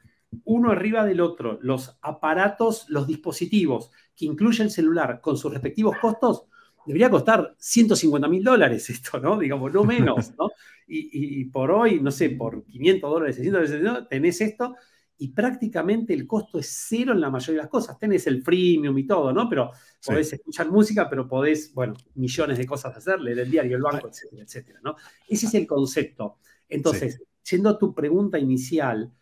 uno 0.44 0.70
arriba 0.70 1.06
del 1.06 1.22
otro 1.22 1.60
los 1.62 1.98
aparatos, 2.02 2.90
los 2.90 3.08
dispositivos 3.08 3.92
que 4.14 4.26
incluye 4.26 4.64
el 4.64 4.70
celular 4.70 5.22
con 5.22 5.38
sus 5.38 5.50
respectivos 5.50 5.96
costos, 5.98 6.44
debería 6.86 7.10
costar 7.10 7.56
150 7.58 8.28
mil 8.28 8.44
dólares 8.44 8.90
esto, 8.90 9.18
¿no? 9.18 9.40
Digamos, 9.40 9.74
no 9.74 9.86
menos, 9.86 10.34
¿no? 10.38 10.50
Y, 10.86 11.40
y, 11.40 11.46
por 11.46 11.72
hoy, 11.72 12.02
no 12.02 12.12
sé, 12.12 12.32
por 12.32 12.66
500 12.66 13.10
dólares, 13.10 13.36
600 13.38 13.82
dólares, 13.82 14.08
tenés 14.10 14.42
esto 14.42 14.76
y 15.18 15.30
prácticamente 15.30 16.14
el 16.14 16.28
costo 16.28 16.60
es 16.60 16.86
cero 16.88 17.14
en 17.14 17.22
la 17.22 17.30
mayoría 17.30 17.62
de 17.62 17.64
las 17.64 17.70
cosas. 17.70 17.98
Tenés 18.00 18.28
el 18.28 18.42
freemium 18.42 18.98
y 18.98 19.06
todo, 19.06 19.32
¿no? 19.32 19.48
Pero 19.48 19.72
podés 20.06 20.34
escuchar 20.34 20.70
música, 20.70 21.10
pero 21.10 21.28
podés, 21.28 21.74
bueno, 21.74 21.94
millones 22.16 22.58
de 22.58 22.66
cosas 22.66 22.98
hacer, 22.98 23.22
leer 23.22 23.40
el 23.40 23.52
diario, 23.52 23.78
el 23.78 23.84
banco, 23.84 24.10
etcétera, 24.10 24.44
etcétera, 24.44 24.80
¿no? 24.84 24.96
Ese 25.28 25.46
es 25.46 25.54
el 25.54 25.68
concepto. 25.68 26.40
Entonces, 26.68 27.22
siendo 27.42 27.70
a 27.70 27.78
tu 27.78 27.94
pregunta 27.94 28.40
inicial, 28.40 29.14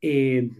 eh, 0.00 0.50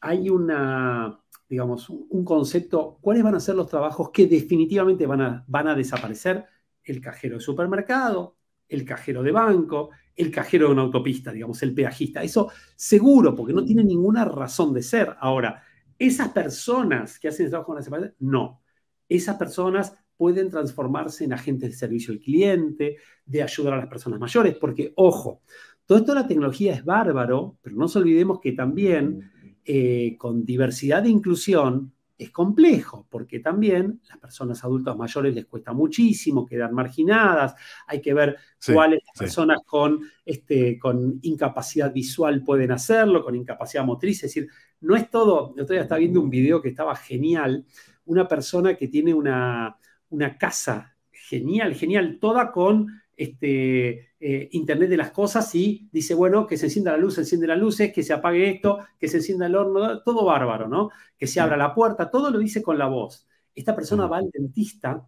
hay 0.00 0.30
una, 0.30 1.20
digamos, 1.48 1.88
un 1.90 2.24
concepto, 2.24 2.98
¿cuáles 3.00 3.22
van 3.22 3.34
a 3.34 3.40
ser 3.40 3.54
los 3.54 3.68
trabajos 3.68 4.10
que 4.10 4.26
definitivamente 4.26 5.06
van 5.06 5.20
a, 5.20 5.44
van 5.46 5.68
a 5.68 5.74
desaparecer? 5.74 6.46
El 6.82 7.00
cajero 7.00 7.36
de 7.36 7.40
supermercado, 7.40 8.36
el 8.72 8.84
cajero 8.84 9.22
de 9.22 9.32
banco, 9.32 9.90
el 10.16 10.30
cajero 10.30 10.66
de 10.66 10.72
una 10.72 10.82
autopista, 10.82 11.32
digamos, 11.32 11.62
el 11.62 11.74
peajista. 11.74 12.22
Eso 12.22 12.50
seguro, 12.74 13.34
porque 13.34 13.52
no 13.52 13.64
tiene 13.64 13.84
ninguna 13.84 14.24
razón 14.24 14.72
de 14.72 14.82
ser. 14.82 15.14
Ahora, 15.20 15.62
esas 15.98 16.30
personas 16.30 17.18
que 17.18 17.28
hacen 17.28 17.46
el 17.46 17.50
trabajo 17.50 17.68
con 17.68 17.76
la 17.76 17.82
separación, 17.82 18.14
no. 18.20 18.62
Esas 19.08 19.36
personas 19.36 19.94
pueden 20.16 20.50
transformarse 20.50 21.24
en 21.24 21.32
agentes 21.32 21.70
de 21.70 21.76
servicio 21.76 22.12
al 22.12 22.20
cliente, 22.20 22.96
de 23.24 23.42
ayudar 23.42 23.74
a 23.74 23.78
las 23.78 23.88
personas 23.88 24.20
mayores, 24.20 24.56
porque, 24.56 24.92
ojo, 24.96 25.42
todo 25.84 25.98
esto 25.98 26.14
de 26.14 26.20
la 26.20 26.28
tecnología 26.28 26.74
es 26.74 26.84
bárbaro, 26.84 27.58
pero 27.60 27.76
no 27.76 27.82
nos 27.82 27.96
olvidemos 27.96 28.40
que 28.40 28.52
también 28.52 29.30
eh, 29.64 30.16
con 30.18 30.44
diversidad 30.44 31.02
de 31.02 31.10
inclusión 31.10 31.92
es 32.18 32.30
complejo, 32.30 33.06
porque 33.10 33.40
también 33.40 34.00
las 34.08 34.18
personas 34.18 34.62
adultas 34.64 34.96
mayores 34.96 35.34
les 35.34 35.46
cuesta 35.46 35.72
muchísimo, 35.72 36.46
quedan 36.46 36.74
marginadas, 36.74 37.54
hay 37.86 38.00
que 38.00 38.14
ver 38.14 38.36
cuáles 38.72 39.00
personas 39.18 39.58
con, 39.66 40.00
este, 40.24 40.78
con 40.78 41.18
incapacidad 41.22 41.92
visual 41.92 42.44
pueden 42.44 42.70
hacerlo, 42.72 43.24
con 43.24 43.34
incapacidad 43.34 43.84
motriz, 43.84 44.18
es 44.18 44.34
decir, 44.34 44.48
no 44.80 44.96
es 44.96 45.10
todo, 45.10 45.50
otro 45.50 45.72
día 45.72 45.82
estaba 45.82 45.98
viendo 45.98 46.20
un 46.20 46.30
video 46.30 46.60
que 46.60 46.68
estaba 46.68 46.94
genial, 46.94 47.64
una 48.04 48.28
persona 48.28 48.76
que 48.76 48.88
tiene 48.88 49.14
una, 49.14 49.76
una 50.10 50.38
casa 50.38 50.96
genial, 51.10 51.74
genial, 51.74 52.18
toda 52.20 52.52
con 52.52 53.01
este, 53.16 54.14
eh, 54.20 54.48
Internet 54.52 54.90
de 54.90 54.96
las 54.96 55.10
cosas 55.10 55.54
y 55.54 55.88
dice, 55.92 56.14
bueno, 56.14 56.46
que 56.46 56.56
se 56.56 56.66
encienda 56.66 56.92
la 56.92 56.98
luz, 56.98 57.14
se 57.14 57.20
enciende 57.22 57.46
las 57.46 57.58
luces, 57.58 57.92
que 57.92 58.02
se 58.02 58.12
apague 58.12 58.50
esto, 58.50 58.78
que 58.98 59.08
se 59.08 59.18
encienda 59.18 59.46
el 59.46 59.54
horno, 59.56 60.02
todo 60.02 60.24
bárbaro, 60.24 60.68
¿no? 60.68 60.90
Que 61.18 61.26
se 61.26 61.40
abra 61.40 61.56
la 61.56 61.74
puerta, 61.74 62.10
todo 62.10 62.30
lo 62.30 62.38
dice 62.38 62.62
con 62.62 62.78
la 62.78 62.86
voz. 62.86 63.26
Esta 63.54 63.74
persona 63.76 64.06
va 64.06 64.18
al 64.18 64.30
dentista 64.30 65.06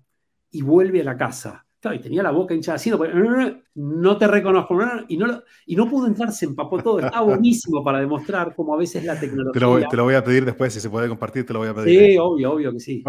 y 0.51 0.63
vuelve 0.63 1.01
a 1.01 1.05
la 1.05 1.17
casa 1.17 1.64
y 1.93 1.99
tenía 1.99 2.23
la 2.23 2.31
boca 2.31 2.55
hinchada 2.55 2.77
así, 2.77 2.91
no 3.75 4.17
te 4.17 4.27
reconozco, 4.27 4.79
y 5.09 5.17
no, 5.17 5.43
y 5.67 5.77
no 5.77 5.91
pudo 5.91 6.07
entrar, 6.07 6.33
se 6.33 6.47
empapó 6.47 6.83
todo. 6.83 7.01
Estaba 7.01 7.21
buenísimo 7.27 7.83
para 7.83 7.99
demostrar 8.01 8.55
cómo 8.55 8.75
a 8.75 8.79
veces 8.79 9.05
la 9.05 9.19
tecnología. 9.19 9.89
Te 9.89 9.97
lo, 9.97 10.05
voy 10.05 10.15
a 10.15 10.23
pedir 10.23 10.45
después, 10.45 10.73
si 10.73 10.81
se 10.81 10.89
puede 10.89 11.09
compartir, 11.09 11.45
te 11.45 11.53
lo 11.53 11.59
voy 11.59 11.69
a 11.69 11.75
pedir. 11.75 12.13
Sí, 12.13 12.19
obvio, 12.19 12.53
obvio 12.53 12.73
que 12.73 12.81
sí. 12.81 13.03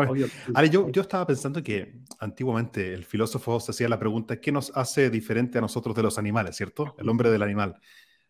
yo, 0.71 0.89
yo 0.89 1.01
estaba 1.01 1.25
pensando 1.27 1.61
que 1.61 2.01
antiguamente 2.19 2.93
el 2.93 3.05
filósofo 3.05 3.59
se 3.59 3.71
hacía 3.71 3.87
la 3.87 3.99
pregunta: 3.99 4.41
¿qué 4.41 4.51
nos 4.51 4.71
hace 4.75 5.09
diferente 5.09 5.57
a 5.59 5.61
nosotros 5.61 5.95
de 5.95 6.03
los 6.03 6.17
animales, 6.17 6.55
cierto? 6.55 6.95
El 6.97 7.07
hombre 7.07 7.29
del 7.29 7.43
animal. 7.43 7.79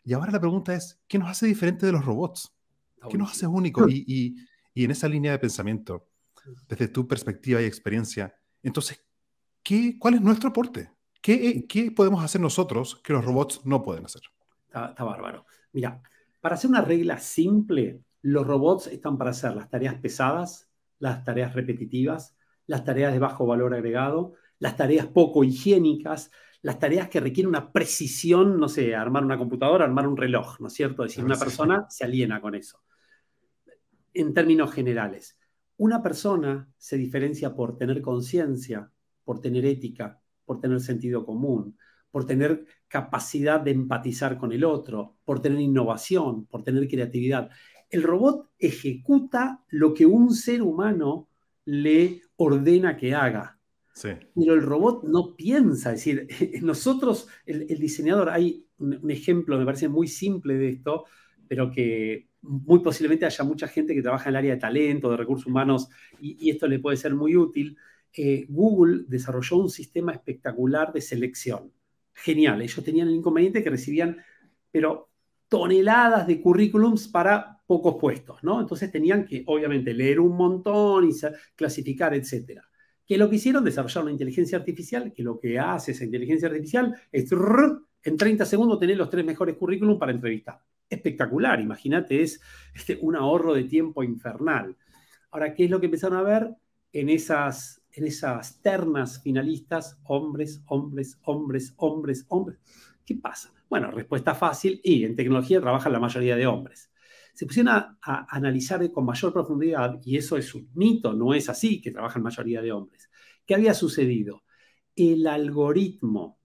Y 0.03 0.13
ahora 0.13 0.31
la 0.31 0.39
pregunta 0.39 0.75
es: 0.75 1.01
¿qué 1.08 1.17
nos 1.17 1.29
hace 1.29 1.47
diferente 1.47 1.86
de 1.86 1.93
los 1.93 2.05
robots? 2.05 2.53
¿Qué 3.10 3.17
nos 3.17 3.31
hace 3.31 3.47
único? 3.47 3.88
Y, 3.88 4.03
y, 4.08 4.36
y 4.73 4.84
en 4.84 4.91
esa 4.91 5.08
línea 5.08 5.31
de 5.31 5.39
pensamiento, 5.39 6.10
desde 6.67 6.88
tu 6.88 7.08
perspectiva 7.08 7.62
y 7.62 7.65
experiencia, 7.65 8.36
entonces, 8.65 9.04
¿cuál 9.99 10.15
es 10.15 10.21
nuestro 10.21 10.49
aporte? 10.49 10.91
¿Qué, 11.21 11.65
¿Qué, 11.67 11.91
podemos 11.91 12.23
hacer 12.23 12.41
nosotros 12.41 13.01
que 13.04 13.13
los 13.13 13.25
robots 13.25 13.65
no 13.65 13.82
pueden 13.82 14.06
hacer? 14.06 14.21
Está, 14.67 15.04
bárbaro. 15.04 15.45
Mira, 15.71 16.01
para 16.41 16.56
hacer 16.56 16.69
una 16.69 16.82
regla 16.82 17.17
simple, 17.17 18.01
los 18.21 18.45
robots 18.45 18.88
están 18.88 19.17
para 19.17 19.32
hacer 19.32 19.56
las 19.56 19.69
tareas 19.69 19.95
pesadas, 19.95 20.69
las 20.99 21.23
tareas 21.23 21.54
repetitivas, 21.54 22.36
las 22.67 22.84
tareas 22.84 23.13
de 23.13 23.20
bajo 23.20 23.45
valor 23.45 23.74
agregado, 23.74 24.34
las 24.59 24.78
tareas 24.78 25.07
poco 25.07 25.43
higiénicas, 25.43 26.32
las 26.61 26.80
tareas 26.80 27.09
que 27.09 27.20
requieren 27.20 27.49
una 27.49 27.72
precisión, 27.72 28.59
no 28.59 28.68
sé, 28.68 28.95
armar 28.95 29.24
una 29.24 29.38
computadora, 29.38 29.86
armar 29.86 30.07
un 30.07 30.18
reloj, 30.18 30.59
¿no 30.59 30.68
es 30.68 30.74
cierto? 30.74 31.03
Es 31.03 31.11
decir, 31.11 31.24
una 31.24 31.38
persona 31.38 31.86
se 31.89 32.05
aliena 32.05 32.41
con 32.41 32.55
eso. 32.55 32.82
En 34.13 34.34
términos 34.34 34.72
generales, 34.72 35.38
una 35.78 36.01
persona 36.01 36.70
se 36.78 36.97
diferencia 36.97 37.53
por 37.55 37.78
tener 37.78 38.01
conciencia, 38.01 38.91
por 39.26 39.41
tener 39.41 39.65
ética, 39.65 40.21
por 40.45 40.61
tener 40.61 40.80
sentido 40.80 41.26
común, 41.26 41.78
por 42.11 42.26
tener 42.26 42.65
capacidad 42.88 43.59
de 43.59 43.71
empatizar 43.71 44.38
con 44.38 44.53
el 44.53 44.63
otro, 44.63 45.17
por 45.26 45.41
tener 45.41 45.59
innovación, 45.59 46.45
por 46.45 46.63
tener 46.63 46.88
creatividad. 46.88 47.49
El 47.89 48.03
robot 48.03 48.51
ejecuta 48.57 49.65
lo 49.67 49.93
que 49.93 50.05
un 50.05 50.34
ser 50.34 50.61
humano 50.61 51.28
le 51.65 52.21
ordena 52.38 52.95
que 52.95 53.13
haga. 53.13 53.59
Pero 54.36 54.53
el 54.53 54.61
robot 54.61 55.03
no 55.03 55.36
piensa, 55.36 55.93
es 55.93 56.03
decir, 56.03 56.28
nosotros, 56.63 57.28
el, 57.45 57.67
diseñador, 57.80 58.30
hay 58.30 58.65
un, 58.78 59.09
ejemplo, 59.09 59.57
me 59.57 59.65
parece 59.65 59.88
muy 59.88 60.07
simple 60.07 60.55
de 60.55 60.69
esto, 60.69 61.05
pero 61.47 61.71
que 61.71 62.30
muy 62.41 62.80
posiblemente 62.80 63.26
haya 63.26 63.43
mucha 63.43 63.67
gente 63.67 63.95
que 63.95 64.01
trabaja 64.01 64.30
en 64.30 64.36
el 64.36 64.39
área 64.39 64.53
de 64.55 64.59
talento, 64.59 65.09
de 65.09 65.17
recursos 65.17 65.47
humanos, 65.47 65.89
y, 66.19 66.49
esto 66.49 66.67
le 66.67 66.80
puede 66.80 66.97
ser 66.97 67.15
muy 67.15 67.36
útil. 67.36 67.78
Eh, 68.18 68.45
Google 68.47 69.03
desarrolló 69.07 69.57
un 69.57 69.70
sistema 69.70 70.13
espectacular 70.13 70.93
de 70.93 71.01
selección. 71.01 71.72
Genial, 72.13 72.61
ellos 72.61 72.84
tenían 72.84 73.09
el 73.09 73.16
inconveniente 73.16 73.63
que 73.63 73.70
recibían, 73.70 74.18
pero 74.72 75.09
toneladas 75.49 76.26
de 76.26 76.41
currículums 76.41 77.07
para 77.07 77.61
pocos 77.68 77.95
puestos, 77.99 78.43
¿no? 78.43 78.61
Entonces 78.61 78.91
tenían 78.91 79.26
que, 79.26 79.43
obviamente, 79.47 79.93
leer 79.93 80.20
un 80.20 80.36
montón 80.36 81.09
y 81.09 81.13
clasificar, 81.55 82.13
etcétera. 82.13 82.63
¿Qué 83.05 83.18
lo 83.18 83.30
que 83.30 83.36
hicieron? 83.36 83.63
Desarrollar 83.63 84.03
una 84.03 84.11
inteligencia 84.11 84.57
artificial 84.57 85.13
que 85.13 85.24
lo 85.24 85.39
que 85.39 85.59
hace 85.59 85.91
esa 85.91 86.05
inteligencia 86.05 86.47
artificial 86.47 86.95
es 87.11 87.30
en 88.03 88.18
30 88.18 88.45
segundos 88.45 88.80
tener 88.80 88.97
los 88.97 89.09
tres 89.09 89.26
mejores 89.26 89.55
currículums 89.57 89.99
para 89.99 90.11
entrevistar. 90.11 90.59
Espectacular, 90.89 91.59
imagínate, 91.59 92.22
es 92.22 92.39
este, 92.74 92.97
un 93.01 93.16
ahorro 93.16 93.53
de 93.53 93.66
tiempo 93.66 94.03
infernal. 94.03 94.76
Ahora, 95.32 95.53
¿qué 95.53 95.66
es 95.66 95.70
lo 95.70 95.80
que 95.80 95.88
empezaron 95.88 96.18
a 96.18 96.24
ver 96.24 96.55
en 96.93 97.09
esas, 97.09 97.82
en 97.95 98.05
esas 98.05 98.61
ternas 98.61 99.21
finalistas? 99.21 99.97
Hombres, 100.03 100.61
hombres, 100.67 101.19
hombres, 101.23 101.73
hombres, 101.77 102.25
hombres. 102.29 102.59
¿Qué 103.05 103.15
pasa? 103.15 103.53
Bueno, 103.69 103.91
respuesta 103.91 104.35
fácil 104.35 104.79
y 104.83 105.03
en 105.03 105.15
tecnología 105.15 105.61
trabajan 105.61 105.91
la 105.91 105.99
mayoría 105.99 106.35
de 106.35 106.47
hombres 106.47 106.91
se 107.35 107.45
pusieron 107.45 107.73
a, 107.73 107.97
analizar 108.29 108.89
con 108.91 109.05
mayor 109.05 109.33
profundidad, 109.33 109.99
y 110.05 110.15
eso 110.15 110.37
es 110.37 110.55
un 110.55 110.69
mito, 110.73 111.13
no 111.13 111.33
es 111.33 111.49
así 111.49 111.81
que 111.81 111.91
trabajan 111.91 112.23
mayoría 112.23 112.61
de 112.61 112.71
hombres. 112.71 113.09
¿Qué 113.45 113.53
había 113.53 113.73
sucedido? 113.73 114.43
El 114.95 115.27
algoritmo 115.27 116.39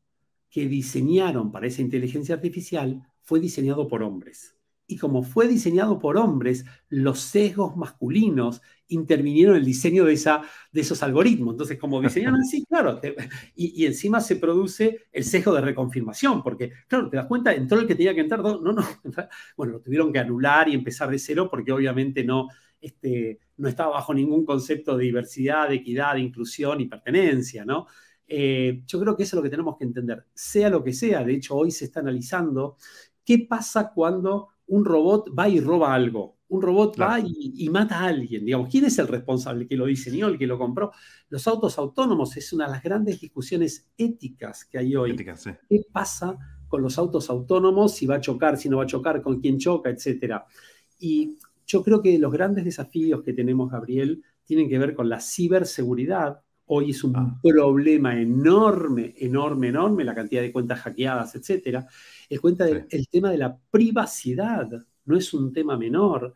que 0.51 0.67
diseñaron 0.67 1.53
para 1.53 1.69
esa 1.69 1.81
inteligencia 1.81 2.35
artificial 2.35 3.01
fue 3.23 3.39
diseñado 3.39 3.87
por 3.87 4.03
hombres 4.03 4.60
y 4.91 4.97
como 4.97 5.23
fue 5.23 5.47
diseñado 5.47 6.01
por 6.01 6.17
hombres, 6.17 6.65
los 6.89 7.21
sesgos 7.21 7.77
masculinos 7.77 8.61
intervinieron 8.89 9.55
en 9.55 9.61
el 9.61 9.65
diseño 9.65 10.05
de, 10.05 10.15
esa, 10.15 10.43
de 10.73 10.81
esos 10.81 11.01
algoritmos. 11.05 11.55
Entonces, 11.55 11.79
como 11.79 12.01
diseñaron 12.01 12.41
así, 12.41 12.67
claro, 12.67 13.01
y, 13.55 13.87
encima 13.87 14.21
se 14.21 14.35
produce 14.35 15.07
el 15.13 15.23
sesgo 15.23 15.55
de 15.55 15.61
reconfirmación, 15.61 16.43
porque, 16.43 16.73
claro, 16.89 17.09
te 17.09 17.19
das 17.19 17.27
cuenta, 17.27 17.55
entró 17.55 17.79
el 17.79 17.87
que 17.87 17.95
tenía 17.95 18.13
que 18.15 18.23
entrar, 18.23 18.41
no, 18.41 18.59
no, 18.61 18.75
bueno, 19.57 19.75
lo 19.75 19.81
tuvieron 19.81 20.13
que 20.13 20.19
anular 20.19 20.69
y 20.69 20.75
empezar 20.75 21.09
de 21.09 21.21
cero 21.21 21.47
porque 21.49 21.71
obviamente 21.71 22.25
no, 22.25 22.49
este, 22.81 23.39
no 23.59 23.69
estaba 23.69 23.93
bajo 23.93 24.13
ningún 24.13 24.45
concepto 24.45 24.97
de 24.97 25.05
diversidad, 25.05 25.69
de 25.69 25.77
equidad, 25.77 26.15
de 26.15 26.21
inclusión 26.23 26.81
y 26.81 26.87
pertenencia, 26.87 27.65
¿no? 27.65 27.87
Eh, 28.27 28.83
yo 28.87 28.99
creo 28.99 29.17
que 29.17 29.23
eso 29.23 29.37
es 29.37 29.39
lo 29.39 29.43
que 29.45 29.51
tenemos 29.51 29.77
que 29.79 29.85
entender, 29.85 30.27
sea 30.35 30.69
lo 30.69 30.83
que 30.83 30.93
sea, 30.93 31.23
de 31.23 31.35
hecho 31.35 31.55
hoy 31.55 31.71
se 31.71 31.85
está 31.85 32.01
analizando 32.01 32.77
qué 33.25 33.47
pasa 33.49 33.93
cuando 33.95 34.49
un 34.71 34.85
robot 34.85 35.31
va 35.37 35.49
y 35.49 35.61
roba 35.61 35.93
algo. 35.93 36.39
Un 36.49 36.63
robot 36.63 37.01
va 37.01 37.21
y, 37.21 37.69
mata 37.71 38.01
a 38.01 38.07
alguien. 38.07 38.45
Digamos, 38.45 38.69
¿quién 38.71 38.85
es 38.85 38.99
el 38.99 39.09
responsable? 39.09 39.67
que 39.67 39.77
lo 39.77 39.87
diseñó, 39.87 40.29
el 40.29 40.39
que 40.39 40.47
lo 40.47 40.59
compró? 40.59 40.93
Los 41.29 41.47
autos 41.47 41.79
autónomos 41.79 42.37
es 42.37 42.53
una 42.53 42.67
de 42.67 42.73
las 42.73 42.83
grandes 42.83 43.21
discusiones 43.21 43.89
éticas 43.97 44.65
que 44.65 44.79
hay 44.79 44.97
hoy. 44.97 45.17
¿Qué 45.17 45.83
pasa 45.93 46.37
con 46.69 46.83
los 46.83 46.99
autos 46.99 47.31
autónomos? 47.31 47.95
Si 47.95 48.07
va 48.07 48.17
a 48.17 48.21
chocar, 48.21 48.57
si 48.57 48.69
no 48.69 48.79
va 48.79 48.85
a 48.85 48.87
chocar, 48.87 49.23
con 49.23 49.41
quién 49.41 49.59
choca, 49.59 49.91
etcétera. 49.91 50.45
Y 50.99 51.37
yo 51.67 51.83
creo 51.83 52.01
que 52.01 52.19
los 52.19 52.33
grandes 52.33 52.65
desafíos 52.65 53.23
que 53.23 53.33
tenemos, 53.33 53.71
Gabriel, 53.71 54.23
tienen 54.45 54.69
que 54.69 54.79
ver 54.79 54.95
con 54.95 55.09
la 55.09 55.21
ciberseguridad. 55.21 56.43
Hoy 56.73 56.91
es 56.91 57.03
un 57.03 57.17
ah. 57.17 57.37
problema 57.43 58.17
enorme, 58.17 59.13
enorme, 59.19 59.69
enorme, 59.69 60.05
la 60.05 60.15
cantidad 60.15 60.41
de 60.41 60.53
cuentas 60.53 60.81
hackeadas, 60.81 61.35
etcétera. 61.35 61.85
El, 62.29 62.41
cuenta 62.41 62.67
el 62.69 63.09
tema 63.09 63.33
de 63.33 63.39
la 63.39 63.59
privacidad 63.71 64.69
no 65.05 65.17
es 65.17 65.35
un 65.35 65.53
tema 65.53 65.77
menor. 65.77 66.33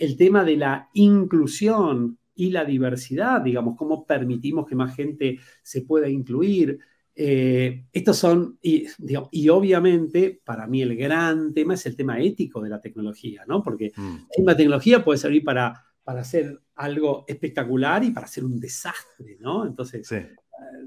El 0.00 0.16
tema 0.16 0.42
de 0.42 0.56
la 0.56 0.88
inclusión 0.94 2.18
y 2.34 2.48
la 2.48 2.64
diversidad, 2.64 3.42
digamos, 3.42 3.76
cómo 3.76 4.06
permitimos 4.06 4.66
que 4.66 4.74
más 4.74 4.96
gente 4.96 5.38
se 5.62 5.82
pueda 5.82 6.08
incluir. 6.08 6.78
Eh, 7.14 7.84
estos 7.92 8.16
son, 8.16 8.58
y, 8.62 8.86
y, 9.30 9.48
obviamente 9.50 10.40
para 10.44 10.66
mí 10.66 10.80
el 10.80 10.96
gran 10.96 11.52
tema 11.52 11.74
es 11.74 11.84
el 11.84 11.94
tema 11.94 12.18
ético 12.20 12.62
de 12.62 12.70
la 12.70 12.80
tecnología, 12.80 13.44
¿no? 13.46 13.62
Porque 13.62 13.92
mm. 13.94 14.44
la 14.44 14.56
tecnología 14.56 15.04
puede 15.04 15.18
servir 15.18 15.44
para, 15.44 15.84
para 16.04 16.20
hacer 16.20 16.60
algo 16.76 17.24
espectacular 17.26 18.04
y 18.04 18.10
para 18.10 18.26
hacer 18.26 18.44
un 18.44 18.60
desastre, 18.60 19.38
¿no? 19.40 19.66
Entonces, 19.66 20.08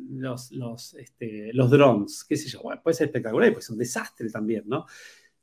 los, 0.09 0.51
los, 0.51 0.93
este, 0.93 1.51
los 1.53 1.69
drones, 1.69 2.23
qué 2.23 2.37
sé 2.37 2.49
yo, 2.49 2.61
puede 2.83 2.93
ser 2.93 3.07
espectacular 3.07 3.49
y 3.49 3.51
puede 3.51 3.63
ser 3.63 3.73
un 3.73 3.79
desastre 3.79 4.29
también, 4.29 4.63
¿no? 4.67 4.85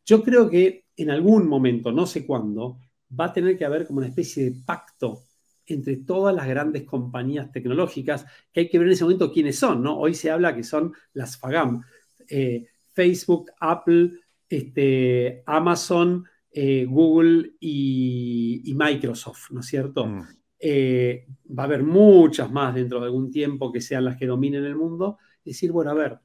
Yo 0.07 0.23
creo 0.23 0.49
que 0.49 0.87
en 0.97 1.11
algún 1.11 1.49
momento, 1.49 1.91
no 1.91 2.07
sé 2.07 2.25
cuándo, 2.25 2.79
va 3.19 3.27
a 3.27 3.33
tener 3.33 3.59
que 3.59 3.65
haber 3.65 3.87
como 3.87 3.99
una 3.99 4.09
especie 4.09 4.45
de 4.45 4.57
pacto 4.65 5.25
entre 5.67 5.97
todas 5.97 6.35
las 6.35 6.47
grandes 6.47 6.85
compañías 6.85 7.51
tecnológicas, 7.51 8.27
que 8.53 8.61
hay 8.61 8.69
que 8.69 8.79
ver 8.79 8.89
en 8.89 8.93
ese 8.93 9.05
momento 9.05 9.33
quiénes 9.33 9.59
son, 9.59 9.83
¿no? 9.83 9.99
Hoy 9.99 10.15
se 10.15 10.31
habla 10.31 10.55
que 10.55 10.63
son 10.63 10.93
las 11.15 11.39
FAGAM, 11.39 11.83
eh, 12.29 12.67
Facebook, 12.93 13.51
Apple, 13.59 14.13
este, 14.49 15.43
Amazon, 15.47 16.25
eh, 16.57 16.87
Google 16.89 17.55
y, 17.59 18.73
Microsoft, 18.77 19.51
¿no 19.51 19.59
es 19.59 19.67
cierto? 19.67 20.07
Mm. 20.07 20.23
Eh, 20.61 21.27
va 21.51 21.65
a 21.65 21.67
haber 21.67 21.83
muchas 21.83 22.49
más 22.53 22.73
dentro 22.77 23.01
de 23.01 23.07
algún 23.07 23.29
tiempo 23.29 23.73
que 23.73 23.81
sean 23.81 24.05
las 24.05 24.17
que 24.17 24.29
dominen 24.29 24.65
el 24.65 24.77
mundo, 24.77 25.19
decir, 25.45 25.73
bueno, 25.73 25.91
a 25.91 25.95
ver, 25.95 26.21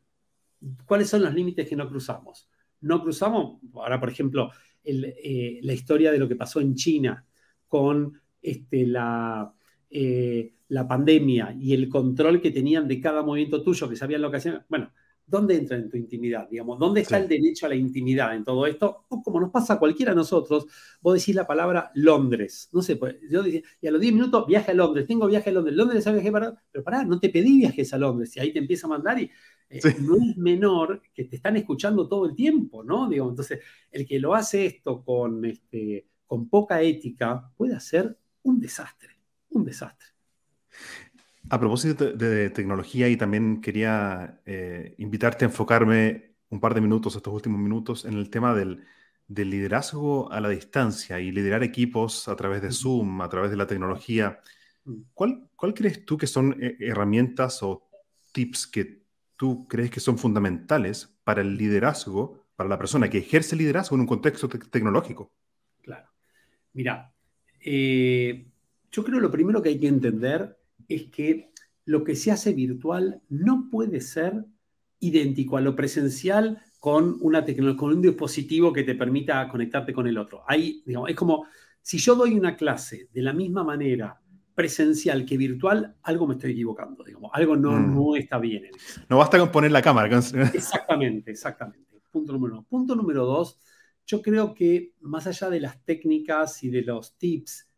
¿cuáles 0.86 1.10
son 1.10 1.24
los 1.24 1.34
límites 1.34 1.68
que 1.68 1.76
no 1.76 1.90
cruzamos? 1.90 2.48
No 2.82 3.02
cruzamos, 3.02 3.60
ahora 3.74 4.00
por 4.00 4.12
ejemplo, 4.12 4.52
eh, 4.84 5.60
la 5.64 5.74
historia 5.74 6.12
de 6.12 6.20
lo 6.20 6.28
que 6.28 6.36
pasó 6.36 6.62
en 6.62 6.76
China 6.76 7.26
con 7.68 8.22
este, 8.40 8.86
la, 8.86 9.52
la 9.90 10.88
pandemia 10.88 11.58
y 11.60 11.74
el 11.74 11.90
control 11.90 12.40
que 12.40 12.52
tenían 12.52 12.88
de 12.88 13.02
cada 13.02 13.24
movimiento 13.24 13.64
tuyo, 13.64 13.90
que 13.90 13.96
sabían 13.96 14.22
lo 14.22 14.30
que 14.30 14.38
hacían. 14.38 14.64
Bueno, 14.70 14.92
¿dónde 15.30 15.56
entra 15.56 15.78
en 15.78 15.90
tu 15.90 15.98
intimidad? 15.98 16.50
Digamos, 16.50 16.80
¿dónde 16.80 17.02
está 17.02 17.18
el 17.18 17.28
derecho 17.28 17.66
a 17.66 17.70
la 17.70 17.76
intimidad 17.76 18.36
en 18.36 18.44
todo 18.44 18.66
esto? 18.66 19.06
O 19.10 19.22
como 19.22 19.40
nos 19.40 19.52
pasa 19.52 19.74
a 19.74 19.80
cualquiera 19.80 20.12
de 20.12 20.18
nosotros, 20.18 20.66
vos 21.02 21.14
decís 21.14 21.36
la 21.36 21.46
palabra 21.46 21.92
Londres. 21.96 22.70
No 22.74 22.82
sé, 22.82 22.96
pues, 22.96 23.18
yo 23.30 23.44
decía, 23.44 23.62
y 23.82 23.88
a 23.88 23.92
los 23.92 24.02
10 24.02 24.14
minutos 24.14 24.48
viaje 24.48 24.72
a 24.72 24.74
Londres, 24.74 25.08
tengo 25.08 25.28
viaje 25.28 25.50
a 25.50 25.54
Londres, 25.54 25.76
Londres 25.76 26.06
es 26.06 26.14
viaje 26.14 26.32
para. 26.32 26.64
Pero 26.72 26.84
pará, 26.84 27.04
no 27.06 27.20
te 27.20 27.30
pedí 27.30 27.60
viajes 27.60 27.94
a 27.94 27.98
Londres, 27.98 28.36
y 28.36 28.40
ahí 28.40 28.52
te 28.52 28.60
empieza 28.60 28.88
a 28.88 28.90
mandar 28.90 29.20
y. 29.20 29.30
Eh, 29.72 29.80
no 30.02 30.16
es 30.16 30.36
menor 30.36 31.02
que 31.14 31.26
te 31.26 31.36
están 31.36 31.56
escuchando 31.56 32.08
todo 32.08 32.26
el 32.26 32.36
tiempo, 32.36 32.84
¿no? 32.84 33.08
Digo, 33.08 33.30
entonces, 33.30 33.60
el 33.92 34.06
que 34.08 34.20
lo 34.20 34.34
hace 34.34 34.66
esto 34.66 35.04
con, 35.04 35.46
este, 35.46 36.08
con 36.26 36.50
poca 36.50 36.82
ética 36.82 37.52
puede 37.56 37.76
hacer 37.76 38.18
un 38.42 38.60
desastre, 38.60 39.20
un 39.50 39.64
desastre. 39.64 40.08
A 41.52 41.60
propósito 41.60 42.12
de, 42.12 42.50
tecnología, 42.52 43.10
y 43.10 43.18
también 43.18 43.60
quería 43.60 44.40
eh, 44.46 44.94
invitarte 45.00 45.46
a 45.46 45.48
enfocarme 45.48 46.36
un 46.50 46.60
par 46.60 46.76
de 46.76 46.82
minutos, 46.82 47.16
estos 47.16 47.34
últimos 47.34 47.60
minutos, 47.60 48.06
en 48.06 48.14
el 48.14 48.30
tema 48.30 48.54
del, 48.54 48.86
liderazgo 49.28 50.32
a 50.32 50.42
la 50.42 50.50
distancia 50.50 51.20
y 51.20 51.32
liderar 51.32 51.64
equipos 51.64 52.28
a 52.28 52.36
través 52.36 52.62
de 52.62 52.72
Zoom, 52.72 53.22
a 53.22 53.30
través 53.30 53.52
de 53.52 53.58
la 53.58 53.68
tecnología. 53.68 54.40
Mm. 54.86 55.02
¿Cuál, 55.14 55.50
cuál 55.56 55.74
crees 55.74 56.06
tú 56.06 56.18
que 56.18 56.28
son 56.28 56.56
eh, 56.62 56.78
herramientas 56.80 57.62
o 57.64 57.90
tips 58.32 58.68
que 58.68 59.04
tú 59.36 59.68
crees 59.68 59.90
que 59.90 60.00
son 60.00 60.18
fundamentales 60.18 61.16
para 61.24 61.42
el 61.42 61.58
liderazgo, 61.58 62.46
para 62.56 62.70
la 62.70 62.78
persona 62.78 63.10
que 63.10 63.20
ejerce 63.20 63.56
liderazgo 63.56 63.96
en 63.96 64.02
un 64.02 64.08
contexto 64.08 64.50
tecnológico? 64.50 65.32
Claro. 65.82 66.10
Mira, 66.74 67.14
eh, 67.60 68.46
yo 68.92 69.04
creo 69.04 69.20
lo 69.20 69.32
primero 69.32 69.62
que 69.62 69.70
hay 69.70 69.80
que 69.80 69.88
entender 69.88 70.59
es 70.90 71.04
que 71.06 71.52
lo 71.86 72.04
que 72.04 72.16
se 72.16 72.32
hace 72.32 72.54
virtual 72.54 73.22
no 73.30 73.70
puede 73.72 74.02
ser 74.02 74.46
idéntico 75.00 75.56
a 75.56 75.62
lo 75.62 75.76
presencial 75.76 76.62
con, 76.80 77.18
una 77.22 77.46
con 77.78 77.94
un 77.94 78.02
dispositivo 78.02 78.74
que 78.74 78.84
te 78.84 78.96
permita 78.96 79.48
conectarte 79.48 79.94
con 79.94 80.08
el 80.08 80.18
otro. 80.18 80.44
Ahí, 80.48 80.84
digamos, 80.86 81.10
es 81.10 81.16
como 81.16 81.46
si 81.82 81.98
yo 81.98 82.16
doy 82.16 82.34
una 82.34 82.56
clase 82.56 83.08
de 83.14 83.22
la 83.22 83.34
misma 83.34 83.64
manera 83.64 84.20
presencial 84.54 85.26
que 85.26 85.38
virtual, 85.38 85.96
algo 86.04 86.28
me 86.28 86.34
estoy 86.34 86.52
equivocando, 86.52 87.04
digamos, 87.04 87.32
algo 87.34 87.56
no, 87.56 87.72
mm. 87.72 87.96
no 87.96 88.16
está 88.16 88.38
bien. 88.38 88.66
no 89.08 89.18
basta 89.18 89.40
con 89.40 89.52
poner 89.52 89.72
la 89.72 89.82
cámara. 89.82 90.10
Exactamente, 90.54 91.32
exactamente. 91.32 92.02
Punto 92.12 92.34
número 92.34 92.56
uno. 92.56 92.66
Punto 92.68 92.96
número 92.96 93.26
dos, 93.26 93.58
yo 94.06 94.22
creo 94.22 94.54
que 94.54 94.94
más 95.00 95.28
allá 95.28 95.50
de 95.50 95.62
las 95.62 95.84
técnicas 95.86 96.64
y 96.64 96.70
de 96.70 96.82
los 96.82 97.18
tips 97.18 97.69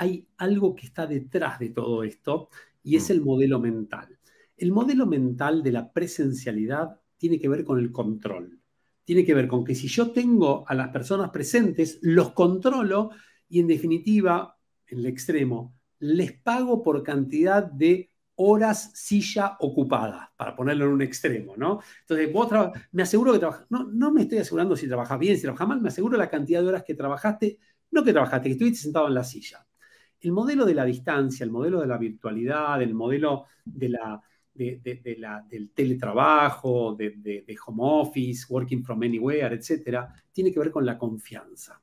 hay 0.00 0.26
algo 0.38 0.74
que 0.74 0.86
está 0.86 1.06
detrás 1.06 1.58
de 1.58 1.68
todo 1.68 2.02
esto 2.04 2.48
y 2.82 2.96
es 2.96 3.10
mm. 3.10 3.12
el 3.12 3.20
modelo 3.20 3.60
mental. 3.60 4.18
El 4.56 4.72
modelo 4.72 5.04
mental 5.04 5.62
de 5.62 5.72
la 5.72 5.92
presencialidad 5.92 6.98
tiene 7.18 7.38
que 7.38 7.50
ver 7.50 7.64
con 7.64 7.78
el 7.78 7.92
control. 7.92 8.58
Tiene 9.04 9.26
que 9.26 9.34
ver 9.34 9.46
con 9.46 9.62
que 9.62 9.74
si 9.74 9.88
yo 9.88 10.10
tengo 10.10 10.64
a 10.66 10.74
las 10.74 10.88
personas 10.88 11.28
presentes, 11.28 11.98
los 12.00 12.32
controlo 12.32 13.10
y 13.46 13.60
en 13.60 13.66
definitiva, 13.66 14.56
en 14.86 15.00
el 15.00 15.06
extremo, 15.06 15.76
les 15.98 16.32
pago 16.32 16.82
por 16.82 17.02
cantidad 17.02 17.62
de 17.62 18.10
horas 18.36 18.92
silla 18.94 19.58
ocupada, 19.60 20.32
para 20.34 20.56
ponerlo 20.56 20.86
en 20.86 20.92
un 20.92 21.02
extremo, 21.02 21.58
¿no? 21.58 21.80
Entonces, 22.00 22.32
vos 22.32 22.48
me 22.92 23.02
aseguro 23.02 23.34
que 23.34 23.38
trabajas, 23.38 23.66
no, 23.68 23.84
no 23.84 24.10
me 24.10 24.22
estoy 24.22 24.38
asegurando 24.38 24.76
si 24.76 24.88
trabajas 24.88 25.18
bien, 25.18 25.36
si 25.36 25.42
trabajas 25.42 25.68
mal, 25.68 25.82
me 25.82 25.88
aseguro 25.88 26.16
la 26.16 26.30
cantidad 26.30 26.62
de 26.62 26.68
horas 26.68 26.84
que 26.84 26.94
trabajaste, 26.94 27.58
no 27.90 28.02
que 28.02 28.14
trabajaste, 28.14 28.48
que 28.48 28.52
estuviste 28.52 28.80
sentado 28.80 29.06
en 29.06 29.14
la 29.14 29.24
silla. 29.24 29.66
El 30.20 30.32
modelo 30.32 30.64
de 30.64 30.74
la 30.74 30.84
distancia, 30.84 31.44
el 31.44 31.50
modelo 31.50 31.80
de 31.80 31.86
la 31.86 31.98
virtualidad, 31.98 32.82
el 32.82 32.94
modelo 32.94 33.46
de 33.64 33.88
la, 33.88 34.22
del 34.54 35.70
teletrabajo, 35.70 36.94
de, 36.94 37.56
home 37.66 37.82
office, 37.82 38.46
working 38.48 38.84
from 38.84 39.02
anywhere, 39.02 39.54
etcétera, 39.54 40.12
tiene 40.32 40.52
que 40.52 40.60
ver 40.60 40.70
con 40.70 40.84
la 40.84 40.98
confianza. 40.98 41.80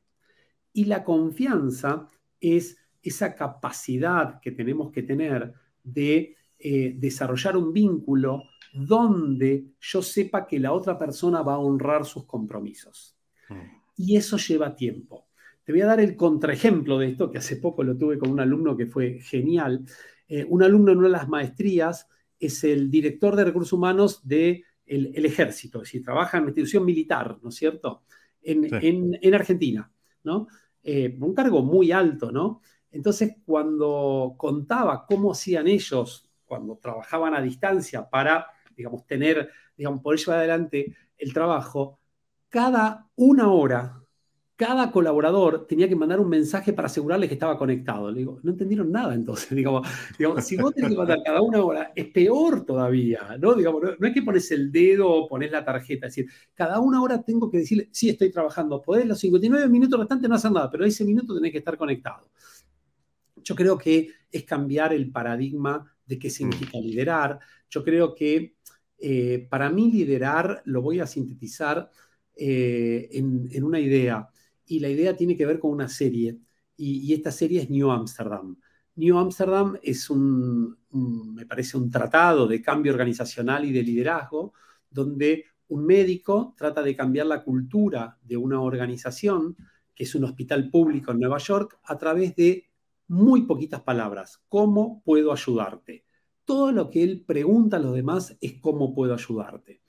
Y 0.73 0.85
la 0.85 1.03
confianza 1.03 2.07
es 2.39 2.77
esa 3.01 3.33
capacidad 3.33 4.39
que 4.39 4.51
tenemos 4.51 4.91
que 4.91 5.03
tener 5.03 5.53
de 5.83 6.35
eh, 6.59 6.93
desarrollar 6.97 7.57
un 7.57 7.71
vínculo 7.71 8.43
donde 8.73 9.71
yo 9.79 10.01
sepa 10.01 10.45
que 10.45 10.59
la 10.59 10.73
otra 10.73 10.97
persona 10.99 11.41
va 11.41 11.53
a 11.53 11.59
honrar 11.59 12.05
sus 12.05 12.25
compromisos. 12.25 13.17
Mm. 13.49 13.77
Y 13.95 14.15
eso 14.17 14.37
lleva 14.37 14.75
tiempo. 14.75 15.26
Te 15.67 15.73
voy 15.73 15.81
a 15.81 15.87
dar 15.87 15.99
el 15.99 16.15
contraejemplo 16.15 16.97
de 16.97 17.09
esto, 17.09 17.29
que 17.29 17.39
hace 17.39 17.57
poco 17.57 17.83
lo 17.83 17.97
tuve 17.97 18.17
con 18.17 18.29
un 18.29 18.39
alumno 18.39 18.77
que 18.77 18.85
fue 18.85 19.19
genial. 19.19 19.83
Eh, 20.25 20.45
un 20.47 20.63
alumno 20.63 20.93
en 20.93 20.99
una 20.99 21.07
de 21.07 21.11
las 21.11 21.27
maestrías 21.27 22.07
es 22.39 22.63
el 22.63 22.89
director 22.89 23.35
de 23.35 23.43
recursos 23.43 23.73
humanos 23.73 24.25
del 24.25 24.63
de 24.85 25.13
el 25.17 25.25
ejército, 25.25 25.79
es 25.79 25.89
decir, 25.89 26.05
trabaja 26.05 26.37
en 26.37 26.45
la 26.45 26.51
institución 26.51 26.85
militar, 26.85 27.37
¿no 27.43 27.49
es 27.49 27.55
cierto? 27.55 28.03
En, 28.41 29.33
Argentina, 29.33 29.91
¿no? 30.23 30.47
Eh, 30.81 31.17
un 31.19 31.35
cargo 31.35 31.61
muy 31.61 31.91
alto, 31.91 32.31
¿no? 32.31 32.61
Entonces, 32.89 33.35
cuando 33.45 34.35
contaba 34.37 35.05
cómo 35.05 35.33
hacían 35.33 35.67
ellos 35.67 36.31
cuando 36.45 36.77
trabajaban 36.77 37.35
a 37.35 37.41
distancia 37.41 38.09
para, 38.09 38.47
digamos, 38.73 39.05
tener, 39.05 39.49
digamos, 39.75 40.01
poder 40.01 40.17
llevar 40.17 40.39
adelante 40.39 40.95
el 41.17 41.33
trabajo, 41.33 41.99
cada 42.47 43.09
una 43.17 43.51
hora 43.51 44.06
cada 44.57 44.91
colaborador 44.91 45.67
tenía 45.67 45.87
que 45.87 45.95
mandar 45.95 46.19
un 46.19 46.29
mensaje 46.29 46.73
para 46.73 46.87
asegurarle 46.87 47.27
que 47.27 47.35
estaba 47.35 47.59
conectado. 47.59 48.09
Le 48.09 48.19
digo, 48.19 48.39
no 48.41 48.51
entendieron 48.51 48.91
nada 48.91 49.13
entonces. 49.13 49.49
Digamos, 49.55 49.87
si 50.43 50.57
vos 50.57 50.73
tenés 50.73 50.91
que 50.91 50.97
mandar 50.97 51.19
cada 51.23 51.43
una 51.43 51.63
hora, 51.63 51.91
es 51.95 52.07
peor 52.07 52.65
todavía, 52.65 53.37
¿no? 53.39 53.53
Digamos, 53.53 53.83
no, 53.99 54.07
es 54.07 54.13
que 54.13 54.23
pones 54.23 54.49
el 54.51 54.71
dedo 54.71 55.09
o 55.09 55.27
pones 55.27 55.51
la 55.51 55.63
tarjeta, 55.63 56.07
es 56.07 56.15
decir, 56.15 56.31
cada 56.55 56.79
una 56.79 57.03
hora 57.03 57.21
tengo 57.21 57.51
que 57.51 57.59
decirle, 57.59 57.89
sí, 57.91 58.09
estoy 58.09 58.31
trabajando. 58.31 58.81
Podés 58.81 59.05
los 59.05 59.19
59 59.19 59.69
minutos 59.69 59.99
restantes 59.99 60.27
no 60.27 60.35
hacer 60.35 60.51
nada, 60.51 60.71
pero 60.71 60.85
ese 60.85 61.05
minuto 61.05 61.35
tenés 61.35 61.51
que 61.51 61.59
estar 61.59 61.77
conectado. 61.77 62.31
Yo 63.43 63.53
creo 63.53 63.77
que 63.77 64.09
es 64.31 64.43
cambiar 64.43 64.91
el 64.91 65.11
paradigma 65.11 65.85
de 66.03 66.17
qué 66.17 66.31
significa 66.31 66.79
liderar. 66.79 67.37
Yo 67.69 67.83
creo 67.83 68.15
que 68.15 68.55
eh, 68.97 69.47
para 69.51 69.69
mí 69.69 69.91
liderar 69.91 70.63
lo 70.65 70.81
voy 70.81 70.99
a 70.99 71.05
sintetizar 71.05 71.91
eh, 72.35 73.07
en 73.11 73.63
una 73.63 73.79
idea 73.79 74.27
y 74.67 74.79
la 74.79 74.89
idea 74.89 75.15
tiene 75.15 75.35
que 75.35 75.45
ver 75.45 75.59
con 75.59 75.71
una 75.71 75.87
serie, 75.87 76.39
y, 76.75 77.11
esta 77.13 77.31
serie 77.31 77.61
es 77.61 77.69
New 77.69 77.89
Amsterdam. 77.89 78.55
New 78.95 79.17
Amsterdam 79.17 79.77
es 79.81 80.09
un, 80.09 80.77
me 80.91 81.45
parece, 81.45 81.77
un 81.77 81.89
tratado 81.89 82.47
de 82.47 82.61
cambio 82.61 82.91
organizacional 82.91 83.65
y 83.65 83.71
de 83.71 83.83
liderazgo, 83.83 84.53
donde 84.89 85.45
un 85.69 85.85
médico 85.85 86.53
trata 86.57 86.81
de 86.81 86.95
cambiar 86.95 87.25
la 87.25 87.43
cultura 87.43 88.17
de 88.21 88.37
una 88.37 88.61
organización, 88.61 89.55
que 89.95 90.03
es 90.03 90.15
un 90.15 90.23
hospital 90.23 90.69
público 90.69 91.11
en 91.11 91.19
Nueva 91.19 91.39
York, 91.39 91.79
a 91.83 91.97
través 91.97 92.35
de 92.35 92.69
muy 93.07 93.43
poquitas 93.43 93.81
palabras. 93.81 94.41
¿Cómo 94.47 95.01
puedo 95.03 95.31
ayudarte? 95.31 96.05
Todo 96.45 96.71
lo 96.71 96.89
que 96.89 97.03
él 97.03 97.23
pregunta 97.25 97.77
a 97.77 97.79
los 97.79 97.95
demás 97.95 98.37
es 98.39 98.53
cómo 98.61 98.93
puedo 98.93 99.13
ayudarte. 99.13 99.81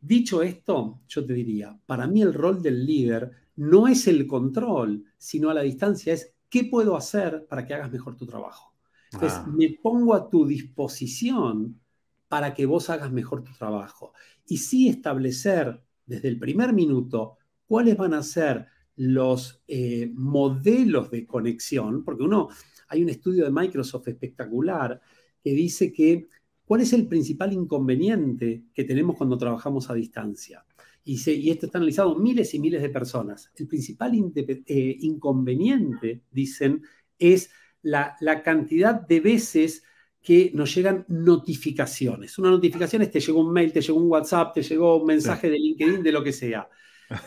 Dicho 0.00 0.42
esto, 0.42 1.00
yo 1.06 1.24
te 1.24 1.32
diría, 1.32 1.78
para 1.86 2.06
mí 2.06 2.20
el 2.20 2.34
rol 2.34 2.62
del 2.62 2.84
líder 2.84 3.43
no 3.56 3.86
es 3.88 4.06
el 4.06 4.26
control, 4.26 5.04
sino 5.16 5.50
a 5.50 5.54
la 5.54 5.62
distancia 5.62 6.12
es 6.12 6.34
qué 6.48 6.64
puedo 6.64 6.96
hacer 6.96 7.46
para 7.48 7.66
que 7.66 7.74
hagas 7.74 7.92
mejor 7.92 8.16
tu 8.16 8.26
trabajo. 8.26 8.74
Entonces, 9.12 9.38
ah. 9.38 9.46
me 9.46 9.70
pongo 9.82 10.14
a 10.14 10.28
tu 10.28 10.46
disposición 10.46 11.80
para 12.28 12.52
que 12.52 12.66
vos 12.66 12.90
hagas 12.90 13.12
mejor 13.12 13.44
tu 13.44 13.52
trabajo. 13.52 14.12
Y 14.46 14.58
sí 14.58 14.88
establecer 14.88 15.80
desde 16.06 16.28
el 16.28 16.38
primer 16.38 16.72
minuto 16.72 17.38
cuáles 17.66 17.96
van 17.96 18.14
a 18.14 18.22
ser 18.22 18.66
los 18.96 19.62
eh, 19.66 20.10
modelos 20.14 21.10
de 21.10 21.26
conexión, 21.26 22.04
porque 22.04 22.22
uno, 22.22 22.48
hay 22.88 23.02
un 23.02 23.08
estudio 23.08 23.44
de 23.44 23.50
Microsoft 23.50 24.08
espectacular 24.08 25.00
que 25.42 25.50
dice 25.50 25.92
que 25.92 26.28
cuál 26.64 26.80
es 26.80 26.92
el 26.92 27.06
principal 27.06 27.52
inconveniente 27.52 28.64
que 28.72 28.84
tenemos 28.84 29.16
cuando 29.16 29.38
trabajamos 29.38 29.90
a 29.90 29.94
distancia 29.94 30.64
y, 31.04 31.50
esto 31.50 31.66
está 31.66 31.78
analizado 31.78 32.16
miles 32.16 32.54
y 32.54 32.58
miles 32.58 32.82
de 32.82 32.88
personas. 32.88 33.52
El 33.56 33.68
principal 33.68 34.12
eh, 34.14 34.96
inconveniente, 35.00 36.22
dicen, 36.30 36.82
es 37.18 37.50
la, 37.82 38.16
cantidad 38.42 38.94
de 38.94 39.20
veces 39.20 39.84
que 40.22 40.50
nos 40.54 40.74
llegan 40.74 41.04
notificaciones. 41.08 42.38
Una 42.38 42.50
notificación 42.50 43.02
es 43.02 43.10
te 43.10 43.20
llegó 43.20 43.40
un 43.40 43.52
mail, 43.52 43.72
te 43.72 43.82
llegó 43.82 43.98
un 43.98 44.10
WhatsApp, 44.10 44.54
te 44.54 44.62
llegó 44.62 44.96
un 44.96 45.06
mensaje 45.06 45.50
de 45.50 45.58
LinkedIn, 45.58 46.02
de 46.02 46.12
lo 46.12 46.24
que 46.24 46.32
sea. 46.32 46.68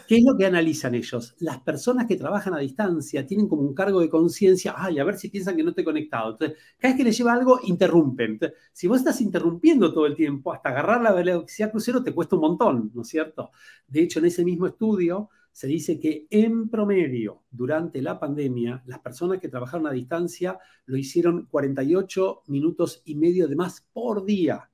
¿Qué 0.08 0.18
es 0.18 0.24
lo 0.24 0.38
que 0.38 0.46
analizan 0.46 0.96
ellos? 0.96 1.36
Las 1.40 1.60
personas 1.62 2.08
que 2.08 2.16
trabajan 2.16 2.54
a 2.54 2.60
distancia 2.60 3.26
tienen 3.26 3.48
como 3.48 3.62
un 3.62 3.74
cargo 3.74 4.00
de 4.00 4.10
conciencia, 4.10 4.74
ay, 4.76 5.00
a 5.00 5.04
ver 5.04 5.18
si 5.18 5.30
piensan 5.30 5.56
que 5.56 5.64
no 5.64 5.70
estoy 5.70 5.84
conectado. 5.84 6.32
Entonces, 6.32 6.58
cada 6.78 6.94
vez 6.94 6.98
que 6.98 7.04
les 7.04 7.18
lleva 7.18 7.34
algo, 7.34 7.60
interrumpen. 7.64 8.40
si 8.72 8.88
vos 8.88 9.00
estás 9.00 9.22
interrumpiendo 9.22 9.94
todo 9.94 10.06
el 10.06 10.16
tiempo, 10.16 10.54
hasta 10.54 10.70
agarrar 10.70 11.02
la 11.02 11.14
velocidad 11.14 11.72
crucero 11.72 12.04
te 12.04 12.14
cuesta 12.14 12.36
un 12.36 12.42
montón, 12.42 12.92
¿no 12.94 13.02
es 13.02 13.08
cierto? 13.08 13.52
De 13.88 14.02
hecho, 14.02 14.20
en 14.20 14.26
ese 14.26 14.44
mismo 14.44 14.68
estudio 14.68 15.30
se 15.52 15.68
dice 15.68 16.00
que 16.00 16.28
en 16.30 16.70
promedio, 16.70 17.44
durante 17.50 18.02
la 18.02 18.20
pandemia, 18.20 18.84
las 18.86 19.00
personas 19.00 19.40
que 19.40 19.50
trabajaron 19.50 19.88
a 19.88 19.92
distancia 19.92 20.60
lo 20.86 20.98
hicieron 20.98 21.48
48 21.50 22.44
minutos 22.48 23.02
y 23.06 23.16
medio 23.16 23.48
de 23.48 23.56
más 23.56 23.82
por 23.92 24.24
día. 24.24 24.70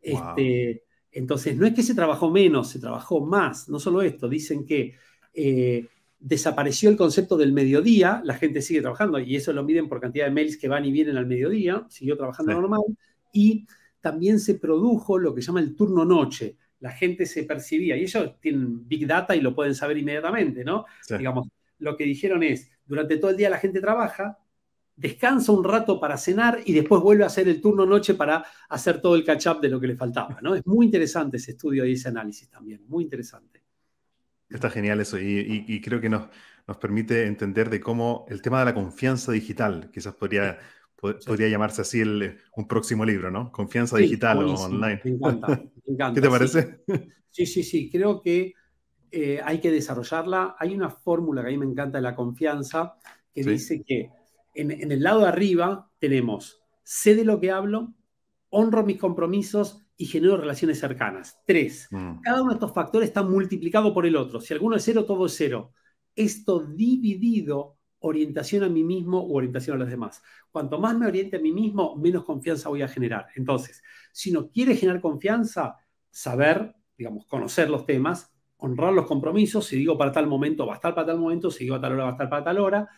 Este, 0.00 0.84
entonces, 1.14 1.56
no 1.56 1.64
es 1.64 1.74
que 1.74 1.82
se 1.82 1.94
trabajó 1.94 2.28
menos, 2.28 2.68
se 2.68 2.80
trabajó 2.80 3.24
más. 3.24 3.68
No 3.68 3.78
solo 3.78 4.02
esto, 4.02 4.28
dicen 4.28 4.66
que 4.66 4.94
eh, 5.32 5.86
desapareció 6.18 6.90
el 6.90 6.96
concepto 6.96 7.36
del 7.36 7.52
mediodía, 7.52 8.20
la 8.24 8.34
gente 8.34 8.60
sigue 8.60 8.80
trabajando 8.80 9.20
y 9.20 9.36
eso 9.36 9.52
lo 9.52 9.62
miden 9.62 9.88
por 9.88 10.00
cantidad 10.00 10.24
de 10.26 10.32
mails 10.32 10.56
que 10.56 10.68
van 10.68 10.84
y 10.84 10.90
vienen 10.90 11.16
al 11.16 11.26
mediodía, 11.26 11.86
siguió 11.88 12.16
trabajando 12.16 12.52
normal. 12.52 12.80
Y 13.32 13.64
también 14.00 14.40
se 14.40 14.56
produjo 14.56 15.18
lo 15.18 15.34
que 15.34 15.40
se 15.40 15.46
llama 15.46 15.60
el 15.60 15.76
turno 15.76 16.04
noche. 16.04 16.56
La 16.80 16.90
gente 16.90 17.26
se 17.26 17.44
percibía, 17.44 17.96
y 17.96 18.02
ellos 18.02 18.34
tienen 18.40 18.86
big 18.86 19.06
data 19.06 19.36
y 19.36 19.40
lo 19.40 19.54
pueden 19.54 19.74
saber 19.74 19.96
inmediatamente, 19.96 20.64
¿no? 20.64 20.84
Digamos, 21.16 21.48
lo 21.78 21.96
que 21.96 22.04
dijeron 22.04 22.42
es, 22.42 22.70
durante 22.84 23.18
todo 23.18 23.30
el 23.30 23.36
día 23.36 23.50
la 23.50 23.58
gente 23.58 23.80
trabaja, 23.80 24.38
descansa 24.96 25.52
un 25.52 25.64
rato 25.64 25.98
para 25.98 26.16
cenar 26.16 26.60
y 26.64 26.72
después 26.72 27.00
vuelve 27.02 27.24
a 27.24 27.26
hacer 27.26 27.48
el 27.48 27.60
turno 27.60 27.84
noche 27.84 28.14
para 28.14 28.44
hacer 28.68 29.00
todo 29.00 29.16
el 29.16 29.24
catch-up 29.24 29.60
de 29.60 29.68
lo 29.68 29.80
que 29.80 29.88
le 29.88 29.96
faltaba. 29.96 30.38
¿no? 30.40 30.54
Es 30.54 30.66
muy 30.66 30.86
interesante 30.86 31.36
ese 31.36 31.52
estudio 31.52 31.84
y 31.84 31.92
ese 31.92 32.08
análisis 32.08 32.48
también, 32.48 32.82
muy 32.86 33.04
interesante. 33.04 33.62
Está 34.48 34.70
genial 34.70 35.00
eso 35.00 35.18
y, 35.18 35.80
creo 35.80 36.00
que 36.00 36.08
nos, 36.08 36.28
nos, 36.66 36.76
permite 36.76 37.26
entender 37.26 37.70
de 37.70 37.80
cómo 37.80 38.24
el 38.28 38.40
tema 38.40 38.60
de 38.60 38.66
la 38.66 38.74
confianza 38.74 39.32
digital, 39.32 39.90
quizás 39.92 40.14
podría, 40.14 40.58
podría 40.96 41.48
llamarse 41.48 41.82
así 41.82 42.00
el, 42.00 42.38
un 42.54 42.68
próximo 42.68 43.04
libro, 43.04 43.30
¿no? 43.30 43.50
Confianza 43.50 43.96
digital 43.96 44.44
o 44.44 44.54
online. 44.54 45.00
Me 45.02 45.10
encanta, 45.10 45.48
me 45.48 45.70
encanta. 45.86 46.14
¿Qué 46.14 46.20
te 46.20 46.30
parece? 46.30 46.80
Sí, 47.30 47.46
sí, 47.46 47.64
sí, 47.64 47.90
creo 47.90 48.22
que 48.22 48.52
eh, 49.10 49.40
hay 49.42 49.60
que 49.60 49.72
desarrollarla. 49.72 50.54
Hay 50.58 50.74
una 50.74 50.90
fórmula 50.90 51.42
que 51.42 51.48
a 51.48 51.50
mí 51.50 51.58
me 51.58 51.66
encanta 51.66 51.98
de 51.98 52.02
la 52.02 52.14
confianza 52.14 52.96
que 53.32 53.42
dice 53.42 53.82
que 53.82 54.10
en, 54.54 54.92
el 54.92 55.02
lado 55.02 55.20
de 55.20 55.28
arriba 55.28 55.90
tenemos, 55.98 56.62
sé 56.82 57.14
de 57.14 57.24
lo 57.24 57.40
que 57.40 57.50
hablo, 57.50 57.94
honro 58.50 58.84
mis 58.84 58.98
compromisos 58.98 59.84
y 59.96 60.06
genero 60.06 60.36
relaciones 60.36 60.78
cercanas. 60.78 61.40
Tres, 61.46 61.88
mm. 61.90 62.20
cada 62.20 62.42
uno 62.42 62.50
de 62.50 62.56
estos 62.56 62.72
factores 62.72 63.08
está 63.08 63.22
multiplicado 63.22 63.92
por 63.92 64.06
el 64.06 64.16
otro. 64.16 64.40
Si 64.40 64.52
alguno 64.52 64.76
es 64.76 64.84
cero, 64.84 65.04
todo 65.04 65.26
es 65.26 65.34
cero. 65.36 65.72
Esto 66.14 66.60
dividido, 66.60 67.78
orientación 68.00 68.64
a 68.64 68.68
mí 68.68 68.84
mismo 68.84 69.24
u 69.26 69.36
orientación 69.36 69.76
a 69.76 69.80
los 69.80 69.90
demás. 69.90 70.22
Cuanto 70.50 70.78
más 70.78 70.96
me 70.96 71.06
oriente 71.06 71.36
a 71.36 71.40
mí 71.40 71.52
mismo, 71.52 71.96
menos 71.96 72.24
confianza 72.24 72.68
voy 72.68 72.82
a 72.82 72.88
generar. 72.88 73.26
Entonces, 73.34 73.82
si 74.12 74.30
no 74.30 74.50
quiere 74.50 74.76
generar 74.76 75.00
confianza, 75.00 75.76
saber, 76.10 76.74
digamos, 76.96 77.26
conocer 77.26 77.70
los 77.70 77.86
temas, 77.86 78.32
honrar 78.58 78.92
los 78.92 79.06
compromisos, 79.06 79.66
si 79.66 79.76
digo 79.76 79.98
para 79.98 80.12
tal 80.12 80.26
momento, 80.26 80.66
va 80.66 80.74
a 80.74 80.76
estar 80.76 80.94
para 80.94 81.08
tal 81.08 81.18
momento, 81.18 81.50
si 81.50 81.64
digo 81.64 81.76
a 81.76 81.80
tal 81.80 81.92
hora, 81.94 82.04
va 82.04 82.10
a 82.10 82.12
estar 82.12 82.28
para 82.28 82.44
tal 82.44 82.58
hora, 82.58 82.88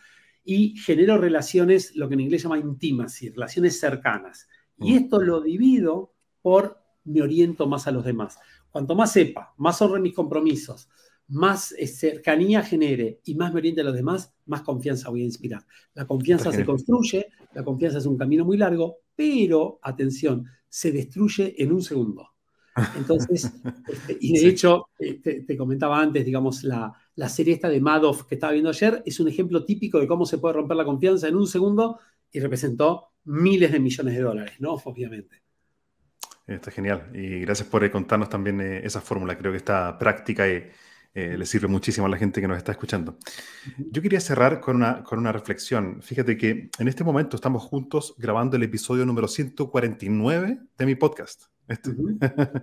y 0.49 0.77
genero 0.77 1.17
relaciones, 1.17 1.93
lo 1.97 2.07
que 2.07 2.13
en 2.13 2.21
inglés 2.21 2.41
se 2.41 2.47
llama 2.47 2.57
intimacy, 2.57 3.31
relaciones 3.31 3.81
cercanas. 3.81 4.47
Y 4.77 4.93
mm. 4.93 4.95
esto 4.95 5.21
lo 5.21 5.41
divido 5.41 6.13
por 6.41 6.81
me 7.03 7.21
oriento 7.21 7.67
más 7.67 7.85
a 7.85 7.91
los 7.91 8.05
demás. 8.05 8.39
Cuanto 8.71 8.95
más 8.95 9.11
sepa, 9.11 9.53
más 9.57 9.81
honre 9.81 9.99
mis 9.99 10.13
compromisos, 10.13 10.87
más 11.27 11.73
eh, 11.73 11.85
cercanía 11.85 12.63
genere 12.63 13.19
y 13.25 13.35
más 13.35 13.51
me 13.51 13.59
oriente 13.59 13.81
a 13.81 13.83
los 13.83 13.93
demás, 13.93 14.33
más 14.45 14.61
confianza 14.61 15.09
voy 15.09 15.23
a 15.23 15.25
inspirar. 15.25 15.65
La 15.93 16.07
confianza 16.07 16.49
se 16.53 16.63
construye, 16.63 17.27
la 17.53 17.65
confianza 17.65 17.97
es 17.97 18.05
un 18.05 18.17
camino 18.17 18.45
muy 18.45 18.55
largo, 18.55 18.99
pero, 19.17 19.79
atención, 19.81 20.45
se 20.69 20.93
destruye 20.93 21.61
en 21.61 21.73
un 21.73 21.81
segundo. 21.81 22.29
Entonces, 22.95 23.51
este, 23.85 24.17
y 24.21 24.39
de 24.39 24.47
hecho, 24.47 24.87
eh, 24.97 25.15
te, 25.19 25.57
comentaba 25.57 25.99
antes, 25.99 26.23
digamos, 26.23 26.63
la, 26.63 26.93
la 27.17 27.29
serie 27.29 27.55
esta 27.55 27.67
de 27.67 27.81
Madoff 27.81 28.23
que 28.23 28.35
estaba 28.35 28.53
viendo 28.53 28.69
ayer 28.69 29.01
es 29.05 29.19
un 29.19 29.27
ejemplo 29.27 29.65
típico 29.65 29.99
de 29.99 30.07
cómo 30.07 30.25
se 30.25 30.37
puede 30.37 30.53
romper 30.53 30.77
la 30.77 30.85
confianza 30.85 31.27
en 31.27 31.35
un 31.35 31.47
segundo 31.47 31.99
y 32.31 32.39
representó 32.39 33.09
miles 33.25 33.71
de 33.71 33.79
millones 33.79 34.15
de 34.15 34.21
dólares, 34.21 34.53
¿no? 34.59 34.73
Obviamente. 34.73 35.41
Está 36.45 36.71
genial. 36.71 37.09
Y 37.13 37.39
gracias 37.39 37.67
por 37.67 37.89
contarnos 37.91 38.29
también 38.29 38.61
eh, 38.61 38.81
esa 38.85 39.01
fórmula. 39.01 39.37
Creo 39.37 39.51
que 39.51 39.57
está 39.57 39.97
práctica 39.97 40.47
y 40.47 40.63
eh, 41.15 41.35
le 41.35 41.45
sirve 41.47 41.67
muchísimo 41.67 42.05
a 42.05 42.09
la 42.09 42.17
gente 42.17 42.39
que 42.39 42.47
nos 42.47 42.57
está 42.57 42.71
escuchando. 42.71 43.17
Yo 43.77 44.03
quería 44.03 44.19
cerrar 44.19 44.61
con 44.61 44.75
una, 44.75 45.03
con 45.03 45.17
una 45.17 45.31
reflexión. 45.31 46.03
Fíjate 46.03 46.37
que 46.37 46.69
en 46.77 46.87
este 46.87 47.03
momento 47.03 47.35
estamos 47.35 47.63
juntos 47.63 48.13
grabando 48.19 48.57
el 48.57 48.63
episodio 48.63 49.07
número 49.07 49.27
149 49.27 50.59
de 50.77 50.85
mi 50.85 50.93
podcast. 50.93 51.45
Este. 51.67 51.89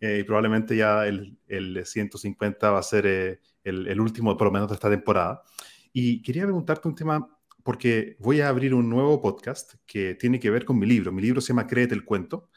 Eh, 0.00 0.20
y 0.20 0.22
probablemente 0.22 0.76
ya 0.76 1.04
el, 1.08 1.36
el, 1.48 1.84
150 1.84 2.70
va 2.70 2.78
a 2.78 2.82
ser 2.84 3.04
eh, 3.04 3.40
el, 3.64 4.00
último, 4.00 4.36
por 4.36 4.46
lo 4.46 4.52
menos, 4.52 4.68
de 4.68 4.74
esta 4.74 4.90
temporada. 4.90 5.42
Y 5.92 6.22
quería 6.22 6.44
preguntarte 6.44 6.88
un 6.88 6.94
tema, 6.94 7.28
porque 7.62 8.16
voy 8.18 8.40
a 8.40 8.48
abrir 8.48 8.74
un 8.74 8.88
nuevo 8.88 9.20
podcast 9.20 9.74
que 9.86 10.14
tiene 10.14 10.40
que 10.40 10.50
ver 10.50 10.64
con 10.64 10.78
mi 10.78 10.86
libro. 10.86 11.12
Mi 11.12 11.22
libro 11.22 11.40
se 11.40 11.48
llama 11.48 11.66
Créete 11.66 11.94
el 11.94 12.04
cuento, 12.04 12.48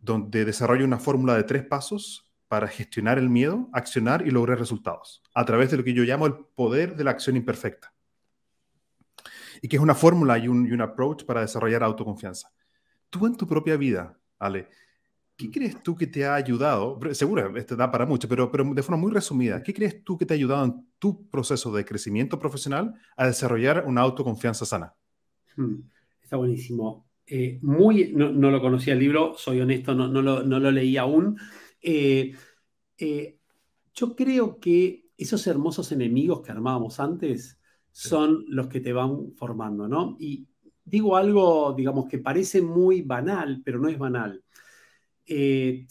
donde 0.00 0.44
desarrollo 0.44 0.84
una 0.84 0.98
fórmula 0.98 1.36
de 1.36 1.44
tres 1.44 1.64
pasos 1.64 2.28
para 2.48 2.66
gestionar 2.66 3.18
el 3.18 3.28
miedo, 3.28 3.68
accionar 3.72 4.26
y 4.26 4.30
lograr 4.30 4.58
resultados, 4.58 5.22
a 5.34 5.44
través 5.44 5.70
de 5.70 5.76
lo 5.76 5.84
que 5.84 5.92
yo 5.92 6.02
llamo 6.02 6.26
el 6.26 6.34
poder 6.54 6.96
de 6.96 7.04
la 7.04 7.10
acción 7.10 7.36
imperfecta. 7.36 7.92
Y 9.60 9.68
que 9.68 9.76
es 9.76 9.82
una 9.82 9.94
fórmula 9.94 10.38
y 10.38 10.48
un, 10.48 10.80
approach 10.80 11.24
para 11.24 11.42
desarrollar 11.42 11.82
autoconfianza. 11.82 12.50
Tú 13.10 13.26
en 13.26 13.36
tu 13.36 13.46
propia 13.46 13.76
vida, 13.76 14.18
Ale, 14.38 14.68
¿qué 15.38 15.50
crees 15.52 15.80
tú 15.84 15.94
que 15.94 16.08
te 16.08 16.26
ha 16.26 16.34
ayudado? 16.34 16.98
Seguro, 17.12 17.56
esto 17.56 17.76
da 17.76 17.90
para 17.90 18.04
mucho, 18.04 18.28
pero, 18.28 18.50
pero 18.50 18.64
de 18.74 18.82
forma 18.82 19.00
muy 19.00 19.12
resumida, 19.12 19.62
¿qué 19.62 19.72
crees 19.72 20.02
tú 20.02 20.18
que 20.18 20.26
te 20.26 20.34
ha 20.34 20.36
ayudado 20.36 20.64
en 20.64 20.86
tu 20.98 21.30
proceso 21.30 21.72
de 21.72 21.84
crecimiento 21.84 22.40
profesional 22.40 22.94
a 23.16 23.26
desarrollar 23.28 23.84
una 23.86 24.00
autoconfianza 24.00 24.66
sana? 24.66 24.92
Hmm, 25.56 25.76
está 26.20 26.36
buenísimo. 26.36 27.06
Eh, 27.24 27.60
muy, 27.62 28.12
no, 28.14 28.32
lo 28.32 28.60
conocía 28.60 28.94
el 28.94 28.98
libro, 28.98 29.34
soy 29.36 29.60
honesto, 29.60 29.94
no, 29.94 30.08
no, 30.08 30.22
lo, 30.22 30.42
no 30.42 30.58
lo 30.58 30.72
leí 30.72 30.96
aún, 30.96 31.38
eh, 31.80 32.34
eh, 32.96 33.38
yo 33.94 34.16
creo 34.16 34.58
que 34.58 35.04
esos 35.16 35.46
hermosos 35.46 35.92
enemigos 35.92 36.40
que 36.42 36.50
armábamos 36.50 36.98
antes 36.98 37.60
son 37.92 38.44
los 38.48 38.66
que 38.66 38.80
te 38.80 38.92
van 38.92 39.34
formando, 39.36 39.86
¿no? 39.88 40.16
Y 40.18 40.48
digo 40.84 41.16
algo, 41.16 41.74
digamos, 41.76 42.08
que 42.08 42.18
parece 42.18 42.60
muy 42.60 43.02
banal, 43.02 43.62
pero 43.64 43.78
no 43.78 43.88
es 43.88 43.98
banal. 43.98 44.42
Eh, 45.28 45.86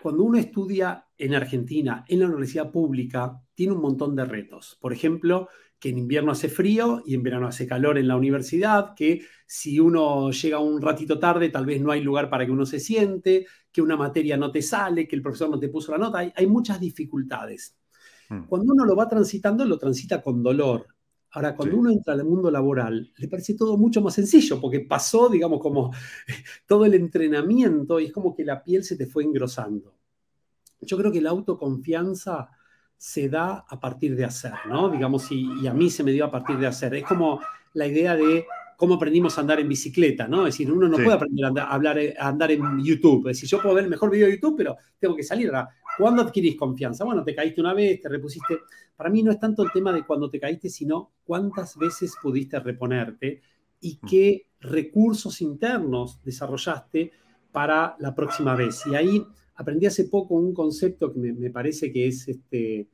cuando 0.00 0.24
uno 0.24 0.38
estudia 0.38 1.06
en 1.16 1.34
Argentina, 1.34 2.04
en 2.08 2.20
la 2.20 2.26
universidad 2.26 2.70
pública, 2.70 3.40
tiene 3.54 3.72
un 3.72 3.80
montón 3.80 4.16
de 4.16 4.24
retos. 4.24 4.76
Por 4.80 4.92
ejemplo, 4.92 5.48
que 5.82 5.88
en 5.88 5.98
invierno 5.98 6.30
hace 6.30 6.48
frío 6.48 7.02
y 7.04 7.14
en 7.14 7.24
verano 7.24 7.48
hace 7.48 7.66
calor 7.66 7.98
en 7.98 8.06
la 8.06 8.16
universidad, 8.16 8.94
que 8.94 9.22
si 9.46 9.80
uno 9.80 10.30
llega 10.30 10.60
un 10.60 10.80
ratito 10.80 11.18
tarde 11.18 11.48
tal 11.48 11.66
vez 11.66 11.80
no 11.80 11.90
hay 11.90 12.00
lugar 12.02 12.30
para 12.30 12.46
que 12.46 12.52
uno 12.52 12.64
se 12.64 12.78
siente, 12.78 13.46
que 13.72 13.82
una 13.82 13.96
materia 13.96 14.36
no 14.36 14.52
te 14.52 14.62
sale, 14.62 15.08
que 15.08 15.16
el 15.16 15.22
profesor 15.22 15.50
no 15.50 15.58
te 15.58 15.68
puso 15.68 15.90
la 15.90 15.98
nota, 15.98 16.18
hay, 16.18 16.46
muchas 16.46 16.78
dificultades. 16.78 17.76
Hmm. 18.28 18.44
Cuando 18.46 18.72
uno 18.72 18.84
lo 18.84 18.94
va 18.94 19.08
transitando, 19.08 19.64
lo 19.64 19.76
transita 19.78 20.22
con 20.22 20.40
dolor. 20.42 20.86
Ahora, 21.34 21.56
cuando 21.56 21.78
uno 21.78 21.90
entra 21.90 22.12
al 22.12 22.24
mundo 22.24 22.50
laboral, 22.50 23.10
le 23.16 23.28
parece 23.28 23.54
todo 23.54 23.78
mucho 23.78 24.02
más 24.02 24.14
sencillo, 24.14 24.60
porque 24.60 24.80
pasó, 24.80 25.30
digamos, 25.30 25.60
como 25.60 25.90
todo 26.66 26.84
el 26.84 26.94
entrenamiento 26.94 27.98
y 27.98 28.06
es 28.06 28.12
como 28.12 28.34
que 28.34 28.44
la 28.44 28.62
piel 28.62 28.84
se 28.84 28.96
te 28.96 29.06
fue 29.06 29.24
engrosando. 29.24 29.94
Yo 30.80 30.98
creo 30.98 31.10
que 31.10 31.22
la 31.22 31.30
autoconfianza 31.30 32.50
se 32.98 33.28
da 33.28 33.64
a 33.66 33.80
partir 33.80 34.14
de 34.14 34.24
hacer, 34.24 34.52
¿no? 34.68 34.90
Digamos, 34.90 35.30
y, 35.32 35.66
a 35.66 35.72
mí 35.72 35.90
se 35.90 36.04
me 36.04 36.12
dio 36.12 36.26
a 36.26 36.30
partir 36.30 36.58
de 36.58 36.66
hacer. 36.66 36.94
Es 36.94 37.04
como 37.04 37.40
la 37.72 37.86
idea 37.86 38.14
de 38.14 38.44
cómo 38.76 38.94
aprendimos 38.94 39.38
a 39.38 39.40
andar 39.40 39.58
en 39.58 39.68
bicicleta, 39.68 40.28
¿no? 40.28 40.46
Es 40.46 40.54
decir, 40.54 40.70
uno 40.70 40.86
no 40.86 40.96
puede 40.96 41.14
aprender 41.14 41.44
a, 41.44 41.48
andar, 41.48 41.68
hablar, 41.70 41.98
a 42.18 42.28
andar 42.28 42.50
en 42.50 42.84
YouTube. 42.84 43.28
Es 43.28 43.38
decir, 43.38 43.48
yo 43.48 43.62
puedo 43.62 43.74
ver 43.74 43.84
el 43.84 43.90
mejor 43.90 44.10
video 44.10 44.26
de 44.26 44.34
YouTube, 44.34 44.56
pero 44.56 44.76
tengo 44.98 45.16
que 45.16 45.22
salir. 45.22 45.46
Ahora, 45.48 45.70
¿cuándo 45.98 46.22
adquirís 46.22 46.56
confianza? 46.56 47.04
Bueno, 47.04 47.24
te 47.24 47.34
caíste 47.34 47.60
una 47.60 47.74
vez, 47.74 48.00
te 48.00 48.08
repusiste. 48.08 48.58
Para 48.96 49.10
mí 49.10 49.22
no 49.22 49.30
es 49.30 49.38
tanto 49.38 49.62
el 49.62 49.72
tema 49.72 49.92
de 49.92 50.04
cuando 50.04 50.30
te 50.30 50.40
caíste, 50.40 50.68
sino 50.68 51.12
cuántas 51.24 51.76
veces 51.76 52.14
pudiste 52.20 52.58
reponerte 52.60 53.40
y 53.80 53.98
mm. 54.00 54.06
qué 54.06 54.46
recursos 54.60 55.40
internos 55.40 56.22
desarrollaste 56.22 57.12
para 57.50 57.96
la 57.98 58.14
próxima 58.14 58.54
vez. 58.54 58.86
Y 58.86 58.94
ahí 58.94 59.26
aprendí 59.56 59.86
hace 59.86 60.04
poco 60.04 60.34
un 60.34 60.54
concepto 60.54 61.12
que 61.12 61.18
me, 61.20 61.50
parece 61.50 61.92
que 61.92 62.08
es 62.08 62.28
este, 62.28 62.88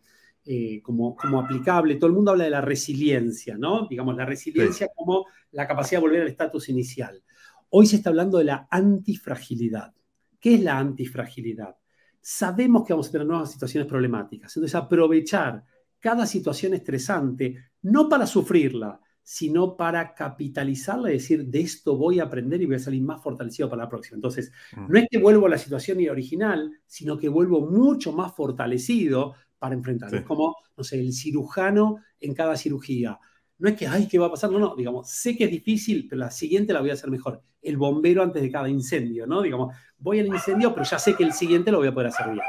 eh, 0.44 0.82
como, 0.82 1.14
como, 1.14 1.40
aplicable. 1.40 1.96
Todo 1.96 2.08
el 2.08 2.16
mundo 2.16 2.32
habla 2.32 2.44
de 2.44 2.50
la 2.50 2.60
resiliencia, 2.60 3.56
¿no? 3.56 3.86
Digamos, 3.88 4.16
la 4.16 4.24
resiliencia 4.24 4.88
como 4.94 5.26
la 5.52 5.66
capacidad 5.66 6.00
de 6.00 6.06
volver 6.06 6.22
al 6.22 6.28
estatus 6.28 6.68
inicial. 6.68 7.22
Hoy 7.70 7.86
se 7.86 7.96
está 7.96 8.10
hablando 8.10 8.38
de 8.38 8.44
la 8.44 8.66
antifragilidad. 8.70 9.94
¿Qué 10.40 10.54
es 10.54 10.62
la 10.62 10.78
antifragilidad? 10.78 11.76
Sabemos 12.20 12.86
que 12.86 12.92
vamos 12.92 13.08
a 13.08 13.12
tener 13.12 13.26
nuevas 13.26 13.52
situaciones 13.52 13.88
problemáticas. 13.88 14.56
Entonces, 14.56 14.74
aprovechar 14.74 15.64
cada 15.98 16.26
situación 16.26 16.74
estresante, 16.74 17.56
no 17.82 18.08
para 18.08 18.26
sufrirla, 18.26 19.00
sino 19.22 19.76
para 19.76 20.14
capitalizarla 20.14 21.10
y 21.10 21.14
decir, 21.14 21.44
de 21.46 21.60
esto 21.60 21.96
voy 21.96 22.18
a 22.18 22.24
aprender 22.24 22.62
y 22.62 22.66
voy 22.66 22.76
a 22.76 22.78
salir 22.78 23.02
más 23.02 23.22
fortalecido 23.22 23.68
para 23.68 23.82
la 23.82 23.88
próxima. 23.88 24.16
Entonces, 24.16 24.50
mm. 24.74 24.90
no 24.90 24.98
es 24.98 25.06
que 25.10 25.18
vuelvo 25.18 25.46
a 25.46 25.50
la 25.50 25.58
situación 25.58 25.98
original, 26.08 26.72
sino 26.86 27.18
que 27.18 27.28
vuelvo 27.28 27.60
mucho 27.60 28.12
más 28.12 28.34
fortalecido 28.34 29.34
para 29.58 29.74
enfrentar. 29.74 30.14
Es 30.14 30.22
como, 30.22 30.56
no 30.76 30.82
sé, 30.84 30.98
el 31.00 31.12
cirujano 31.12 31.98
en 32.20 32.32
cada 32.32 32.56
cirugía. 32.56 33.18
No 33.58 33.68
es 33.68 33.76
que, 33.76 33.86
ay, 33.86 34.06
¿qué 34.06 34.18
va 34.18 34.26
a 34.26 34.30
pasar? 34.30 34.50
No, 34.50 34.58
no, 34.58 34.76
digamos, 34.76 35.10
sé 35.10 35.36
que 35.36 35.44
es 35.44 35.50
difícil, 35.50 36.06
pero 36.08 36.20
la 36.20 36.30
siguiente 36.30 36.72
la 36.72 36.80
voy 36.80 36.90
a 36.90 36.92
hacer 36.92 37.10
mejor. 37.10 37.42
El 37.60 37.76
bombero 37.76 38.22
antes 38.22 38.40
de 38.40 38.50
cada 38.50 38.68
incendio, 38.68 39.26
¿no? 39.26 39.42
Digamos, 39.42 39.74
voy 39.98 40.20
al 40.20 40.26
incendio, 40.26 40.72
pero 40.72 40.86
ya 40.86 40.98
sé 40.98 41.14
que 41.14 41.24
el 41.24 41.32
siguiente 41.32 41.72
lo 41.72 41.78
voy 41.78 41.88
a 41.88 41.92
poder 41.92 42.08
hacer 42.08 42.30
bien. 42.30 42.44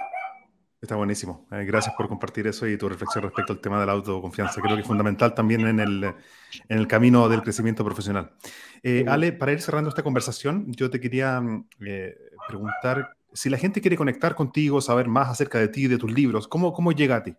Está 0.81 0.95
buenísimo. 0.95 1.45
Eh, 1.51 1.65
gracias 1.65 1.93
por 1.95 2.07
compartir 2.07 2.47
eso 2.47 2.65
y 2.65 2.77
tu 2.77 2.87
reflexión 2.87 3.23
respecto 3.23 3.51
al 3.51 3.59
tema 3.59 3.79
de 3.79 3.85
la 3.85 3.91
autoconfianza. 3.91 4.61
Creo 4.61 4.75
que 4.75 4.81
es 4.81 4.87
fundamental 4.87 5.33
también 5.33 5.67
en 5.67 5.79
el, 5.79 6.03
en 6.03 6.77
el 6.77 6.87
camino 6.87 7.27
del 7.27 7.41
crecimiento 7.41 7.83
profesional. 7.83 8.31
Eh, 8.81 9.03
Ale, 9.07 9.33
para 9.33 9.51
ir 9.51 9.61
cerrando 9.61 9.89
esta 9.89 10.03
conversación, 10.03 10.71
yo 10.71 10.89
te 10.89 11.01
quería 11.01 11.41
mm, 11.41 11.67
eh, 11.85 12.15
preguntar 12.47 13.17
si 13.33 13.49
la 13.49 13.57
gente 13.57 13.81
quiere 13.81 13.97
conectar 13.97 14.35
contigo, 14.35 14.79
saber 14.79 15.07
más 15.07 15.27
acerca 15.29 15.59
de 15.59 15.67
ti, 15.67 15.87
de 15.87 15.97
tus 15.97 16.11
libros, 16.11 16.47
¿cómo, 16.47 16.71
cómo 16.71 16.91
llega 16.93 17.17
a 17.17 17.23
ti? 17.23 17.35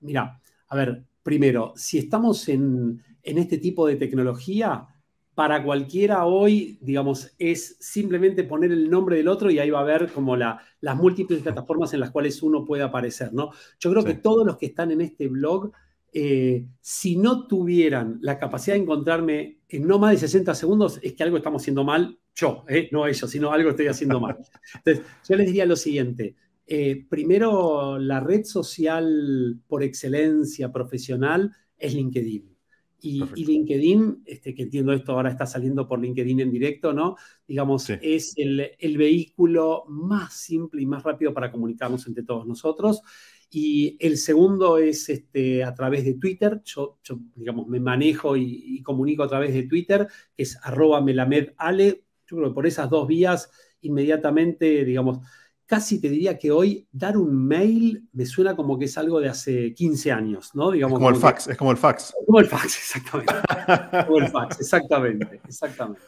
Mira, 0.00 0.40
a 0.68 0.76
ver, 0.76 1.04
primero, 1.26 1.72
si 1.74 1.98
estamos 1.98 2.48
en, 2.48 3.02
en 3.20 3.38
este 3.38 3.58
tipo 3.58 3.84
de 3.84 3.96
tecnología, 3.96 4.86
para 5.34 5.64
cualquiera 5.64 6.24
hoy, 6.24 6.78
digamos, 6.80 7.34
es 7.36 7.76
simplemente 7.80 8.44
poner 8.44 8.70
el 8.70 8.88
nombre 8.88 9.16
del 9.16 9.26
otro 9.26 9.50
y 9.50 9.58
ahí 9.58 9.68
va 9.68 9.80
a 9.80 9.84
ver 9.84 10.12
como 10.12 10.36
la, 10.36 10.62
las 10.80 10.96
múltiples 10.96 11.42
plataformas 11.42 11.92
en 11.92 11.98
las 12.00 12.12
cuales 12.12 12.40
uno 12.44 12.64
puede 12.64 12.84
aparecer, 12.84 13.34
¿no? 13.34 13.50
Yo 13.80 13.90
creo 13.90 14.04
que 14.04 14.14
todos 14.14 14.46
los 14.46 14.56
que 14.56 14.66
están 14.66 14.92
en 14.92 15.00
este 15.00 15.26
blog, 15.26 15.72
eh, 16.12 16.64
si 16.80 17.16
no 17.16 17.48
tuvieran 17.48 18.18
la 18.22 18.38
capacidad 18.38 18.76
de 18.76 18.82
encontrarme 18.82 19.58
en 19.68 19.86
no 19.88 19.98
más 19.98 20.12
de 20.12 20.18
60 20.18 20.54
segundos, 20.54 21.00
es 21.02 21.14
que 21.14 21.24
algo 21.24 21.38
estamos 21.38 21.60
haciendo 21.60 21.82
mal, 21.82 22.20
yo, 22.36 22.64
eh, 22.68 22.88
no 22.92 23.04
ellos, 23.04 23.28
sino 23.28 23.50
algo 23.50 23.70
estoy 23.70 23.88
haciendo 23.88 24.20
mal. 24.20 24.38
Entonces, 24.76 25.04
yo 25.28 25.34
les 25.34 25.46
diría 25.46 25.66
lo 25.66 25.74
siguiente. 25.74 26.36
Eh, 26.66 27.06
primero, 27.08 27.98
la 27.98 28.20
red 28.20 28.44
social 28.44 29.60
por 29.68 29.82
excelencia 29.82 30.72
profesional 30.72 31.52
es 31.78 31.94
LinkedIn. 31.94 32.56
Y, 32.98 33.22
LinkedIn, 33.44 34.22
este, 34.24 34.52
que 34.54 34.62
entiendo 34.62 34.92
esto 34.92 35.12
ahora 35.12 35.30
está 35.30 35.46
saliendo 35.46 35.86
por 35.86 36.00
LinkedIn 36.00 36.40
en 36.40 36.50
directo, 36.50 36.92
¿no? 36.92 37.16
Digamos, 37.46 37.88
es 37.90 38.32
el, 38.36 38.72
el, 38.78 38.98
vehículo 38.98 39.84
más 39.86 40.32
simple 40.34 40.82
y 40.82 40.86
más 40.86 41.04
rápido 41.04 41.32
para 41.32 41.52
comunicarnos 41.52 42.04
entre 42.08 42.24
todos 42.24 42.46
nosotros. 42.46 43.02
Y 43.48 43.96
el 44.00 44.16
segundo 44.16 44.78
es 44.78 45.08
este, 45.08 45.62
a 45.62 45.72
través 45.72 46.04
de 46.04 46.14
Twitter. 46.14 46.62
Yo, 46.64 46.98
yo 47.04 47.20
digamos, 47.36 47.68
me 47.68 47.78
manejo 47.78 48.36
y, 48.36 48.64
y, 48.64 48.82
comunico 48.82 49.22
a 49.22 49.28
través 49.28 49.54
de 49.54 49.64
Twitter, 49.64 50.08
que 50.34 50.42
es 50.42 50.58
arroba 50.64 51.00
melamedale. 51.00 52.02
Yo 52.26 52.36
creo 52.36 52.48
que 52.48 52.54
por 52.54 52.66
esas 52.66 52.90
dos 52.90 53.06
vías, 53.06 53.50
inmediatamente, 53.82 54.84
digamos, 54.84 55.20
casi 55.66 56.00
te 56.00 56.08
diría 56.08 56.38
que 56.38 56.52
hoy 56.52 56.86
dar 56.92 57.16
un 57.16 57.46
mail 57.46 58.08
me 58.12 58.24
suena 58.24 58.54
como 58.54 58.78
que 58.78 58.84
es 58.84 58.96
algo 58.96 59.20
de 59.20 59.28
hace 59.28 59.74
15 59.74 60.12
años, 60.12 60.54
¿no? 60.54 60.70
Digamos, 60.70 60.98
como, 60.98 61.10
el 61.10 61.16
fax, 61.16 61.48
es 61.48 61.56
como 61.56 61.72
el 61.72 61.76
fax. 61.76 62.14
Como 62.24 62.40
el 62.40 62.46
fax, 62.46 62.64
exactamente. 62.96 63.34
como 64.06 64.18
el 64.18 64.28
fax, 64.28 64.60
exactamente, 64.60 65.40
exactamente, 65.44 66.00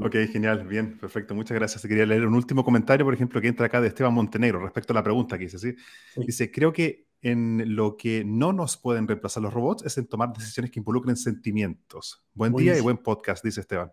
Ok, 0.00 0.16
genial, 0.32 0.66
bien, 0.66 0.96
perfecto, 0.98 1.34
muchas 1.34 1.56
gracias. 1.56 1.82
Quería 1.82 2.06
leer 2.06 2.26
un 2.26 2.34
último 2.34 2.64
comentario, 2.64 3.04
por 3.04 3.14
ejemplo, 3.14 3.40
que 3.40 3.48
entra 3.48 3.66
acá 3.66 3.80
de 3.80 3.88
Esteban 3.88 4.14
Montenegro 4.14 4.60
respecto 4.60 4.92
a 4.92 4.94
la 4.94 5.02
pregunta 5.02 5.36
que 5.36 5.44
hice, 5.44 5.58
¿sí? 5.58 5.74
Dice, 6.16 6.50
creo 6.50 6.72
que 6.72 7.08
en 7.22 7.74
lo 7.74 7.96
que 7.96 8.22
no 8.24 8.52
nos 8.52 8.76
pueden 8.76 9.08
reemplazar 9.08 9.42
los 9.42 9.52
robots 9.52 9.84
es 9.84 9.98
en 9.98 10.06
tomar 10.06 10.32
decisiones 10.32 10.70
que 10.70 10.78
involucren 10.78 11.16
sentimientos. 11.16 12.24
Buen 12.34 12.54
día 12.54 12.76
y 12.76 12.80
buen 12.80 12.98
podcast, 12.98 13.42
dice 13.42 13.62
Esteban. 13.62 13.90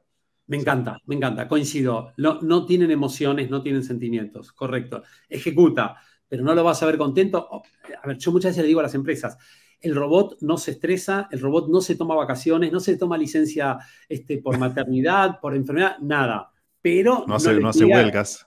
Me 0.52 0.58
encanta, 0.58 1.00
me 1.06 1.16
encanta, 1.16 1.48
coincido. 1.48 2.12
No, 2.18 2.42
no 2.42 2.66
tienen 2.66 2.92
emociones, 2.92 3.50
no 3.50 3.62
tienen 3.62 3.86
sentimientos, 3.86 4.52
correcto. 4.52 5.02
Ejecuta, 5.30 5.96
pero 6.28 6.44
no 6.44 6.54
lo 6.54 6.62
vas 6.62 6.84
a 6.84 6.88
ver 6.88 6.98
contento. 6.98 7.64
A 8.04 8.06
ver, 8.06 8.18
yo 8.18 8.34
muchas 8.34 8.52
veces 8.52 8.64
le 8.64 8.68
digo 8.68 8.82
a 8.82 8.84
las 8.84 8.94
empresas, 8.94 9.38
el 9.80 9.96
robot 9.96 10.40
no 10.42 10.58
se 10.58 10.72
estresa, 10.72 11.30
el 11.32 11.40
robot 11.40 11.70
no 11.70 11.80
se 11.80 11.96
toma 11.96 12.16
vacaciones, 12.16 12.70
no 12.70 12.82
se 12.82 12.98
toma 12.98 13.18
licencia 13.18 13.78
este, 14.10 14.40
por 14.40 14.58
maternidad, 14.60 15.40
por 15.40 15.56
enfermedad, 15.56 16.00
nada. 16.02 16.52
Pero 16.82 17.24
no 17.26 17.36
hace, 17.36 17.58
no 17.58 17.70
hace 17.70 17.86
huelgas. 17.86 18.46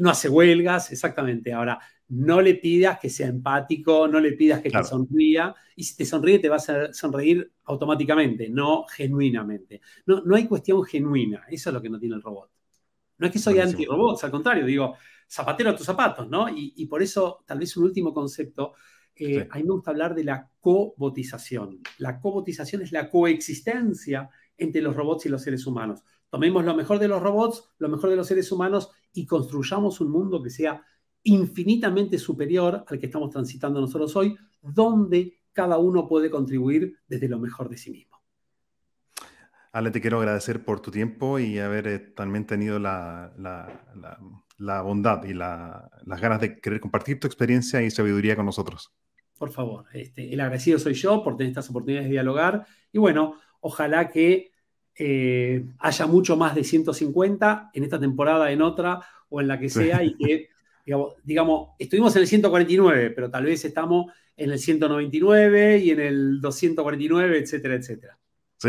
No 0.00 0.08
hace 0.08 0.30
huelgas, 0.30 0.92
exactamente. 0.92 1.52
Ahora, 1.52 1.78
no 2.08 2.40
le 2.40 2.54
pidas 2.54 2.98
que 2.98 3.08
sea 3.08 3.28
empático, 3.28 4.06
no 4.08 4.20
le 4.20 4.32
pidas 4.32 4.60
que 4.60 4.70
te 4.70 4.84
sonría, 4.84 5.54
y 5.76 5.84
si 5.84 5.96
te 5.96 6.04
sonríe 6.04 6.38
te 6.38 6.48
va 6.48 6.56
a 6.56 6.92
sonreír 6.92 7.50
automáticamente, 7.64 8.48
no 8.48 8.84
genuinamente. 8.86 9.80
No, 10.06 10.22
no 10.22 10.36
hay 10.36 10.46
cuestión 10.46 10.84
genuina, 10.84 11.44
eso 11.48 11.70
es 11.70 11.74
lo 11.74 11.82
que 11.82 11.90
no 11.90 11.98
tiene 11.98 12.16
el 12.16 12.22
robot. 12.22 12.50
No 13.18 13.26
es 13.26 13.32
que 13.32 13.38
soy 13.38 13.58
anti-robots, 13.58 14.24
al 14.24 14.30
contrario, 14.30 14.66
digo, 14.66 14.96
zapatero 15.28 15.70
a 15.70 15.76
tus 15.76 15.86
zapatos, 15.86 16.28
¿no? 16.28 16.46
Y, 16.48 16.86
por 16.86 17.02
eso, 17.02 17.44
tal 17.46 17.58
vez 17.58 17.76
un 17.76 17.84
último 17.84 18.12
concepto, 18.12 18.74
eh, 19.16 19.46
a 19.50 19.56
mí 19.56 19.62
me 19.62 19.70
gusta 19.70 19.92
hablar 19.92 20.14
de 20.14 20.24
la 20.24 20.50
cobotización. 20.60 21.80
La 21.98 22.20
cobotización 22.20 22.82
es 22.82 22.92
la 22.92 23.08
coexistencia 23.08 24.28
entre 24.58 24.82
los 24.82 24.96
robots 24.96 25.26
y 25.26 25.28
los 25.28 25.42
seres 25.42 25.66
humanos. 25.66 26.02
Tomemos 26.28 26.64
lo 26.64 26.74
mejor 26.74 26.98
de 26.98 27.06
los 27.06 27.22
robots, 27.22 27.70
lo 27.78 27.88
mejor 27.88 28.10
de 28.10 28.16
los 28.16 28.26
seres 28.26 28.50
humanos 28.50 28.90
y 29.12 29.24
construyamos 29.24 30.00
un 30.00 30.10
mundo 30.10 30.42
que 30.42 30.50
sea 30.50 30.84
infinitamente 31.24 32.18
superior 32.18 32.84
al 32.86 32.98
que 32.98 33.06
estamos 33.06 33.30
transitando 33.30 33.80
nosotros 33.80 34.14
hoy, 34.16 34.36
donde 34.60 35.40
cada 35.52 35.78
uno 35.78 36.06
puede 36.06 36.30
contribuir 36.30 36.98
desde 37.08 37.28
lo 37.28 37.38
mejor 37.38 37.68
de 37.68 37.76
sí 37.76 37.90
mismo. 37.90 38.14
Ale, 39.72 39.90
te 39.90 40.00
quiero 40.00 40.18
agradecer 40.18 40.64
por 40.64 40.80
tu 40.80 40.90
tiempo 40.90 41.38
y 41.38 41.58
haber 41.58 41.88
eh, 41.88 41.98
también 41.98 42.46
tenido 42.46 42.78
la, 42.78 43.32
bondad 44.84 45.24
y 45.24 45.34
las 45.34 46.20
ganas 46.20 46.40
de 46.40 46.60
querer 46.60 46.80
compartir 46.80 47.18
tu 47.18 47.26
experiencia 47.26 47.82
y 47.82 47.90
sabiduría 47.90 48.36
con 48.36 48.46
nosotros. 48.46 48.92
Por 49.36 49.50
favor, 49.50 49.86
este, 49.92 50.32
el 50.32 50.40
agradecido 50.40 50.78
soy 50.78 50.94
yo 50.94 51.24
por 51.24 51.36
tener 51.36 51.50
estas 51.50 51.68
oportunidades 51.70 52.06
de 52.08 52.12
dialogar 52.12 52.66
y 52.92 52.98
bueno, 52.98 53.34
ojalá 53.60 54.10
que 54.10 54.52
eh, 54.96 55.66
haya 55.78 56.06
mucho 56.06 56.36
más 56.36 56.54
de 56.54 56.62
150 56.62 57.70
en 57.74 57.82
esta 57.82 57.98
temporada, 57.98 58.52
en 58.52 58.62
otra 58.62 59.00
o 59.28 59.40
en 59.40 59.48
la 59.48 59.58
que 59.58 59.68
sea 59.68 60.04
y 60.04 60.14
que 60.16 60.50
digamos, 61.22 61.70
estuvimos 61.78 62.14
en 62.16 62.22
el 62.22 62.28
149, 62.28 63.10
pero 63.10 63.30
tal 63.30 63.44
vez 63.44 63.64
estamos 63.64 64.12
en 64.36 64.50
el 64.50 64.58
199 64.58 65.78
y 65.78 65.90
en 65.90 66.00
el 66.00 66.40
249, 66.40 67.38
etcétera, 67.38 67.74
etcétera. 67.74 68.18
Sí. 68.58 68.68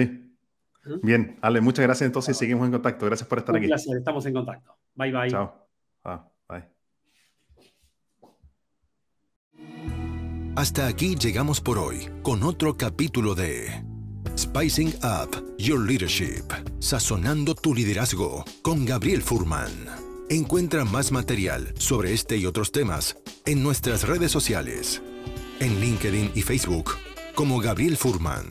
¿Mm? 0.85 0.99
Bien, 1.01 1.37
Ale, 1.41 1.61
muchas 1.61 1.83
gracias. 1.83 2.05
Entonces 2.05 2.37
seguimos 2.37 2.65
en 2.65 2.73
contacto. 2.73 3.05
Gracias 3.05 3.27
por 3.27 3.39
estar 3.39 3.55
aquí. 3.55 3.67
Gracias, 3.67 3.95
estamos 3.95 4.25
en 4.25 4.33
contacto. 4.33 4.77
Bye, 4.93 5.11
bye. 5.11 5.29
Chao. 5.29 5.67
Ah, 6.03 6.29
bye. 6.47 6.63
Hasta 10.55 10.87
aquí 10.87 11.15
llegamos 11.15 11.59
por 11.59 11.77
hoy 11.77 12.09
con 12.21 12.43
otro 12.43 12.77
capítulo 12.77 13.35
de 13.35 13.83
Spicing 14.37 14.93
Up 15.03 15.55
Your 15.57 15.79
Leadership, 15.79 16.45
sazonando 16.79 17.55
tu 17.55 17.73
liderazgo 17.73 18.45
con 18.61 18.85
Gabriel 18.85 19.21
Furman. 19.21 20.04
Encuentra 20.29 20.85
más 20.85 21.11
material 21.11 21.71
sobre 21.77 22.11
este 22.11 22.37
y 22.37 22.47
otros 22.47 22.71
temas 22.71 23.15
en 23.45 23.61
nuestras 23.61 24.07
redes 24.07 24.31
sociales, 24.31 25.03
en 25.59 25.79
LinkedIn 25.79 26.31
y 26.33 26.41
Facebook, 26.41 26.95
como 27.35 27.59
Gabriel 27.59 27.95
Furman. 27.95 28.47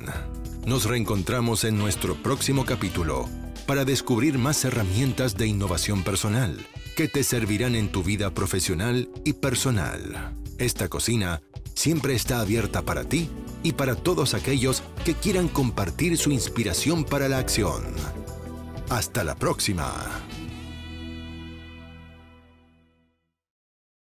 Nos 0.67 0.85
reencontramos 0.85 1.65
en 1.65 1.77
nuestro 1.77 2.15
próximo 2.15 2.65
capítulo 2.65 3.29
para 3.67 3.85
descubrir 3.85 4.39
más 4.39 4.65
herramientas 4.65 5.37
de 5.37 5.49
innovación 5.49 6.05
personal 6.05 6.65
que 6.95 7.09
te 7.09 7.25
servirán 7.25 7.75
en 7.75 7.91
tu 7.91 8.05
vida 8.05 8.33
profesional 8.33 9.09
y 9.25 9.33
personal. 9.33 10.33
Esta 10.59 10.89
cocina 10.89 11.43
siempre 11.75 12.15
está 12.15 12.39
abierta 12.39 12.83
para 12.83 13.03
ti 13.03 13.29
y 13.65 13.73
para 13.73 13.97
todos 13.97 14.35
aquellos 14.35 14.85
que 15.05 15.15
quieran 15.15 15.49
compartir 15.49 16.19
su 16.19 16.31
inspiración 16.31 17.03
para 17.03 17.29
la 17.29 17.39
acción. 17.39 17.83
Hasta 18.91 19.25
la 19.25 19.35
próxima. 19.35 20.25